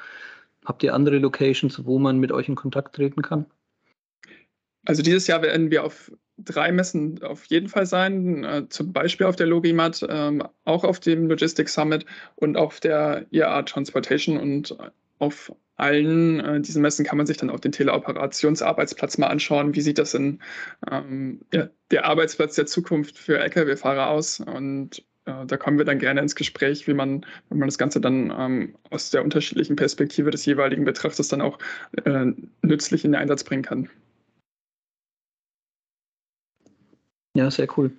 Habt 0.64 0.84
ihr 0.84 0.94
andere 0.94 1.18
Locations, 1.18 1.86
wo 1.86 2.00
man 2.00 2.20
mit 2.20 2.32
euch 2.32 2.48
in 2.48 2.56
Kontakt 2.56 2.96
treten 2.96 3.22
kann? 3.22 3.48
Also 4.86 5.02
dieses 5.02 5.28
Jahr 5.28 5.42
werden 5.42 5.72
wir 5.72 5.84
auf 5.84 6.12
drei 6.38 6.72
Messen 6.72 7.22
auf 7.24 7.46
jeden 7.46 7.68
Fall 7.68 7.86
sein, 7.86 8.44
äh, 8.44 8.68
zum 8.70 8.92
Beispiel 8.92 9.28
auf 9.28 9.36
der 9.36 9.48
Logimat, 9.48 10.06
ähm, 10.10 10.44
auch 10.66 10.84
auf 10.84 11.00
dem 11.00 11.28
Logistics 11.28 11.74
Summit 11.74 12.06
und 12.36 12.58
auf 12.58 12.80
der 12.80 13.26
IAA 13.32 13.64
Transportation 13.64 14.38
und 14.38 14.76
auf 15.20 15.54
allen 15.76 16.40
äh, 16.40 16.62
diesen 16.62 16.82
Messen 16.82 17.06
kann 17.06 17.18
man 17.18 17.26
sich 17.26 17.38
dann 17.38 17.50
auch 17.50 17.60
den 17.60 17.72
Teleoperationsarbeitsplatz 17.72 19.18
mal 19.18 19.28
anschauen. 19.28 19.76
Wie 19.76 19.82
sieht 19.82 19.98
das 19.98 20.14
in 20.14 20.40
ähm, 20.92 21.42
ja, 21.54 21.70
der 21.92 22.06
Arbeitsplatz 22.06 22.56
der 22.56 22.66
Zukunft 22.66 23.18
für 23.18 23.40
Lkw-Fahrer 23.40 24.10
aus? 24.10 24.40
Und 24.40 25.04
äh, 25.26 25.46
da 25.46 25.58
kommen 25.58 25.78
wir 25.78 25.86
dann 25.86 26.00
gerne 26.00 26.22
ins 26.22 26.36
Gespräch, 26.36 26.88
wie 26.88 26.94
man, 26.94 27.26
wenn 27.50 27.60
man 27.60 27.68
das 27.68 27.78
Ganze 27.78 28.00
dann 28.02 28.32
ähm, 28.38 28.76
aus 28.92 29.10
der 29.10 29.24
unterschiedlichen 29.24 29.76
Perspektive 29.76 30.30
des 30.30 30.46
jeweiligen 30.46 30.86
Betrachters 30.86 31.28
dann 31.30 31.42
auch 31.42 31.58
äh, 32.06 32.26
nützlich 32.62 33.04
in 33.04 33.14
den 33.14 33.22
Einsatz 33.22 33.44
bringen 33.44 33.64
kann. 33.64 33.90
Ja, 37.36 37.50
sehr 37.50 37.68
cool. 37.78 37.92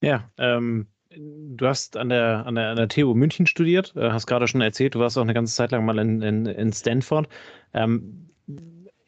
Ja, 0.00 0.30
ähm, 0.38 0.86
du 1.10 1.66
hast 1.66 1.96
an 1.96 2.08
der, 2.10 2.46
an 2.46 2.54
der, 2.54 2.70
an 2.70 2.76
der 2.76 2.88
TU 2.88 3.14
München 3.14 3.46
studiert, 3.46 3.94
äh, 3.96 4.10
hast 4.10 4.26
gerade 4.26 4.46
schon 4.46 4.60
erzählt, 4.60 4.94
du 4.94 5.00
warst 5.00 5.18
auch 5.18 5.22
eine 5.22 5.34
ganze 5.34 5.54
Zeit 5.54 5.72
lang 5.72 5.84
mal 5.84 5.98
in, 5.98 6.22
in, 6.22 6.46
in 6.46 6.72
Stanford. 6.72 7.28
Ähm, 7.74 8.30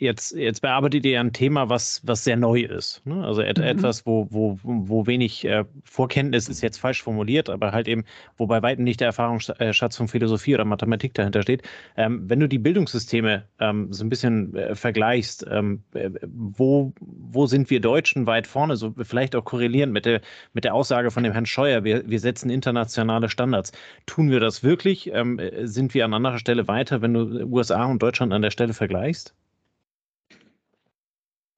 jetzt, 0.00 0.34
jetzt 0.34 0.60
bearbeitet 0.62 1.04
ihr 1.04 1.20
ein 1.20 1.32
Thema, 1.32 1.68
was, 1.68 2.00
was 2.04 2.24
sehr 2.24 2.36
neu 2.36 2.62
ist. 2.62 3.06
Ne? 3.06 3.22
Also 3.24 3.42
et, 3.42 3.58
mhm. 3.58 3.64
etwas, 3.64 4.06
wo, 4.06 4.26
wo, 4.30 4.58
wo 4.62 5.06
wenig 5.06 5.44
äh, 5.44 5.64
Vorkenntnis 5.84 6.48
ist 6.48 6.62
jetzt 6.62 6.78
falsch 6.78 7.02
formuliert, 7.02 7.50
aber 7.50 7.72
halt 7.72 7.86
eben, 7.86 8.04
wo 8.36 8.46
bei 8.46 8.62
weitem 8.62 8.84
nicht 8.84 9.00
der 9.00 9.08
Erfahrungsschatz 9.08 9.96
von 9.96 10.08
Philosophie 10.08 10.54
oder 10.54 10.64
Mathematik 10.64 11.14
dahinter 11.14 11.42
steht. 11.42 11.62
Ähm, 11.96 12.28
wenn 12.28 12.40
du 12.40 12.48
die 12.48 12.58
Bildungssysteme 12.58 13.44
ähm, 13.60 13.92
so 13.92 14.04
ein 14.04 14.08
bisschen 14.08 14.54
äh, 14.56 14.74
vergleichst, 14.74 15.46
ähm, 15.50 15.82
äh, 15.92 16.10
wo, 16.26 16.92
wo 17.00 17.46
sind 17.46 17.70
wir 17.70 17.80
Deutschen 17.80 18.26
weit 18.26 18.46
vorne, 18.46 18.76
so 18.76 18.94
vielleicht 19.02 19.36
auch 19.36 19.44
korrelierend 19.44 19.92
mit 19.92 20.06
der, 20.06 20.22
mit 20.54 20.64
der 20.64 20.74
Aussage 20.74 21.10
von 21.10 21.22
dem 21.22 21.32
Herrn 21.32 21.46
Scheuer, 21.46 21.84
wir, 21.84 22.08
wir 22.08 22.20
setzen 22.20 22.48
internationale 22.48 23.28
Standards. 23.28 23.72
Tun 24.06 24.30
wir 24.30 24.40
das 24.40 24.62
wirklich? 24.64 25.12
Ähm, 25.12 25.38
äh, 25.38 25.66
sind 25.66 25.92
wir 25.92 26.06
an 26.06 26.14
anderer 26.14 26.38
Stelle 26.38 26.68
weiter, 26.68 27.02
wenn 27.02 27.12
du 27.12 27.44
USA 27.44 27.84
und 27.84 28.02
Deutschland 28.02 28.32
an 28.32 28.42
der 28.42 28.50
Stelle 28.50 28.72
vergleichst? 28.72 29.34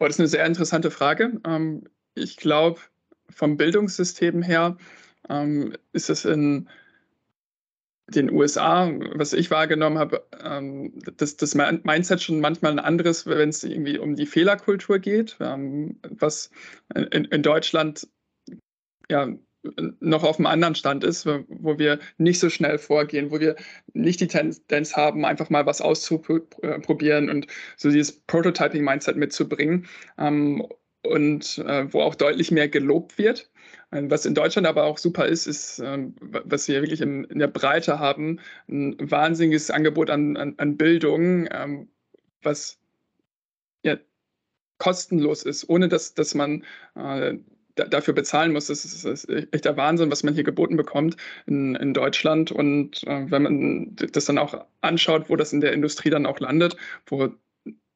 Oh, 0.02 0.06
das 0.06 0.16
ist 0.16 0.20
eine 0.20 0.28
sehr 0.28 0.46
interessante 0.46 0.90
Frage. 0.90 1.40
Ähm, 1.46 1.84
ich 2.16 2.36
glaube, 2.36 2.80
vom 3.30 3.56
Bildungssystem 3.56 4.42
her 4.42 4.76
ähm, 5.28 5.76
ist 5.92 6.10
es 6.10 6.24
in 6.24 6.68
den 8.08 8.32
USA, 8.32 8.90
was 9.14 9.32
ich 9.32 9.52
wahrgenommen 9.52 10.00
habe, 10.00 10.26
ähm, 10.42 10.92
dass 11.18 11.36
das 11.36 11.54
Mindset 11.54 12.20
schon 12.20 12.40
manchmal 12.40 12.72
ein 12.72 12.80
anderes, 12.80 13.26
wenn 13.28 13.50
es 13.50 13.62
irgendwie 13.62 13.96
um 13.96 14.16
die 14.16 14.26
Fehlerkultur 14.26 14.98
geht, 14.98 15.38
was 15.38 16.50
in 17.12 17.42
Deutschland 17.42 18.08
ja 19.08 19.28
noch 20.00 20.24
auf 20.24 20.38
einem 20.38 20.46
anderen 20.46 20.74
Stand 20.74 21.04
ist, 21.04 21.26
wo 21.26 21.78
wir 21.78 21.98
nicht 22.18 22.40
so 22.40 22.50
schnell 22.50 22.78
vorgehen, 22.78 23.30
wo 23.30 23.40
wir 23.40 23.56
nicht 23.92 24.20
die 24.20 24.26
Tendenz 24.26 24.96
haben, 24.96 25.24
einfach 25.24 25.50
mal 25.50 25.66
was 25.66 25.80
auszuprobieren 25.80 27.30
und 27.30 27.46
so 27.76 27.90
dieses 27.90 28.20
Prototyping-Mindset 28.22 29.16
mitzubringen 29.16 29.86
ähm, 30.18 30.66
und 31.02 31.58
äh, 31.58 31.92
wo 31.92 32.00
auch 32.00 32.14
deutlich 32.14 32.50
mehr 32.50 32.68
gelobt 32.68 33.18
wird. 33.18 33.50
Ähm, 33.92 34.10
was 34.10 34.26
in 34.26 34.34
Deutschland 34.34 34.66
aber 34.66 34.84
auch 34.84 34.98
super 34.98 35.26
ist, 35.26 35.46
ist, 35.46 35.78
ähm, 35.80 36.14
was 36.20 36.68
wir 36.68 36.80
wirklich 36.82 37.00
in, 37.00 37.26
der 37.30 37.48
Breite 37.48 37.98
haben, 37.98 38.40
ein 38.68 38.96
wahnsinniges 39.10 39.70
Angebot 39.70 40.10
an, 40.10 40.36
an, 40.36 40.54
an 40.56 40.76
Bildung, 40.76 41.48
ähm, 41.52 41.88
was 42.42 42.78
ja, 43.84 43.96
kostenlos 44.78 45.44
ist, 45.44 45.68
ohne 45.68 45.88
dass, 45.88 46.14
dass 46.14 46.34
man 46.34 46.64
äh, 46.96 47.34
dafür 47.74 48.14
bezahlen 48.14 48.52
muss. 48.52 48.66
Das 48.66 48.84
ist, 48.84 49.04
das 49.04 49.24
ist 49.24 49.52
echt 49.52 49.64
der 49.64 49.76
Wahnsinn, 49.76 50.10
was 50.10 50.22
man 50.22 50.34
hier 50.34 50.44
geboten 50.44 50.76
bekommt 50.76 51.16
in, 51.46 51.74
in 51.74 51.94
Deutschland. 51.94 52.52
Und 52.52 53.02
äh, 53.04 53.30
wenn 53.30 53.42
man 53.42 53.96
das 53.96 54.26
dann 54.26 54.38
auch 54.38 54.64
anschaut, 54.80 55.28
wo 55.28 55.36
das 55.36 55.52
in 55.52 55.60
der 55.60 55.72
Industrie 55.72 56.10
dann 56.10 56.26
auch 56.26 56.40
landet, 56.40 56.76
wo 57.06 57.30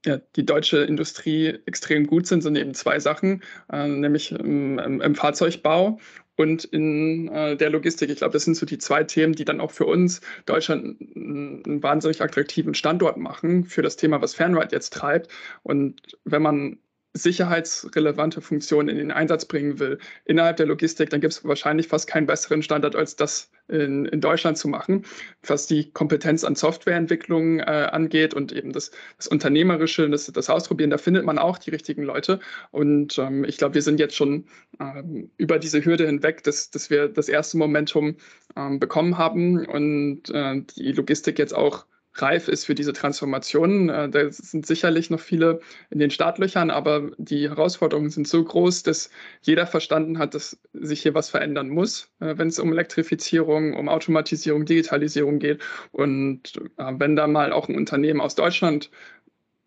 ja, 0.05 0.19
die 0.37 0.47
deutsche 0.47 0.79
Industrie 0.79 1.59
extrem 1.67 2.07
gut 2.07 2.27
sind, 2.27 2.43
sind 2.43 2.57
eben 2.57 2.75
zwei 2.75 3.01
Sachen, 3.01 3.43
äh, 3.73 3.89
nämlich 3.89 4.33
im, 4.33 4.79
im, 4.79 5.01
im, 5.01 5.15
Fahrzeugbau 5.17 5.99
und 6.37 6.65
in 6.65 7.29
äh, 7.29 7.57
der 7.57 7.71
Logistik. 7.71 8.11
Ich 8.11 8.19
glaube, 8.19 8.33
das 8.33 8.45
sind 8.45 8.57
so 8.57 8.67
die 8.67 8.79
zwei 8.79 9.03
Themen, 9.05 9.33
die 9.33 9.45
dann 9.45 9.61
auch 9.61 9.73
für 9.73 9.87
uns 9.87 10.21
Deutschland 10.47 11.01
einen 11.17 11.83
wahnsinnig 11.83 12.23
attraktiven 12.23 12.75
Standort 12.75 13.17
machen 13.17 13.65
für 13.65 13.83
das 13.83 13.97
Thema, 13.97 14.23
was 14.23 14.35
Fernride 14.35 14.75
jetzt 14.75 14.93
treibt. 14.93 15.29
Und 15.65 16.01
wenn 16.25 16.43
man 16.43 16.79
sicherheitsrelevante 17.17 18.41
Funktionen 18.41 18.89
in 18.89 18.97
den 18.97 19.11
Einsatz 19.11 19.45
bringen 19.45 19.79
will 19.79 19.99
innerhalb 20.25 20.57
der 20.57 20.67
Logistik, 20.67 21.11
dann 21.11 21.21
gibt 21.21 21.33
es 21.33 21.45
wahrscheinlich 21.45 21.89
fast 21.89 22.09
keinen 22.09 22.27
besseren 22.27 22.63
Standard, 22.63 22.97
als 22.97 23.17
das 23.17 23.51
in, 23.69 24.07
in 24.07 24.21
Deutschland 24.21 24.59
zu 24.59 24.69
machen, 24.69 25.05
was 25.45 25.67
die 25.67 25.91
Kompetenz 25.91 26.45
an 26.45 26.55
Softwareentwicklung 26.55 27.61
äh, 27.61 27.89
angeht 27.91 28.35
und 28.35 28.53
eben 28.53 28.73
das, 28.73 28.91
das 29.17 29.27
Unternehmerische, 29.27 30.09
das, 30.09 30.27
das 30.27 30.51
Ausprobieren, 30.51 30.91
da 30.91 30.99
findet 30.99 31.25
man 31.25 31.39
auch 31.39 31.59
die 31.59 31.71
richtigen 31.71 32.03
Leute. 32.03 32.41
Und 32.71 33.19
ähm, 33.19 33.45
ich 33.45 33.59
glaube, 33.59 33.75
wir 33.75 33.83
sind 33.83 33.99
jetzt 33.99 34.15
schon 34.15 34.47
ähm, 34.79 35.31
über 35.37 35.59
diese 35.59 35.85
Hürde 35.85 36.07
hinweg, 36.07 36.45
dass, 36.45 36.71
dass 36.71 36.91
wir 36.91 37.09
das 37.09 37.29
erste 37.29 37.59
Momentum 37.59 38.17
ähm, 38.57 38.79
bekommen 38.79 39.19
haben 39.19 39.67
und 39.67 40.31
äh, 40.31 40.63
die 40.77 40.93
Logistik 40.93 41.39
jetzt 41.39 41.55
auch 41.55 41.87
reif 42.23 42.49
ist 42.49 42.65
für 42.65 42.75
diese 42.75 42.93
Transformation. 42.93 43.89
Äh, 43.89 44.09
da 44.09 44.31
sind 44.31 44.67
sicherlich 44.67 45.11
noch 45.11 45.21
viele 45.21 45.61
in 45.91 45.99
den 45.99 46.11
Startlöchern, 46.11 46.71
aber 46.71 47.11
die 47.19 47.49
Herausforderungen 47.49 48.11
sind 48.11 48.29
so 48.29 48.43
groß, 48.43 48.83
dass 48.83 49.11
jeder 49.43 49.67
verstanden 49.67 50.19
hat, 50.19 50.35
dass 50.35 50.59
sich 50.73 51.03
hier 51.03 51.15
was 51.15 51.31
verändern 51.31 51.69
muss, 51.69 52.11
äh, 52.21 52.37
wenn 52.37 52.49
es 52.49 52.59
um 52.59 52.73
Elektrifizierung, 52.73 53.75
um 53.75 53.89
Automatisierung, 53.89 54.65
Digitalisierung 54.65 55.39
geht. 55.39 55.63
Und 55.93 56.57
äh, 56.79 56.93
wenn 56.99 57.17
da 57.17 57.27
mal 57.27 57.53
auch 57.53 57.69
ein 57.69 57.77
Unternehmen 57.77 58.21
aus 58.21 58.35
Deutschland 58.35 58.91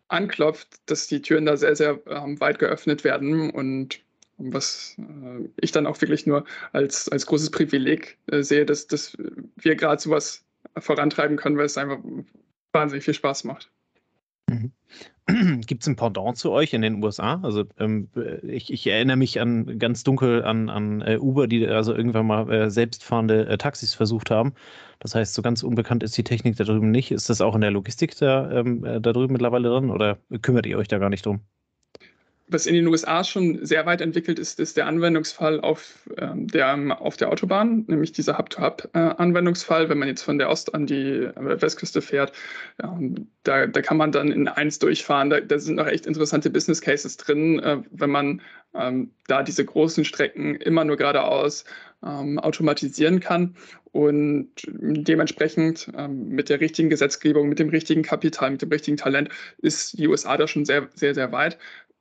anklopft, 0.08 0.68
dass 0.86 1.06
die 1.06 1.22
Türen 1.22 1.46
da 1.46 1.56
sehr, 1.56 1.76
sehr 1.76 2.00
ähm, 2.06 2.40
weit 2.40 2.58
geöffnet 2.58 3.04
werden 3.04 3.50
und 3.50 4.00
was 4.42 4.96
ich 5.60 5.70
dann 5.70 5.86
auch 5.86 6.00
wirklich 6.00 6.26
nur 6.26 6.46
als, 6.72 7.10
als 7.10 7.26
großes 7.26 7.50
Privileg 7.50 8.16
sehe, 8.30 8.64
dass, 8.64 8.86
dass 8.86 9.14
wir 9.56 9.76
gerade 9.76 10.00
sowas 10.00 10.46
vorantreiben 10.78 11.36
können, 11.36 11.56
weil 11.56 11.66
es 11.66 11.78
einfach 11.78 11.98
wahnsinnig 12.72 13.04
viel 13.04 13.14
Spaß 13.14 13.44
macht. 13.44 13.70
Mhm. 14.48 14.72
Gibt 15.66 15.82
es 15.82 15.88
ein 15.88 15.96
Pendant 15.96 16.36
zu 16.36 16.50
euch 16.50 16.72
in 16.72 16.82
den 16.82 17.02
USA? 17.02 17.40
Also 17.42 17.64
ähm, 17.78 18.08
ich, 18.42 18.72
ich, 18.72 18.86
erinnere 18.86 19.16
mich 19.16 19.40
an 19.40 19.78
ganz 19.78 20.02
dunkel 20.02 20.42
an, 20.42 20.68
an 20.68 21.02
uh, 21.02 21.20
Uber, 21.20 21.46
die 21.46 21.66
also 21.66 21.94
irgendwann 21.94 22.26
mal 22.26 22.50
äh, 22.50 22.70
selbstfahrende 22.70 23.46
äh, 23.46 23.58
Taxis 23.58 23.94
versucht 23.94 24.30
haben. 24.30 24.54
Das 24.98 25.14
heißt, 25.14 25.34
so 25.34 25.42
ganz 25.42 25.62
unbekannt 25.62 26.02
ist 26.02 26.16
die 26.18 26.24
Technik 26.24 26.56
da 26.56 26.64
drüben 26.64 26.90
nicht. 26.90 27.12
Ist 27.12 27.30
das 27.30 27.40
auch 27.40 27.54
in 27.54 27.60
der 27.60 27.70
Logistik 27.70 28.16
da, 28.16 28.50
ähm, 28.50 28.84
äh, 28.84 29.00
da 29.00 29.12
drüben 29.12 29.32
mittlerweile 29.32 29.68
drin 29.68 29.90
oder 29.90 30.18
kümmert 30.42 30.66
ihr 30.66 30.78
euch 30.78 30.88
da 30.88 30.98
gar 30.98 31.10
nicht 31.10 31.24
drum? 31.26 31.40
Was 32.52 32.66
in 32.66 32.74
den 32.74 32.86
USA 32.86 33.24
schon 33.24 33.64
sehr 33.64 33.86
weit 33.86 34.00
entwickelt 34.00 34.38
ist, 34.38 34.60
ist 34.60 34.76
der 34.76 34.86
Anwendungsfall 34.86 35.60
auf, 35.60 36.08
ähm, 36.18 36.46
der, 36.48 37.00
auf 37.00 37.16
der 37.16 37.30
Autobahn, 37.30 37.84
nämlich 37.86 38.12
dieser 38.12 38.38
Hub-to-Hub-Anwendungsfall, 38.38 39.88
wenn 39.88 39.98
man 39.98 40.08
jetzt 40.08 40.22
von 40.22 40.38
der 40.38 40.50
Ost- 40.50 40.74
an 40.74 40.86
die 40.86 41.28
Westküste 41.36 42.02
fährt. 42.02 42.32
Ja, 42.82 42.98
da, 43.44 43.66
da 43.66 43.82
kann 43.82 43.96
man 43.96 44.12
dann 44.12 44.32
in 44.32 44.48
eins 44.48 44.78
durchfahren. 44.78 45.30
Da, 45.30 45.40
da 45.40 45.58
sind 45.58 45.76
noch 45.76 45.86
echt 45.86 46.06
interessante 46.06 46.50
Business 46.50 46.80
Cases 46.80 47.16
drin, 47.16 47.60
äh, 47.60 47.78
wenn 47.90 48.10
man 48.10 48.42
ähm, 48.74 49.10
da 49.26 49.42
diese 49.42 49.64
großen 49.64 50.04
Strecken 50.04 50.56
immer 50.56 50.84
nur 50.84 50.96
geradeaus 50.96 51.64
ähm, 52.04 52.38
automatisieren 52.38 53.20
kann 53.20 53.56
und 53.92 54.50
dementsprechend 54.68 55.90
ähm, 55.96 56.28
mit 56.28 56.48
der 56.48 56.60
richtigen 56.60 56.90
Gesetzgebung, 56.90 57.48
mit 57.48 57.58
dem 57.58 57.68
richtigen 57.68 58.02
Kapital, 58.02 58.52
mit 58.52 58.62
dem 58.62 58.70
richtigen 58.70 58.96
Talent 58.96 59.30
ist 59.58 59.98
die 59.98 60.06
USA 60.06 60.36
da 60.36 60.46
schon 60.46 60.64
sehr, 60.64 60.88
sehr, 60.94 61.14
sehr 61.14 61.32
weit 61.32 61.58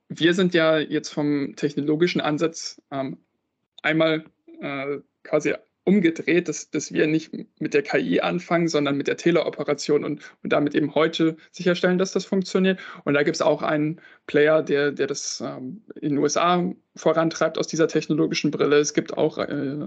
wir 0.10 0.34
sind 0.34 0.54
ja 0.54 0.80
jetzt 0.80 1.10
vom 1.10 1.56
technologischen 1.56 2.20
Ansatz 2.20 2.82
ähm, 2.92 3.18
einmal 3.82 4.26
äh, 4.60 4.98
quasi 5.24 5.54
umgedreht, 5.86 6.48
dass, 6.48 6.70
dass 6.70 6.92
wir 6.94 7.08
nicht 7.08 7.32
mit 7.60 7.74
der 7.74 7.82
KI 7.82 8.20
anfangen, 8.20 8.68
sondern 8.68 8.96
mit 8.96 9.08
der 9.08 9.18
Teleoperation 9.18 10.04
und, 10.04 10.22
und 10.44 10.54
damit 10.54 10.76
eben 10.76 10.94
heute 10.94 11.38
sicherstellen, 11.52 11.98
dass 11.98 12.12
das 12.12 12.26
funktioniert. 12.26 12.80
Und 13.06 13.16
da 13.16 13.24
gibt 13.24 13.36
es 13.36 13.42
auch 13.42 13.64
einen 13.64 14.00
Player, 14.28 14.62
der, 14.62 14.92
der 14.92 15.08
das 15.08 15.42
ähm, 15.42 15.82
in 16.00 16.10
den 16.10 16.18
USA 16.20 16.64
vorantreibt 16.96 17.58
aus 17.58 17.68
dieser 17.68 17.88
technologischen 17.88 18.52
Brille. 18.52 18.78
Es 18.78 18.94
gibt 18.94 19.18
auch 19.18 19.38
äh, 19.40 19.44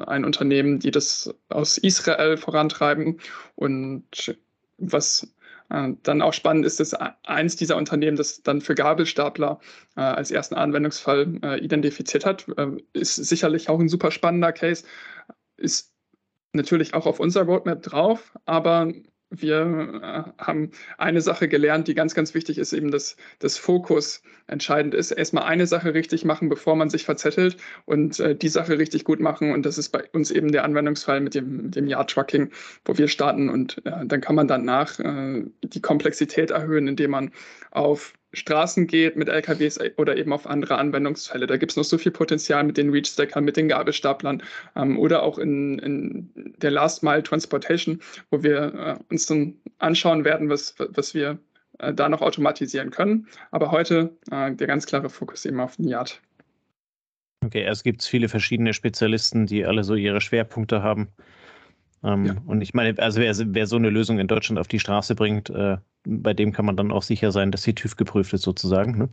ein 0.07 0.25
Unternehmen, 0.25 0.81
die 0.81 0.91
das 0.91 1.33
aus 1.49 1.79
Israel 1.79 2.37
vorantreiben. 2.37 3.20
Und 3.55 4.37
was 4.79 5.33
dann 5.69 6.23
auch 6.23 6.33
spannend 6.33 6.67
ist, 6.67 6.81
dass 6.81 6.95
eins 7.25 7.57
dieser 7.57 7.77
Unternehmen 7.77 8.17
das 8.17 8.43
dann 8.43 8.61
für 8.61 8.75
Gabelstapler 8.75 9.59
äh, 9.97 10.01
als 10.01 10.31
ersten 10.31 10.55
Anwendungsfall 10.55 11.39
äh, 11.43 11.65
identifiziert 11.65 12.27
hat. 12.27 12.47
Äh, 12.57 12.77
ist 12.93 13.17
sicherlich 13.17 13.69
auch 13.69 13.81
ein 13.81 13.89
super 13.89 14.11
spannender 14.11 14.53
Case. 14.53 14.85
Ist 15.57 15.93
natürlich 16.53 16.95
auch 16.95 17.07
auf 17.07 17.21
unserer 17.21 17.45
Roadmap 17.45 17.83
drauf, 17.83 18.35
aber 18.45 18.93
wir 19.33 20.33
äh, 20.39 20.43
haben 20.43 20.70
eine 20.99 21.20
Sache 21.20 21.49
gelernt, 21.49 21.89
die 21.89 21.95
ganz, 21.95 22.14
ganz 22.14 22.35
wichtig 22.35 22.59
ist, 22.59 22.72
eben, 22.72 22.91
dass 22.91 23.16
das 23.39 23.57
Fokus 23.57 24.22
entscheidend 24.47 24.95
ist. 24.95 25.11
Erstmal 25.11 25.45
eine 25.45 25.66
Sache 25.66 25.95
richtig 25.95 26.24
machen, 26.24 26.49
bevor 26.49 26.76
man 26.76 26.91
sich 26.91 27.05
verzettelt 27.05 27.57
und 27.87 28.20
äh, 28.20 28.37
die 28.37 28.49
Sache 28.49 28.78
richtig 28.78 29.05
gut 29.05 29.20
machen. 29.20 29.53
Und 29.53 29.64
das 29.64 29.78
ist 29.78 29.89
bei 29.89 30.05
uns 30.12 30.30
eben 30.30 30.53
der 30.53 30.64
Anwendungsfall 30.64 31.20
mit 31.20 31.35
dem, 31.35 31.70
dem 31.70 31.87
Yard-Trucking, 31.87 32.51
wo 32.85 32.99
wir 32.99 33.09
starten. 33.09 33.49
Und 33.49 33.85
äh, 33.87 34.05
dann 34.05 34.20
kann 34.20 34.37
man 34.37 34.49
danach 34.49 34.99
äh, 35.01 35.45
die 35.62 35.80
Komplexität 35.80 36.51
erhöhen, 36.51 36.87
indem 36.89 37.12
man 37.12 37.30
auf 37.70 38.12
Straßen 38.33 38.87
geht 38.87 39.16
mit 39.16 39.28
LKWs 39.28 39.78
oder 39.97 40.16
eben 40.16 40.33
auf 40.33 40.47
andere 40.47 40.78
Anwendungsfälle. 40.78 41.47
Da 41.47 41.57
gibt 41.57 41.72
es 41.72 41.76
noch 41.76 41.85
so 41.85 41.99
viel 41.99 42.12
Potenzial 42.12 42.64
mit 42.64 42.76
den 42.76 42.91
Reach-Stackern, 42.91 43.45
mit 43.45 43.57
den 43.57 43.68
Gabelstaplern 43.68 44.43
ähm, 44.74 44.99
oder 44.99 45.22
auch 45.22 45.39
in, 45.39 45.78
in, 45.78 46.55
der 46.59 46.70
Last 46.70 47.03
Mile 47.03 47.22
Transportation, 47.22 48.01
wo 48.30 48.43
wir 48.43 48.74
äh, 48.74 49.12
uns 49.12 49.26
dann 49.26 49.55
anschauen 49.78 50.24
werden, 50.24 50.49
was, 50.49 50.74
was 50.78 51.14
wir 51.14 51.39
äh, 51.78 51.93
da 51.93 52.09
noch 52.09 52.22
automatisieren 52.22 52.91
können. 52.91 53.26
Aber 53.51 53.70
heute 53.70 54.16
äh, 54.30 54.53
der 54.53 54.66
ganz 54.66 54.87
klare 54.87 55.11
Fokus 55.11 55.45
eben 55.45 55.61
auf 55.61 55.76
den 55.76 55.89
Yard. 55.89 56.20
Okay, 57.45 57.64
es 57.64 57.83
gibt 57.83 58.03
viele 58.03 58.28
verschiedene 58.28 58.72
Spezialisten, 58.72 59.47
die 59.47 59.64
alle 59.66 59.85
so 59.85 59.95
ihre 59.95 60.20
Schwerpunkte 60.20 60.83
haben. 60.83 61.09
Ähm, 62.05 62.27
ja. 62.27 62.37
Und 62.47 62.61
ich 62.63 62.75
meine, 62.75 62.99
also 62.99 63.21
wer, 63.21 63.35
wer, 63.37 63.67
so 63.67 63.77
eine 63.77 63.91
Lösung 63.91 64.19
in 64.19 64.27
Deutschland 64.27 64.59
auf 64.59 64.69
die 64.69 64.81
Straße 64.81 65.15
bringt, 65.15 65.51
äh, 65.51 65.77
bei 66.05 66.35
dem 66.35 66.53
kann 66.53 66.65
man 66.65 66.77
dann 66.77 66.91
auch 66.91 67.03
sicher 67.03 67.31
sein, 67.31 67.53
dass 67.53 67.63
sie 67.63 67.75
TÜV 67.75 67.97
geprüft 67.97 68.33
ist 68.33 68.43
sozusagen. 68.43 68.99
Ne? 68.99 69.09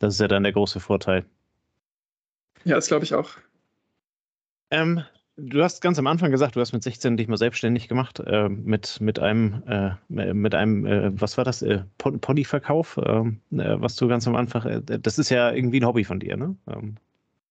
Das 0.00 0.14
ist 0.14 0.20
ja 0.20 0.28
dann 0.28 0.42
der 0.42 0.52
große 0.52 0.80
Vorteil. 0.80 1.24
Ja, 2.64 2.74
das 2.76 2.88
glaube 2.88 3.04
ich 3.04 3.14
auch. 3.14 3.30
Ähm, 4.70 5.02
du 5.36 5.62
hast 5.62 5.80
ganz 5.80 5.98
am 5.98 6.06
Anfang 6.06 6.30
gesagt, 6.30 6.56
du 6.56 6.60
hast 6.60 6.72
mit 6.72 6.82
16 6.82 7.16
dich 7.16 7.28
mal 7.28 7.36
selbstständig 7.36 7.88
gemacht 7.88 8.20
äh, 8.20 8.48
mit, 8.48 9.00
mit 9.00 9.18
einem, 9.20 9.62
äh, 9.66 9.92
mit 10.08 10.54
einem 10.54 10.86
äh, 10.86 11.20
was 11.20 11.36
war 11.36 11.44
das, 11.44 11.62
äh, 11.62 11.84
Ponyverkauf, 11.98 12.98
ähm, 13.04 13.40
äh, 13.52 13.80
was 13.80 13.94
du 13.96 14.08
ganz 14.08 14.26
am 14.26 14.34
Anfang, 14.34 14.66
äh, 14.66 14.98
das 14.98 15.18
ist 15.18 15.30
ja 15.30 15.52
irgendwie 15.52 15.80
ein 15.80 15.86
Hobby 15.86 16.04
von 16.04 16.18
dir, 16.18 16.36
ne? 16.36 16.56
Ähm. 16.66 16.96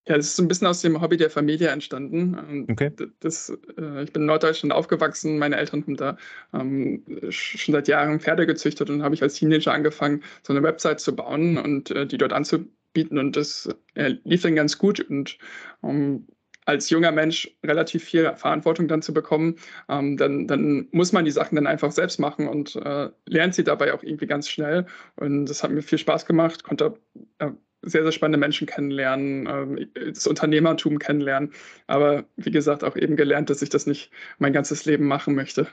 Ja, 0.08 0.18
das 0.18 0.28
ist 0.28 0.36
so 0.36 0.43
ein 0.43 0.49
bisschen 0.49 0.68
aus 0.68 0.82
dem 0.82 0.99
Hobby 1.01 1.16
der 1.16 1.30
Familie 1.30 1.70
entstanden. 1.70 2.68
Okay. 2.70 2.91
Das, 3.22 3.49
äh, 3.78 4.04
ich 4.04 4.12
bin 4.12 4.24
in 4.24 4.26
Norddeutschland 4.26 4.74
aufgewachsen, 4.74 5.38
meine 5.39 5.56
Eltern 5.56 5.84
haben 5.84 5.95
da 5.95 6.18
ähm, 6.54 7.04
schon 7.30 7.74
seit 7.74 7.88
Jahren 7.88 8.20
Pferde 8.20 8.45
gezüchtet 8.45 8.89
und 8.89 9.01
habe 9.01 9.16
ich 9.16 9.24
als 9.24 9.36
Teenager 9.36 9.74
angefangen, 9.74 10.24
so 10.41 10.51
eine 10.51 10.62
Website 10.62 10.99
zu 10.99 11.16
bauen 11.16 11.58
und 11.58 11.91
äh, 11.91 12.06
die 12.06 12.18
dort 12.18 12.34
anzubieten 12.34 13.18
und 13.18 13.38
das 13.38 13.70
äh, 13.95 14.16
lief 14.26 14.41
dann 14.41 14.56
ganz 14.56 14.78
gut 14.78 14.99
und 14.99 15.38
ähm, 15.84 16.28
als 16.66 16.89
junger 16.89 17.12
Mensch 17.12 17.49
relativ 17.64 18.04
viel 18.04 18.34
Verantwortung 18.36 18.88
dann 18.88 19.01
zu 19.01 19.14
bekommen, 19.14 19.56
ähm, 19.89 20.18
dann, 20.18 20.47
dann 20.47 20.88
muss 20.91 21.12
man 21.12 21.26
die 21.26 21.32
Sachen 21.32 21.56
dann 21.56 21.68
einfach 21.68 21.91
selbst 21.91 22.20
machen 22.20 22.47
und 22.47 22.76
äh, 22.76 23.10
lernt 23.26 23.56
sie 23.56 23.64
dabei 23.64 23.93
auch 23.93 24.04
irgendwie 24.04 24.28
ganz 24.28 24.49
schnell. 24.49 24.86
Und 25.16 25.45
das 25.45 25.64
hat 25.64 25.72
mir 25.72 25.82
viel 25.82 25.97
Spaß 25.97 26.26
gemacht, 26.26 26.64
konnte 26.64 26.97
äh, 27.39 27.51
sehr, 27.84 28.04
sehr 28.04 28.12
spannende 28.12 28.38
Menschen 28.38 28.68
kennenlernen, 28.68 29.48
ähm, 29.48 29.90
das 30.14 30.28
Unternehmertum 30.28 31.00
kennenlernen. 31.00 31.54
Aber 31.88 32.26
wie 32.36 32.52
gesagt, 32.52 32.84
auch 32.84 32.96
eben 32.96 33.16
gelernt, 33.16 33.50
dass 33.50 33.62
ich 33.62 33.70
das 33.70 33.86
nicht 33.86 34.12
mein 34.40 34.54
ganzes 34.54 34.86
Leben 34.86 35.06
machen 35.06 35.36
möchte. 35.36 35.68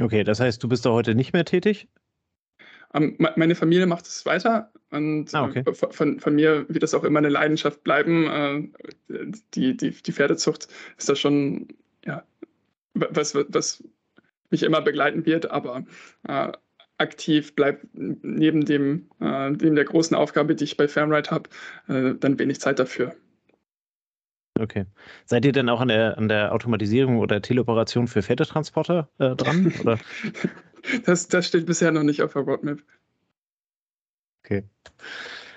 Okay, 0.00 0.24
das 0.24 0.40
heißt, 0.40 0.62
du 0.62 0.68
bist 0.68 0.84
da 0.84 0.90
heute 0.90 1.14
nicht 1.14 1.32
mehr 1.32 1.44
tätig? 1.44 1.88
Ähm, 2.94 3.16
meine 3.18 3.54
Familie 3.56 3.86
macht 3.86 4.06
es 4.06 4.24
weiter 4.24 4.70
und 4.90 5.34
ah, 5.34 5.44
okay. 5.44 5.64
Äh, 5.66 5.74
von, 5.74 6.20
von, 6.20 6.34
mir 6.34 6.64
wird 6.68 6.82
das 6.82 6.94
auch 6.94 7.02
immer 7.02 7.18
eine 7.18 7.28
Leidenschaft 7.28 7.82
bleiben. 7.82 8.70
Äh, 9.08 9.32
die, 9.54 9.76
die, 9.76 9.90
die 9.90 10.12
Pferdezucht 10.12 10.68
ist 10.96 11.08
da 11.08 11.16
schon 11.16 11.68
ja, 12.04 12.22
was, 12.94 13.34
was 13.34 13.82
mich 14.50 14.62
immer 14.62 14.80
begleiten 14.80 15.26
wird, 15.26 15.50
aber 15.50 15.84
äh, 16.28 16.52
aktiv 16.98 17.54
bleibt 17.54 17.86
neben 17.92 18.64
dem, 18.64 19.10
äh, 19.20 19.50
neben 19.50 19.74
der 19.74 19.84
großen 19.84 20.16
Aufgabe, 20.16 20.54
die 20.54 20.64
ich 20.64 20.76
bei 20.76 20.88
Fanride 20.88 21.30
habe, 21.30 21.50
äh, 21.88 22.14
dann 22.14 22.38
wenig 22.38 22.60
Zeit 22.60 22.78
dafür. 22.78 23.14
Okay. 24.58 24.86
Seid 25.24 25.44
ihr 25.44 25.52
denn 25.52 25.68
auch 25.68 25.80
an 25.80 25.88
der, 25.88 26.16
an 26.16 26.28
der 26.28 26.52
Automatisierung 26.52 27.18
oder 27.18 27.42
Teleoperation 27.42 28.06
für 28.06 28.22
Pferdetransporter 28.22 29.08
äh, 29.18 29.34
dran? 29.34 29.72
Oder? 29.80 29.98
das, 31.04 31.26
das 31.26 31.48
steht 31.48 31.66
bisher 31.66 31.90
noch 31.90 32.04
nicht 32.04 32.22
auf 32.22 32.34
der 32.34 32.42
Roadmap. 32.42 32.78
Okay. 34.44 34.62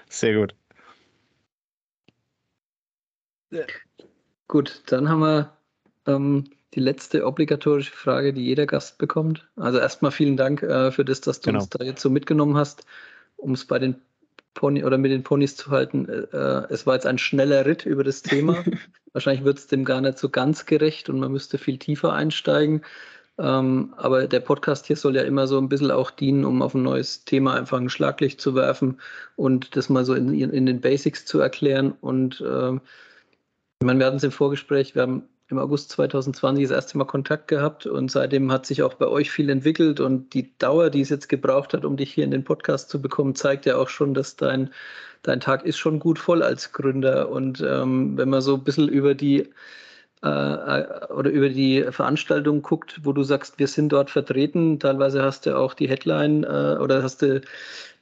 Sehr 0.09 0.33
gut. 0.33 0.55
Gut, 4.47 4.81
dann 4.87 5.09
haben 5.09 5.19
wir 5.19 5.57
ähm, 6.07 6.45
die 6.73 6.79
letzte 6.79 7.25
obligatorische 7.25 7.91
Frage, 7.91 8.33
die 8.33 8.45
jeder 8.45 8.65
Gast 8.65 8.97
bekommt. 8.97 9.47
Also 9.55 9.79
erstmal 9.79 10.11
vielen 10.11 10.37
Dank 10.37 10.63
äh, 10.63 10.91
für 10.91 11.05
das, 11.05 11.21
dass 11.21 11.39
du 11.39 11.51
genau. 11.51 11.59
uns 11.61 11.69
da 11.69 11.83
jetzt 11.83 12.01
so 12.01 12.09
mitgenommen 12.09 12.57
hast, 12.57 12.85
um 13.37 13.53
es 13.53 13.65
bei 13.65 13.79
den 13.79 13.95
Pony 14.53 14.83
oder 14.83 14.97
mit 14.97 15.11
den 15.11 15.23
Ponys 15.23 15.55
zu 15.55 15.69
halten. 15.69 16.09
Äh, 16.09 16.37
es 16.69 16.85
war 16.85 16.95
jetzt 16.95 17.05
ein 17.05 17.19
schneller 17.19 17.65
Ritt 17.65 17.85
über 17.85 18.03
das 18.03 18.21
Thema. 18.21 18.63
Wahrscheinlich 19.13 19.45
wird 19.45 19.59
es 19.59 19.67
dem 19.67 19.85
gar 19.85 20.01
nicht 20.01 20.17
so 20.17 20.29
ganz 20.29 20.65
gerecht 20.65 21.09
und 21.09 21.19
man 21.19 21.31
müsste 21.31 21.57
viel 21.57 21.77
tiefer 21.77 22.13
einsteigen. 22.13 22.81
Ähm, 23.39 23.93
aber 23.97 24.27
der 24.27 24.39
Podcast 24.39 24.87
hier 24.87 24.95
soll 24.95 25.15
ja 25.15 25.21
immer 25.21 25.45
so 25.45 25.59
ein 25.59 25.69
bisschen 25.69 25.91
auch 25.91 26.09
dienen, 26.09 26.43
um 26.43 26.63
auf 26.63 26.73
ein 26.73 26.81
neues 26.81 27.23
Thema 27.23 27.53
einfach 27.53 27.77
ein 27.77 27.89
Schlaglicht 27.89 28.41
zu 28.41 28.55
werfen 28.55 28.99
und 29.35 29.75
das 29.75 29.89
mal 29.89 30.05
so 30.05 30.15
in, 30.15 30.33
in 30.33 30.65
den 30.65 30.81
Basics 30.81 31.25
zu 31.25 31.39
erklären. 31.39 31.93
Und 32.01 32.41
äh, 32.41 32.73
ich 32.73 33.85
meine, 33.85 33.99
wir 33.99 34.07
hatten 34.07 34.17
es 34.17 34.23
im 34.23 34.31
Vorgespräch, 34.31 34.95
wir 34.95 35.03
haben 35.03 35.23
im 35.49 35.59
August 35.59 35.91
2020 35.91 36.63
das 36.63 36.71
erste 36.71 36.97
Mal 36.97 37.05
Kontakt 37.05 37.47
gehabt 37.47 37.85
und 37.85 38.11
seitdem 38.11 38.51
hat 38.51 38.65
sich 38.65 38.83
auch 38.83 38.95
bei 38.95 39.07
euch 39.07 39.31
viel 39.31 39.49
entwickelt 39.49 39.99
und 39.99 40.33
die 40.33 40.57
Dauer, 40.57 40.89
die 40.89 41.01
es 41.01 41.09
jetzt 41.09 41.29
gebraucht 41.29 41.73
hat, 41.73 41.85
um 41.85 41.97
dich 41.97 42.13
hier 42.13 42.25
in 42.25 42.31
den 42.31 42.43
Podcast 42.43 42.89
zu 42.89 43.01
bekommen, 43.01 43.35
zeigt 43.35 43.65
ja 43.65 43.77
auch 43.77 43.89
schon, 43.89 44.13
dass 44.13 44.35
dein, 44.35 44.71
dein 45.23 45.39
Tag 45.39 45.65
ist 45.65 45.77
schon 45.77 45.99
gut 45.99 46.19
voll 46.19 46.43
als 46.43 46.73
Gründer 46.73 47.29
und 47.29 47.61
ähm, 47.61 48.17
wenn 48.17 48.29
man 48.29 48.41
so 48.41 48.55
ein 48.55 48.63
bisschen 48.63 48.89
über 48.89 49.15
die 49.15 49.49
äh, 50.23 50.27
äh, 50.27 51.13
oder 51.13 51.29
über 51.29 51.47
die 51.49 51.83
Veranstaltung 51.91 52.63
guckt, 52.63 53.01
wo 53.03 53.13
du 53.13 53.21
sagst, 53.23 53.59
wir 53.59 53.67
sind 53.67 53.89
dort 53.89 54.09
vertreten, 54.09 54.79
teilweise 54.79 55.21
hast 55.21 55.45
du 55.45 55.55
auch 55.55 55.75
die 55.75 55.87
Headline 55.87 56.43
äh, 56.43 56.77
oder 56.79 57.03
hast 57.03 57.21
du 57.21 57.41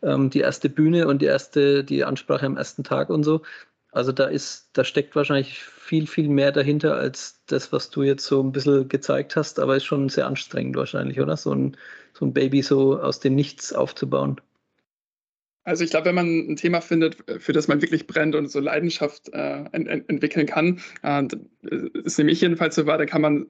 ähm, 0.02 0.30
die 0.30 0.40
erste 0.40 0.70
Bühne 0.70 1.08
und 1.08 1.22
die 1.22 1.26
erste, 1.26 1.84
die 1.84 2.06
Ansprache 2.06 2.46
am 2.46 2.56
ersten 2.56 2.86
Tag 2.86 3.10
und 3.10 3.24
so. 3.24 3.42
Also 3.92 4.14
da 4.14 4.26
ist, 4.26 4.70
da 4.74 4.86
steckt 4.86 5.16
wahrscheinlich 5.16 5.66
viel, 5.86 6.08
viel 6.08 6.30
mehr 6.30 6.52
dahinter 6.52 6.96
als 6.96 7.44
das, 7.46 7.72
was 7.72 7.92
du 7.92 8.02
jetzt 8.02 8.26
so 8.26 8.42
ein 8.42 8.52
bisschen 8.52 8.90
gezeigt 8.90 9.36
hast, 9.36 9.60
aber 9.60 9.76
ist 9.76 9.86
schon 9.86 10.10
sehr 10.10 10.26
anstrengend 10.26 10.76
wahrscheinlich, 10.76 11.20
oder? 11.20 11.38
So 11.38 11.54
ein, 11.54 11.78
so 12.14 12.26
ein 12.26 12.34
Baby 12.34 12.64
so 12.64 13.00
aus 13.00 13.20
dem 13.20 13.36
Nichts 13.36 13.72
aufzubauen. 13.72 14.42
Also 15.64 15.84
ich 15.84 15.92
glaube, 15.92 16.08
wenn 16.08 16.16
man 16.16 16.28
ein 16.28 16.56
Thema 16.56 16.82
findet, 16.82 17.18
für 17.40 17.54
das 17.54 17.68
man 17.68 17.84
wirklich 17.84 18.08
brennt 18.08 18.36
und 18.36 18.48
so 18.50 18.60
Leidenschaft 18.60 19.30
äh, 19.34 19.66
ent 19.72 20.10
entwickeln 20.10 20.48
kann, 20.48 20.80
äh, 21.04 21.28
ist 22.04 22.18
nämlich 22.18 22.42
jedenfalls 22.42 22.76
so 22.76 22.88
war, 22.88 22.98
da 22.98 23.06
kann 23.06 23.22
man 23.22 23.46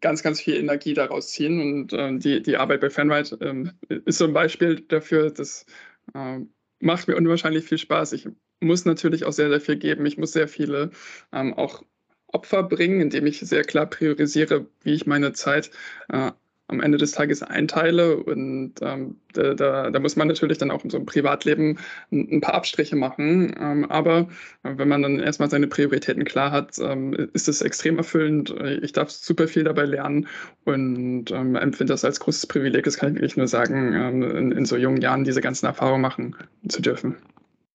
ganz, 0.00 0.22
ganz 0.22 0.40
viel 0.40 0.54
Energie 0.54 0.94
daraus 0.94 1.30
ziehen. 1.30 1.60
Und 1.60 1.92
äh, 1.92 2.16
die, 2.16 2.42
die 2.42 2.56
Arbeit 2.56 2.80
bei 2.80 2.90
Fanride 2.90 3.38
ähm, 3.40 3.72
ist 3.88 4.18
so 4.18 4.24
ein 4.24 4.32
Beispiel 4.32 4.80
dafür, 4.80 5.30
dass 5.30 5.66
äh, 6.14 6.40
macht 6.82 7.08
mir 7.08 7.16
unwahrscheinlich 7.16 7.64
viel 7.64 7.78
Spaß. 7.78 8.12
Ich 8.12 8.28
muss 8.60 8.84
natürlich 8.84 9.24
auch 9.24 9.32
sehr, 9.32 9.48
sehr 9.48 9.60
viel 9.60 9.76
geben. 9.76 10.04
Ich 10.06 10.18
muss 10.18 10.32
sehr 10.32 10.48
viele 10.48 10.90
ähm, 11.32 11.54
auch 11.54 11.82
Opfer 12.26 12.62
bringen, 12.64 13.00
indem 13.00 13.26
ich 13.26 13.40
sehr 13.40 13.62
klar 13.62 13.86
priorisiere, 13.86 14.66
wie 14.82 14.94
ich 14.94 15.06
meine 15.06 15.32
Zeit 15.32 15.70
äh, 16.08 16.32
am 16.68 16.80
Ende 16.80 16.98
des 16.98 17.12
Tages 17.12 17.42
einteile. 17.42 18.16
Und 18.16 18.74
ähm, 18.80 19.16
da, 19.32 19.54
da, 19.54 19.90
da, 19.90 20.00
muss 20.00 20.16
man 20.16 20.28
natürlich 20.28 20.58
dann 20.58 20.70
auch 20.70 20.84
in 20.84 20.90
so 20.90 20.96
einem 20.96 21.06
Privatleben 21.06 21.78
ein, 22.10 22.28
ein 22.30 22.40
paar 22.40 22.54
Abstriche 22.54 22.96
machen. 22.96 23.54
Ähm, 23.60 23.90
aber 23.90 24.28
wenn 24.62 24.88
man 24.88 25.02
dann 25.02 25.20
erstmal 25.20 25.50
seine 25.50 25.66
Prioritäten 25.66 26.24
klar 26.24 26.50
hat, 26.50 26.78
ähm, 26.80 27.12
ist 27.32 27.48
es 27.48 27.62
extrem 27.62 27.98
erfüllend. 27.98 28.54
Ich 28.82 28.92
darf 28.92 29.10
super 29.10 29.48
viel 29.48 29.64
dabei 29.64 29.84
lernen 29.84 30.26
und 30.64 31.30
ähm, 31.30 31.56
empfinde 31.56 31.92
das 31.92 32.04
als 32.04 32.20
großes 32.20 32.46
Privileg. 32.46 32.84
Das 32.84 32.96
kann 32.96 33.10
ich 33.10 33.16
wirklich 33.16 33.36
nur 33.36 33.48
sagen, 33.48 33.94
ähm, 33.94 34.22
in, 34.22 34.52
in 34.52 34.64
so 34.64 34.76
jungen 34.76 35.00
Jahren 35.00 35.24
diese 35.24 35.40
ganzen 35.40 35.66
Erfahrungen 35.66 36.02
machen 36.02 36.36
zu 36.68 36.80
dürfen. 36.80 37.16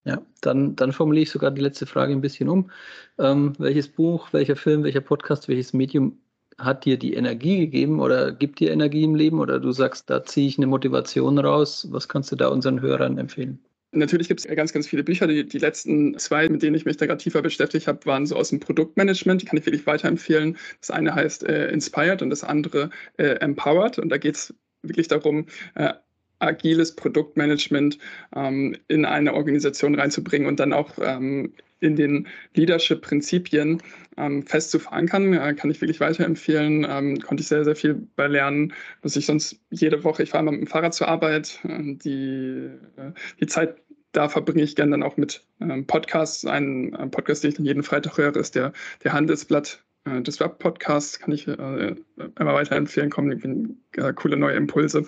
Ja, 0.08 0.22
dann, 0.40 0.78
dann 0.78 0.94
formuliere 0.94 1.24
ich 1.24 1.32
sogar 1.32 1.52
die 1.52 1.62
letzte 1.62 1.86
Frage 1.86 2.14
ein 2.14 2.22
bisschen 2.22 2.48
um. 2.48 2.72
Ähm, 3.20 3.52
welches 3.58 3.90
Buch, 3.90 4.32
welcher 4.32 4.56
Film, 4.56 4.84
welcher 4.86 5.02
Podcast, 5.02 5.50
welches 5.50 5.74
Medium 5.74 6.18
hat 6.60 6.86
dir 6.86 6.98
die 6.98 7.14
Energie 7.14 7.60
gegeben 7.60 8.00
oder 8.00 8.32
gibt 8.32 8.60
dir 8.60 8.72
Energie 8.72 9.04
im 9.04 9.16
Leben 9.16 9.40
oder 9.40 9.60
du 9.60 9.72
sagst, 9.72 10.10
da 10.10 10.24
ziehe 10.24 10.48
ich 10.48 10.58
eine 10.58 10.68
Motivation 10.68 11.38
raus? 11.38 11.88
Was 11.92 12.08
kannst 12.08 12.32
du 12.32 12.36
da 12.36 12.48
unseren 12.48 12.82
Hörern 12.82 13.18
empfehlen? 13.18 13.60
Natürlich 13.92 14.28
gibt 14.28 14.42
es 14.42 14.56
ganz, 14.56 14.74
ganz 14.74 14.88
viele 14.88 15.04
Bücher. 15.04 15.28
Die, 15.28 15.48
die 15.48 15.60
letzten 15.60 16.18
zwei, 16.20 16.50
mit 16.50 16.62
denen 16.62 16.76
ich 16.76 16.86
mich 16.86 16.98
da 16.98 17.06
gerade 17.06 17.24
tiefer 17.24 17.42
beschäftigt 17.42 17.88
habe, 17.88 18.06
waren 18.06 18.26
so 18.26 18.36
aus 18.36 18.50
dem 18.50 18.60
Produktmanagement. 18.60 19.42
Die 19.42 19.46
kann 19.46 19.58
ich 19.58 19.66
wirklich 19.66 19.88
weiterempfehlen. 19.88 20.58
Das 20.82 20.92
eine 20.92 21.16
heißt 21.16 21.44
äh, 21.44 21.70
Inspired 21.70 22.22
und 22.22 22.30
das 22.30 22.44
andere 22.44 22.90
äh, 23.18 23.40
Empowered. 23.40 23.98
Und 23.98 24.10
da 24.10 24.18
geht 24.18 24.36
es 24.36 24.54
wirklich 24.82 25.08
darum, 25.08 25.46
äh, 25.76 25.94
agiles 26.40 26.96
Produktmanagement 26.96 27.98
ähm, 28.36 28.76
in 28.88 29.06
eine 29.06 29.34
Organisation 29.34 29.96
reinzubringen 29.96 30.48
und 30.48 30.60
dann 30.60 30.74
auch 30.74 30.92
ähm, 31.02 31.54
in 31.80 31.96
den 31.96 32.28
Leadership-Prinzipien 32.56 33.82
ähm, 34.18 34.44
fest 34.44 34.72
zu 34.72 34.80
verankern. 34.80 35.34
Äh, 35.34 35.54
kann 35.54 35.70
ich 35.70 35.82
wirklich 35.82 36.00
weiterempfehlen. 36.00 36.86
Ähm, 36.90 37.20
konnte 37.20 37.42
ich 37.42 37.48
sehr, 37.48 37.64
sehr 37.64 37.76
viel 37.76 38.08
bei 38.16 38.28
lernen, 38.28 38.74
was 39.02 39.16
ich 39.16 39.26
sonst 39.26 39.60
jede 39.70 40.04
Woche, 40.04 40.24
ich 40.24 40.32
fahre 40.32 40.44
mal 40.44 40.52
mit 40.52 40.62
dem 40.62 40.68
Fahrrad 40.68 40.94
zur 40.94 41.08
Arbeit, 41.08 41.60
äh, 41.64 41.96
die, 41.96 42.70
äh, 42.98 43.12
die 43.40 43.48
Zeit 43.48 43.76
da 44.14 44.30
verbringe 44.30 44.64
ich 44.64 44.76
gerne 44.76 44.92
dann 44.92 45.04
auch 45.04 45.18
mit 45.18 45.46
ähm, 45.62 45.86
Podcasts. 45.86 46.46
Ein, 46.46 46.96
ein, 46.96 47.12
Podcast, 47.12 47.44
den 47.44 47.50
ich 47.50 47.58
dann 47.58 47.66
jeden 47.66 47.84
Freitag 47.84 48.18
höre, 48.18 48.36
ist 48.36 48.56
der, 48.56 48.74
der 49.04 49.14
Handelsblatt 49.14 49.84
äh, 50.08 50.22
Disrupt 50.22 50.60
Podcast 50.60 51.20
kann 51.20 51.34
ich 51.34 51.48
äh, 51.48 51.96
immer 52.40 52.54
weiterempfehlen, 52.54 53.10
kommen 53.10 53.80
äh, 53.96 54.14
coole 54.14 54.38
neue 54.38 54.56
Impulse. 54.56 55.06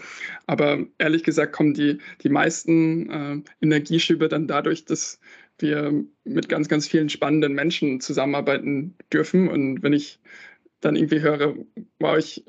Aber 0.48 0.80
ehrlich 0.98 1.24
gesagt 1.24 1.54
kommen 1.54 1.74
die, 1.74 2.00
die 2.22 2.30
meisten 2.30 3.10
äh, 3.10 3.42
Energieschübe 3.62 4.28
dann 4.28 4.48
dadurch, 4.48 4.86
dass 4.86 5.20
wir 5.60 5.94
mit 6.24 6.50
ganz, 6.50 6.68
ganz 6.68 6.88
vielen 6.88 7.10
spannenden 7.10 7.54
Menschen 7.54 8.02
zusammenarbeiten 8.02 8.96
dürfen. 9.12 9.50
Und 9.50 9.84
wenn 9.84 9.94
ich 9.94 10.20
dann 10.82 10.96
irgendwie 10.96 11.22
höre, 11.22 11.56
wow, 12.00 12.18
ich 12.18 12.46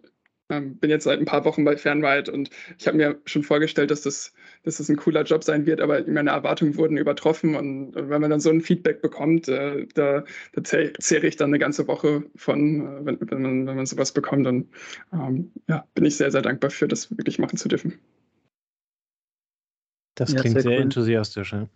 ähm, 0.50 0.76
bin 0.76 0.90
jetzt 0.90 1.04
seit 1.04 1.18
ein 1.18 1.24
paar 1.24 1.44
Wochen 1.44 1.64
bei 1.64 1.76
Fernride 1.76 2.30
und 2.30 2.50
ich 2.78 2.86
habe 2.86 2.96
mir 2.96 3.18
schon 3.24 3.42
vorgestellt, 3.42 3.90
dass 3.90 4.02
das, 4.02 4.34
dass 4.64 4.78
das 4.78 4.88
ein 4.88 4.96
cooler 4.96 5.22
Job 5.22 5.44
sein 5.44 5.66
wird, 5.66 5.80
aber 5.80 6.02
meine 6.06 6.30
Erwartungen 6.30 6.76
wurden 6.76 6.96
übertroffen. 6.96 7.54
Und 7.54 7.94
wenn 7.94 8.20
man 8.20 8.30
dann 8.30 8.40
so 8.40 8.50
ein 8.50 8.60
Feedback 8.60 9.00
bekommt, 9.02 9.48
äh, 9.48 9.86
da, 9.94 10.24
da 10.52 10.62
zehre 10.62 11.26
ich 11.26 11.36
dann 11.36 11.50
eine 11.50 11.58
ganze 11.58 11.86
Woche 11.88 12.24
von, 12.36 12.80
äh, 12.80 13.06
wenn, 13.06 13.18
wenn, 13.20 13.42
man, 13.42 13.66
wenn 13.66 13.76
man 13.76 13.86
sowas 13.86 14.12
bekommt. 14.12 14.46
Und 14.46 14.68
ähm, 15.12 15.52
ja, 15.68 15.86
bin 15.94 16.04
ich 16.04 16.16
sehr, 16.16 16.30
sehr 16.30 16.42
dankbar 16.42 16.70
für, 16.70 16.88
das 16.88 17.16
wirklich 17.16 17.38
machen 17.38 17.56
zu 17.56 17.68
dürfen. 17.68 17.98
Das 20.16 20.30
klingt 20.30 20.44
ja, 20.44 20.52
sehr, 20.52 20.62
sehr 20.62 20.72
cool. 20.72 20.82
enthusiastisch. 20.82 21.52
Ja. 21.52 21.68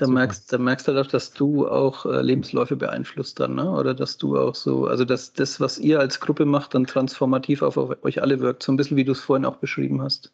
Da 0.00 0.06
merkst, 0.06 0.50
da 0.50 0.56
merkst 0.56 0.88
du 0.88 0.94
doch, 0.94 1.06
dass 1.06 1.34
du 1.34 1.68
auch 1.68 2.06
äh, 2.06 2.22
Lebensläufe 2.22 2.74
beeinflusst 2.74 3.38
dann, 3.38 3.56
ne? 3.56 3.70
Oder 3.70 3.92
dass 3.92 4.16
du 4.16 4.38
auch 4.38 4.54
so, 4.54 4.86
also 4.86 5.04
dass 5.04 5.34
das, 5.34 5.60
was 5.60 5.78
ihr 5.78 6.00
als 6.00 6.20
Gruppe 6.20 6.46
macht, 6.46 6.74
dann 6.74 6.86
transformativ 6.86 7.60
auf, 7.60 7.76
auf 7.76 8.02
euch 8.02 8.22
alle 8.22 8.40
wirkt, 8.40 8.62
so 8.62 8.72
ein 8.72 8.78
bisschen 8.78 8.96
wie 8.96 9.04
du 9.04 9.12
es 9.12 9.20
vorhin 9.20 9.44
auch 9.44 9.56
beschrieben 9.56 10.00
hast. 10.00 10.32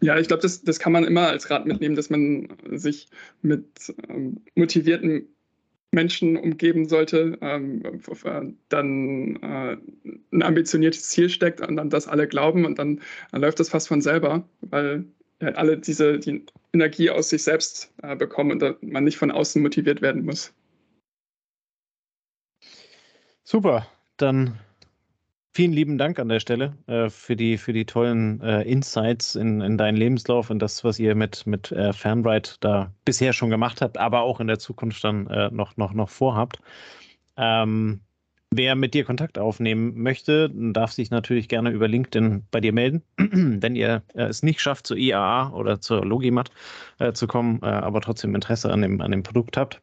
Ja, 0.00 0.18
ich 0.18 0.26
glaube, 0.26 0.42
das, 0.42 0.64
das 0.64 0.80
kann 0.80 0.92
man 0.92 1.04
immer 1.04 1.28
als 1.28 1.48
Rat 1.50 1.66
mitnehmen, 1.66 1.94
dass 1.94 2.10
man 2.10 2.48
sich 2.72 3.06
mit 3.42 3.94
ähm, 4.08 4.40
motivierten 4.56 5.28
Menschen 5.92 6.36
umgeben 6.36 6.88
sollte, 6.88 7.38
ähm, 7.42 7.82
äh, 7.84 8.42
dann 8.70 9.36
äh, 9.36 9.76
ein 10.32 10.42
ambitioniertes 10.42 11.10
Ziel 11.10 11.28
steckt 11.28 11.60
und 11.60 11.76
dann 11.76 11.90
das 11.90 12.08
alle 12.08 12.26
glauben 12.26 12.64
und 12.64 12.80
dann, 12.80 13.00
dann 13.30 13.40
läuft 13.40 13.60
das 13.60 13.68
fast 13.68 13.86
von 13.86 14.00
selber, 14.00 14.48
weil 14.62 15.04
ja, 15.40 15.48
alle 15.52 15.78
diese 15.78 16.18
die 16.18 16.44
Energie 16.72 17.10
aus 17.10 17.30
sich 17.30 17.42
selbst 17.42 17.92
äh, 18.02 18.16
bekommen 18.16 18.62
und 18.62 18.82
man 18.82 19.04
nicht 19.04 19.18
von 19.18 19.30
außen 19.30 19.62
motiviert 19.62 20.02
werden 20.02 20.24
muss. 20.24 20.52
Super, 23.42 23.86
dann 24.16 24.58
vielen 25.54 25.72
lieben 25.72 25.98
Dank 25.98 26.18
an 26.18 26.28
der 26.28 26.40
Stelle 26.40 26.76
äh, 26.86 27.10
für, 27.10 27.36
die, 27.36 27.58
für 27.58 27.72
die 27.72 27.84
tollen 27.84 28.40
äh, 28.42 28.62
Insights 28.62 29.34
in, 29.34 29.60
in 29.60 29.76
deinen 29.76 29.96
Lebenslauf 29.96 30.50
und 30.50 30.60
das, 30.60 30.84
was 30.84 30.98
ihr 30.98 31.14
mit, 31.14 31.46
mit 31.46 31.72
äh, 31.72 31.92
Fanride 31.92 32.50
da 32.60 32.92
bisher 33.04 33.32
schon 33.32 33.50
gemacht 33.50 33.82
habt, 33.82 33.98
aber 33.98 34.20
auch 34.20 34.40
in 34.40 34.46
der 34.46 34.58
Zukunft 34.58 35.02
dann 35.02 35.26
äh, 35.26 35.50
noch, 35.50 35.76
noch, 35.76 35.92
noch 35.92 36.08
vorhabt. 36.08 36.60
Ähm, 37.36 38.00
Wer 38.52 38.74
mit 38.74 38.94
dir 38.94 39.04
Kontakt 39.04 39.38
aufnehmen 39.38 40.02
möchte, 40.02 40.50
darf 40.52 40.90
sich 40.90 41.10
natürlich 41.10 41.48
gerne 41.48 41.70
über 41.70 41.86
LinkedIn 41.86 42.46
bei 42.50 42.60
dir 42.60 42.72
melden. 42.72 43.02
Wenn 43.16 43.76
ihr 43.76 44.02
äh, 44.14 44.24
es 44.24 44.42
nicht 44.42 44.60
schafft, 44.60 44.88
zur 44.88 44.96
IAA 44.96 45.52
oder 45.52 45.80
zur 45.80 46.04
Logimat 46.04 46.50
äh, 46.98 47.12
zu 47.12 47.28
kommen, 47.28 47.60
äh, 47.62 47.66
aber 47.66 48.00
trotzdem 48.00 48.34
Interesse 48.34 48.72
an 48.72 48.82
dem, 48.82 49.00
an 49.00 49.12
dem 49.12 49.22
Produkt 49.22 49.56
habt, 49.56 49.80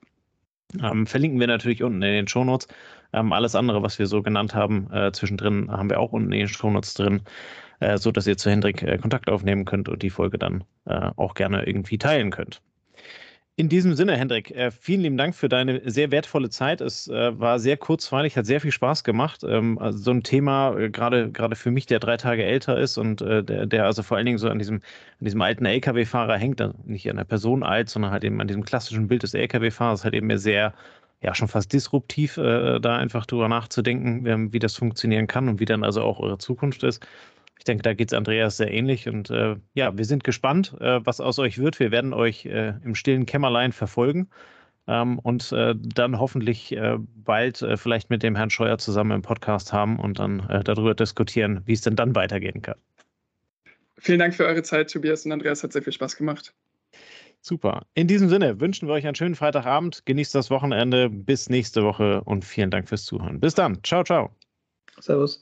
ähm, 0.84 1.07
verlinken 1.07 1.39
wir 1.39 1.47
natürlich 1.47 1.82
unten 1.82 2.01
in 2.01 2.11
den 2.11 2.28
Shownotes. 2.28 2.68
Ähm, 3.13 3.32
alles 3.32 3.55
andere, 3.55 3.84
was 3.84 3.99
wir 3.99 4.07
so 4.07 4.22
genannt 4.22 4.53
haben, 4.53 4.91
äh, 4.91 5.13
zwischendrin 5.13 5.72
haben 5.72 5.89
wir 5.89 5.99
auch 6.01 6.11
unten 6.11 6.34
in 6.34 6.39
den 6.39 6.47
Shownotes 6.49 6.93
drin, 6.93 7.22
äh, 7.80 7.97
so 7.97 8.11
dass 8.11 8.28
ihr 8.28 8.36
zu 8.36 8.49
Hendrik 8.49 8.84
äh, 8.84 8.97
Kontakt 8.97 9.30
aufnehmen 9.30 9.63
könnt 9.63 9.88
und 9.88 10.01
die 10.01 10.09
Folge 10.09 10.38
dann 10.38 10.63
auch 10.86 11.34
gerne 11.34 11.68
irgendwie 11.68 11.97
teilen 11.97 12.32
könnt. 12.32 12.61
In 13.60 13.70
diesem 13.70 13.95
Sinne, 13.95 14.16
Hendrik, 14.16 14.51
äh, 14.51 14.70
vielen 14.70 15.01
lieben 15.01 15.18
Dank 15.18 15.34
für 15.34 15.49
deine 15.49 15.82
sehr 15.89 16.12
wertvolle 16.12 16.51
Zeit. 16.51 16.80
Es 16.80 17.08
äh, 17.08 17.39
war 17.39 17.58
sehr 17.58 17.76
kurzweilig, 17.76 18.38
hat 18.38 18.45
sehr 18.45 18.62
viel 18.62 18.72
Spaß 18.72 19.03
gemacht. 19.03 19.43
Ähm, 19.43 19.80
also 19.80 19.97
so 19.97 20.12
ein 20.12 20.22
Thema, 20.22 20.78
äh, 20.78 20.91
gerade 20.91 21.32
gerade 21.32 21.55
für 21.55 21.72
mich, 21.72 21.88
der 21.88 21.97
drei 21.97 22.18
Tage 22.18 22.43
älter 22.45 22.78
ist 22.78 22.99
und 22.99 23.20
der, 23.20 23.41
der 23.41 23.86
also 23.86 24.03
vor 24.03 24.18
allen 24.18 24.28
Dingen 24.28 24.38
so 24.38 24.47
an 24.47 24.60
diesem, 24.60 24.76
an 24.76 25.26
diesem 25.26 25.41
alten 25.41 25.66
LKW-Fahrer 25.66 26.38
hängt, 26.38 26.62
nicht 26.88 27.10
an 27.10 27.18
der 27.18 27.24
Person 27.24 27.64
alt, 27.64 27.89
sondern 27.89 28.12
halt 28.12 28.24
eben 28.24 28.39
an 28.41 28.47
diesem 28.47 28.64
klassischen 28.64 29.08
Bild 29.08 29.24
des 29.24 29.34
LKW-Fahrers, 29.34 30.03
halt 30.03 30.14
eben 30.14 30.38
sehr, 30.38 30.76
ja, 31.22 31.34
schon 31.34 31.47
fast 31.47 31.74
disruptiv, 31.74 32.36
da 32.36 32.97
einfach 32.97 33.26
drüber 33.26 33.47
nachzudenken, 33.47 34.53
wie 34.53 34.60
das 34.60 34.76
funktionieren 34.76 35.26
kann 35.26 35.49
und 35.49 35.60
wie 35.60 35.66
dann 35.66 35.84
also 35.84 36.03
auch 36.03 36.20
eure 36.20 36.38
Zukunft 36.38 36.84
ist. 36.84 37.03
Ich 37.68 37.70
denke, 37.70 37.84
da 37.84 37.93
geht 37.93 38.13
es 38.13 38.18
Andreas 38.18 38.55
sehr 38.55 38.72
ähnlich. 38.72 39.09
Und 39.09 39.30
äh, 39.30 39.57
ja, 39.74 39.97
wir 39.97 40.05
sind 40.05 40.24
gespannt, 40.24 40.74
äh, 40.80 41.05
was 41.05 41.20
aus 41.20 41.38
euch 41.38 41.57
wird. 41.57 41.82
Wir 41.82 41.91
werden 41.91 42.13
euch 42.13 42.45
äh, 42.45 42.76
im 42.86 42.95
stillen 42.95 43.26
Kämmerlein 43.26 43.74
verfolgen 43.74 44.30
ähm, 44.88 45.20
und 45.20 45.51
äh, 45.51 45.76
dann 45.76 46.18
hoffentlich 46.18 46.72
äh, 46.72 46.95
bald 46.97 47.61
äh, 47.61 47.76
vielleicht 47.76 48.09
mit 48.09 48.24
dem 48.24 48.38
Herrn 48.38 48.49
Scheuer 48.49 48.78
zusammen 48.78 49.11
im 49.11 49.22
Podcast 49.22 49.74
haben 49.74 49.99
und 49.99 50.18
dann 50.18 50.47
darüber 50.63 50.95
diskutieren, 50.95 51.61
wie 51.65 51.74
es 51.74 51.82
denn 51.82 51.97
dann 51.97 52.15
weitergehen 52.15 52.61
kann. 52.61 52.78
Vielen 53.97 54.20
Dank 54.20 54.34
für 54.34 54.45
eure 54.45 54.63
Zeit, 54.63 54.89
Tobias 54.89 55.26
und 55.26 55.34
Andreas. 55.34 55.61
Hat 55.61 55.74
sehr 55.74 55.82
viel 55.82 55.91
Spaß 55.91 56.15
gemacht. 56.15 56.53
Super. 57.41 57.86
In 57.95 58.07
diesem 58.07 58.30
Sinne 58.30 58.61
wünschen 58.61 58.88
wir 58.88 58.93
euch 58.93 59.05
einen 59.05 59.15
schönen 59.15 59.36
Freitagabend. 59.36 60.05
Genießt 60.05 60.34
das 60.34 60.49
Wochenende. 60.49 61.09
Bis 61.09 61.49
nächste 61.49 61.84
Woche 61.84 62.22
und 62.22 62.45
vielen 62.45 62.72
Dank 62.72 62.88
fürs 62.88 63.03
Zuhören. 63.03 63.41
Bis 63.41 63.55
dann. 63.55 63.84
Ciao, 63.84 64.05
ciao. 64.05 64.30
Servus. 65.01 65.41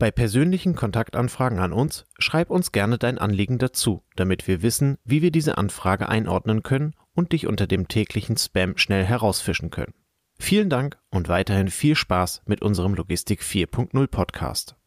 Bei 0.00 0.10
persönlichen 0.10 0.74
Kontaktanfragen 0.74 1.58
an 1.58 1.74
uns 1.74 2.06
schreib 2.18 2.48
uns 2.48 2.72
gerne 2.72 2.96
dein 2.96 3.18
Anliegen 3.18 3.58
dazu, 3.58 4.02
damit 4.16 4.48
wir 4.48 4.62
wissen, 4.62 4.96
wie 5.04 5.20
wir 5.20 5.30
diese 5.30 5.58
Anfrage 5.58 6.08
einordnen 6.08 6.62
können 6.62 6.94
und 7.14 7.32
dich 7.32 7.46
unter 7.46 7.66
dem 7.66 7.86
täglichen 7.86 8.38
Spam 8.38 8.78
schnell 8.78 9.04
herausfischen 9.04 9.68
können. 9.68 9.92
Vielen 10.38 10.70
Dank 10.70 10.98
und 11.10 11.28
weiterhin 11.28 11.68
viel 11.68 11.96
Spaß 11.96 12.40
mit 12.46 12.62
unserem 12.62 12.94
Logistik 12.94 13.42
4.0 13.42 14.06
Podcast. 14.06 14.79